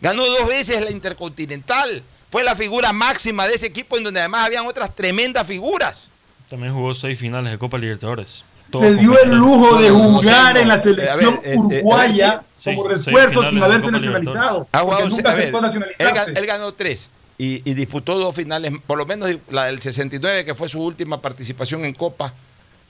[0.00, 2.04] Ganó dos veces la Intercontinental.
[2.30, 6.08] Fue la figura máxima de ese equipo en donde además habían otras tremendas figuras.
[6.48, 8.44] También jugó seis finales de Copa Libertadores.
[8.72, 12.88] Se dio el lujo de jugar en la ver, selección eh, eh, uruguaya sí, como
[12.88, 14.66] refuerzo sin haberse nacionalizado.
[14.72, 15.54] Jugado, nunca a ver,
[15.98, 20.44] él, él ganó tres y, y disputó dos finales, por lo menos la del 69,
[20.44, 22.34] que fue su última participación en Copa.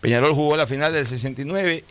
[0.01, 1.85] Peñarol jugó la final del 69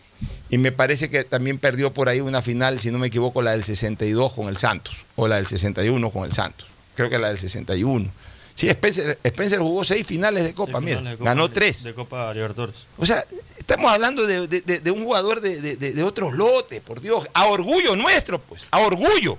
[0.48, 3.50] y me parece que también perdió por ahí una final, si no me equivoco, la
[3.52, 6.68] del 62 con el Santos o la del 61 con el Santos.
[6.94, 8.10] Creo que la del 61.
[8.56, 11.82] Sí, Spencer, Spencer jugó seis finales de Copa, mira, finales de Copa ganó tres.
[11.84, 12.74] De Copa Libertadores.
[12.96, 13.22] O sea,
[13.58, 17.94] estamos hablando de, de- de- de un jugador de, otros lotes, por Dios, a orgullo
[17.96, 19.36] nuestro, pues, a orgullo.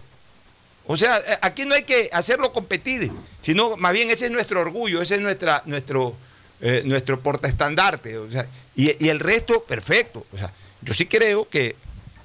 [0.85, 3.11] O sea, eh, aquí no hay que hacerlo competir,
[3.41, 6.15] sino más bien ese es nuestro orgullo, ese es nuestra, nuestro,
[6.61, 8.19] eh, nuestro portaestandarte.
[8.19, 10.27] O sea, y, y el resto, perfecto.
[10.31, 10.53] O sea,
[10.83, 11.75] yo sí creo que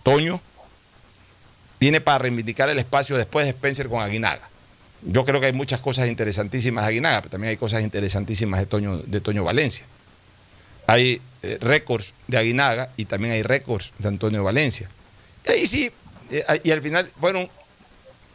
[0.03, 0.43] Toño
[1.79, 4.49] tiene para reivindicar el espacio después de Spencer con Aguinaga.
[5.03, 8.67] Yo creo que hay muchas cosas interesantísimas de Aguinaga, pero también hay cosas interesantísimas de
[8.67, 9.85] Toño, de Toño Valencia.
[10.87, 14.89] Hay eh, récords de Aguinaga y también hay récords de Antonio Valencia.
[15.47, 15.91] Y ahí sí,
[16.31, 17.49] eh, y al final fueron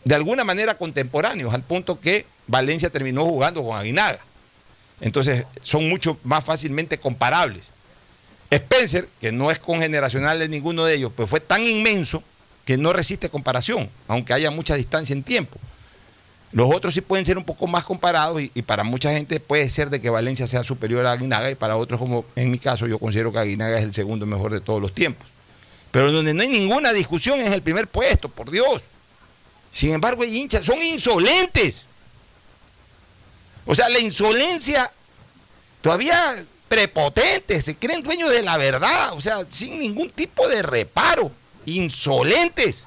[0.04, 4.20] de alguna manera contemporáneos, al punto que Valencia terminó jugando con Aguinaga.
[5.00, 7.72] Entonces son mucho más fácilmente comparables.
[8.50, 12.24] Spencer, que no es congeneracional de ninguno de ellos, pues fue tan inmenso
[12.66, 15.60] que no resiste comparación, aunque haya mucha distancia en tiempo.
[16.58, 19.92] Los otros sí pueden ser un poco más comparados y, para mucha gente puede ser
[19.92, 22.98] de que Valencia sea superior a Aguinaga y para otros, como en mi caso, yo
[22.98, 25.28] considero que Aguinaga es el segundo mejor de todos los tiempos.
[25.92, 28.82] Pero donde no hay ninguna discusión es el primer puesto, por Dios.
[29.72, 31.86] Sin embargo, hay hinchas, son insolentes.
[33.68, 34.92] O sea, la insolencia
[35.82, 41.32] todavía prepotente, se creen dueños de la verdad, o sea, sin ningún tipo de reparo,
[41.68, 42.87] insolentes.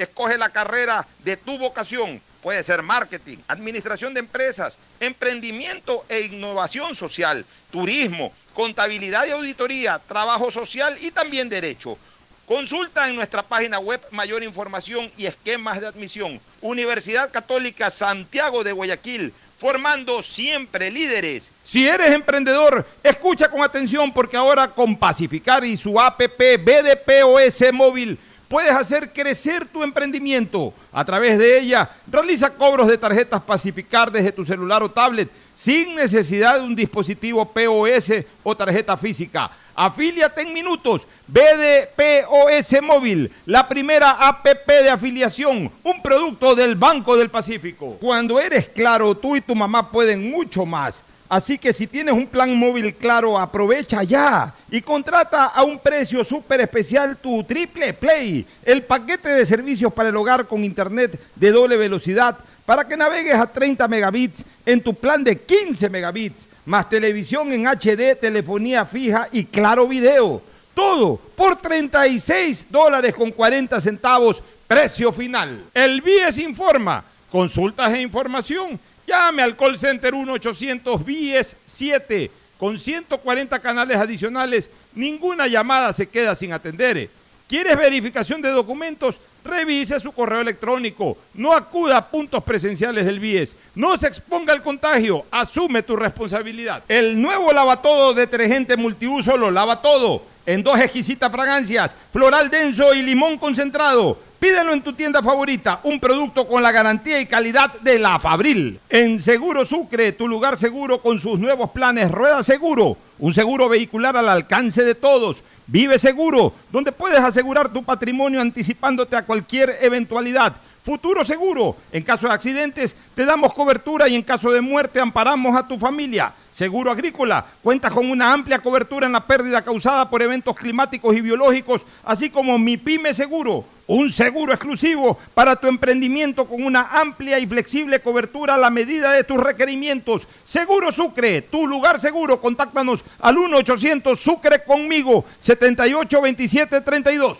[0.00, 2.22] Escoge la carrera de tu vocación.
[2.42, 10.50] Puede ser marketing, administración de empresas, emprendimiento e innovación social, turismo, contabilidad y auditoría, trabajo
[10.50, 11.98] social y también derecho.
[12.46, 16.40] Consulta en nuestra página web mayor información y esquemas de admisión.
[16.62, 21.50] Universidad Católica Santiago de Guayaquil, formando siempre líderes.
[21.62, 28.18] Si eres emprendedor, escucha con atención porque ahora con Pacificar y su APP BDPOS móvil
[28.50, 30.74] puedes hacer crecer tu emprendimiento.
[30.92, 35.94] A través de ella, realiza cobros de tarjetas Pacificar desde tu celular o tablet sin
[35.94, 39.50] necesidad de un dispositivo POS o tarjeta física.
[39.74, 41.02] Afíliate en minutos.
[41.28, 47.98] BDPOS Móvil, la primera APP de afiliación, un producto del Banco del Pacífico.
[48.00, 51.04] Cuando eres claro, tú y tu mamá pueden mucho más.
[51.30, 56.24] Así que si tienes un plan móvil claro, aprovecha ya y contrata a un precio
[56.24, 61.52] súper especial tu Triple Play, el paquete de servicios para el hogar con internet de
[61.52, 62.36] doble velocidad
[62.66, 67.68] para que navegues a 30 megabits en tu plan de 15 megabits, más televisión en
[67.68, 70.42] HD, telefonía fija y claro video.
[70.74, 75.62] Todo por 36 dólares con 40 centavos, precio final.
[75.72, 77.04] El BIES informa.
[77.30, 78.80] Consultas e información.
[79.10, 84.70] Llame al call center 1-800 BIES 7 con 140 canales adicionales.
[84.94, 87.10] Ninguna llamada se queda sin atender.
[87.48, 89.16] ¿Quieres verificación de documentos?
[89.44, 91.18] Revise su correo electrónico.
[91.34, 93.56] No acuda a puntos presenciales del BIES.
[93.74, 95.24] No se exponga al contagio.
[95.32, 96.84] Asume tu responsabilidad.
[96.86, 100.22] El nuevo lavatodo detergente multiuso lo lava todo.
[100.46, 104.29] En dos exquisitas fragancias, floral denso y limón concentrado.
[104.40, 108.80] Pídelo en tu tienda favorita, un producto con la garantía y calidad de la Fabril.
[108.88, 114.16] En Seguro Sucre, tu lugar seguro con sus nuevos planes Rueda Seguro, un seguro vehicular
[114.16, 115.42] al alcance de todos.
[115.66, 120.54] Vive Seguro, donde puedes asegurar tu patrimonio anticipándote a cualquier eventualidad.
[120.82, 125.54] Futuro Seguro, en caso de accidentes te damos cobertura y en caso de muerte amparamos
[125.54, 126.32] a tu familia.
[126.54, 131.20] Seguro Agrícola cuenta con una amplia cobertura en la pérdida causada por eventos climáticos y
[131.20, 137.40] biológicos, así como Mi Pyme Seguro, un seguro exclusivo para tu emprendimiento con una amplia
[137.40, 140.28] y flexible cobertura a la medida de tus requerimientos.
[140.44, 142.40] Seguro Sucre, tu lugar seguro.
[142.40, 147.38] Contáctanos al 1-800 Sucre conmigo, 782732.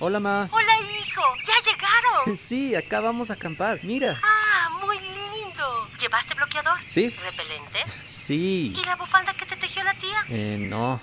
[0.00, 0.50] Hola, ma.
[0.52, 1.22] Hola, hijo.
[1.46, 2.36] ¿Ya llegaron?
[2.36, 3.78] Sí, acá vamos a acampar.
[3.84, 4.20] Mira.
[4.22, 5.88] Ah, muy lindo.
[5.98, 6.76] ¿Llevaste bloqueador?
[6.84, 7.08] Sí.
[7.08, 7.78] ¿Repelente?
[8.04, 8.74] Sí.
[8.76, 10.24] ¿Y la bufanda que te tejió la tía?
[10.28, 11.00] Eh, no.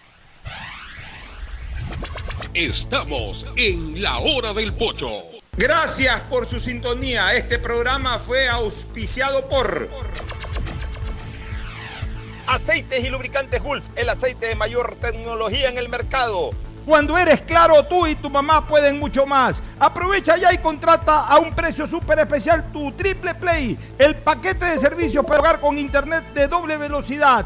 [2.55, 5.23] Estamos en la hora del pocho.
[5.57, 7.35] Gracias por su sintonía.
[7.35, 9.89] Este programa fue auspiciado por
[12.49, 16.51] Aceites y lubricantes Gulf, el aceite de mayor tecnología en el mercado.
[16.87, 19.63] Cuando eres claro, tú y tu mamá pueden mucho más.
[19.79, 24.79] Aprovecha ya y contrata a un precio súper especial tu Triple Play, el paquete de
[24.79, 27.45] servicios para hogar con internet de doble velocidad.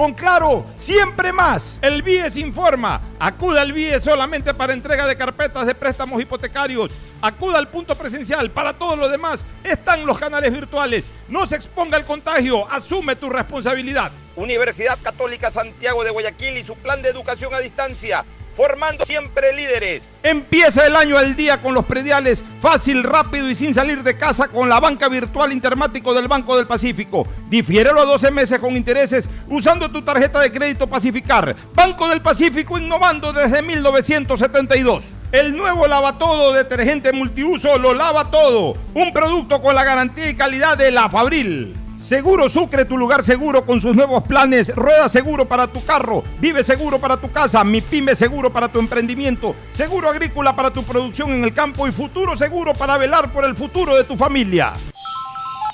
[0.00, 1.78] Con Claro, siempre más.
[1.82, 3.02] El BIES informa.
[3.18, 6.90] Acuda al BIES solamente para entrega de carpetas de préstamos hipotecarios.
[7.20, 8.50] Acuda al punto presencial.
[8.50, 11.04] Para todo lo demás están los canales virtuales.
[11.28, 12.66] No se exponga al contagio.
[12.72, 14.10] Asume tu responsabilidad.
[14.36, 18.24] Universidad Católica Santiago de Guayaquil y su plan de educación a distancia.
[18.60, 20.06] Formando siempre líderes.
[20.22, 24.48] Empieza el año al día con los prediales, fácil, rápido y sin salir de casa
[24.48, 27.26] con la banca virtual Intermático del Banco del Pacífico.
[27.48, 31.56] Difiérelo a 12 meses con intereses usando tu tarjeta de crédito Pacificar.
[31.74, 35.04] Banco del Pacífico innovando desde 1972.
[35.32, 38.76] El nuevo lavatodo detergente multiuso lo lava todo.
[38.92, 41.79] Un producto con la garantía y calidad de la Fabril.
[42.00, 44.74] Seguro Sucre, tu lugar seguro con sus nuevos planes.
[44.74, 48.80] Rueda seguro para tu carro, vive seguro para tu casa, mi pyme seguro para tu
[48.80, 53.44] emprendimiento, seguro agrícola para tu producción en el campo y futuro seguro para velar por
[53.44, 54.72] el futuro de tu familia.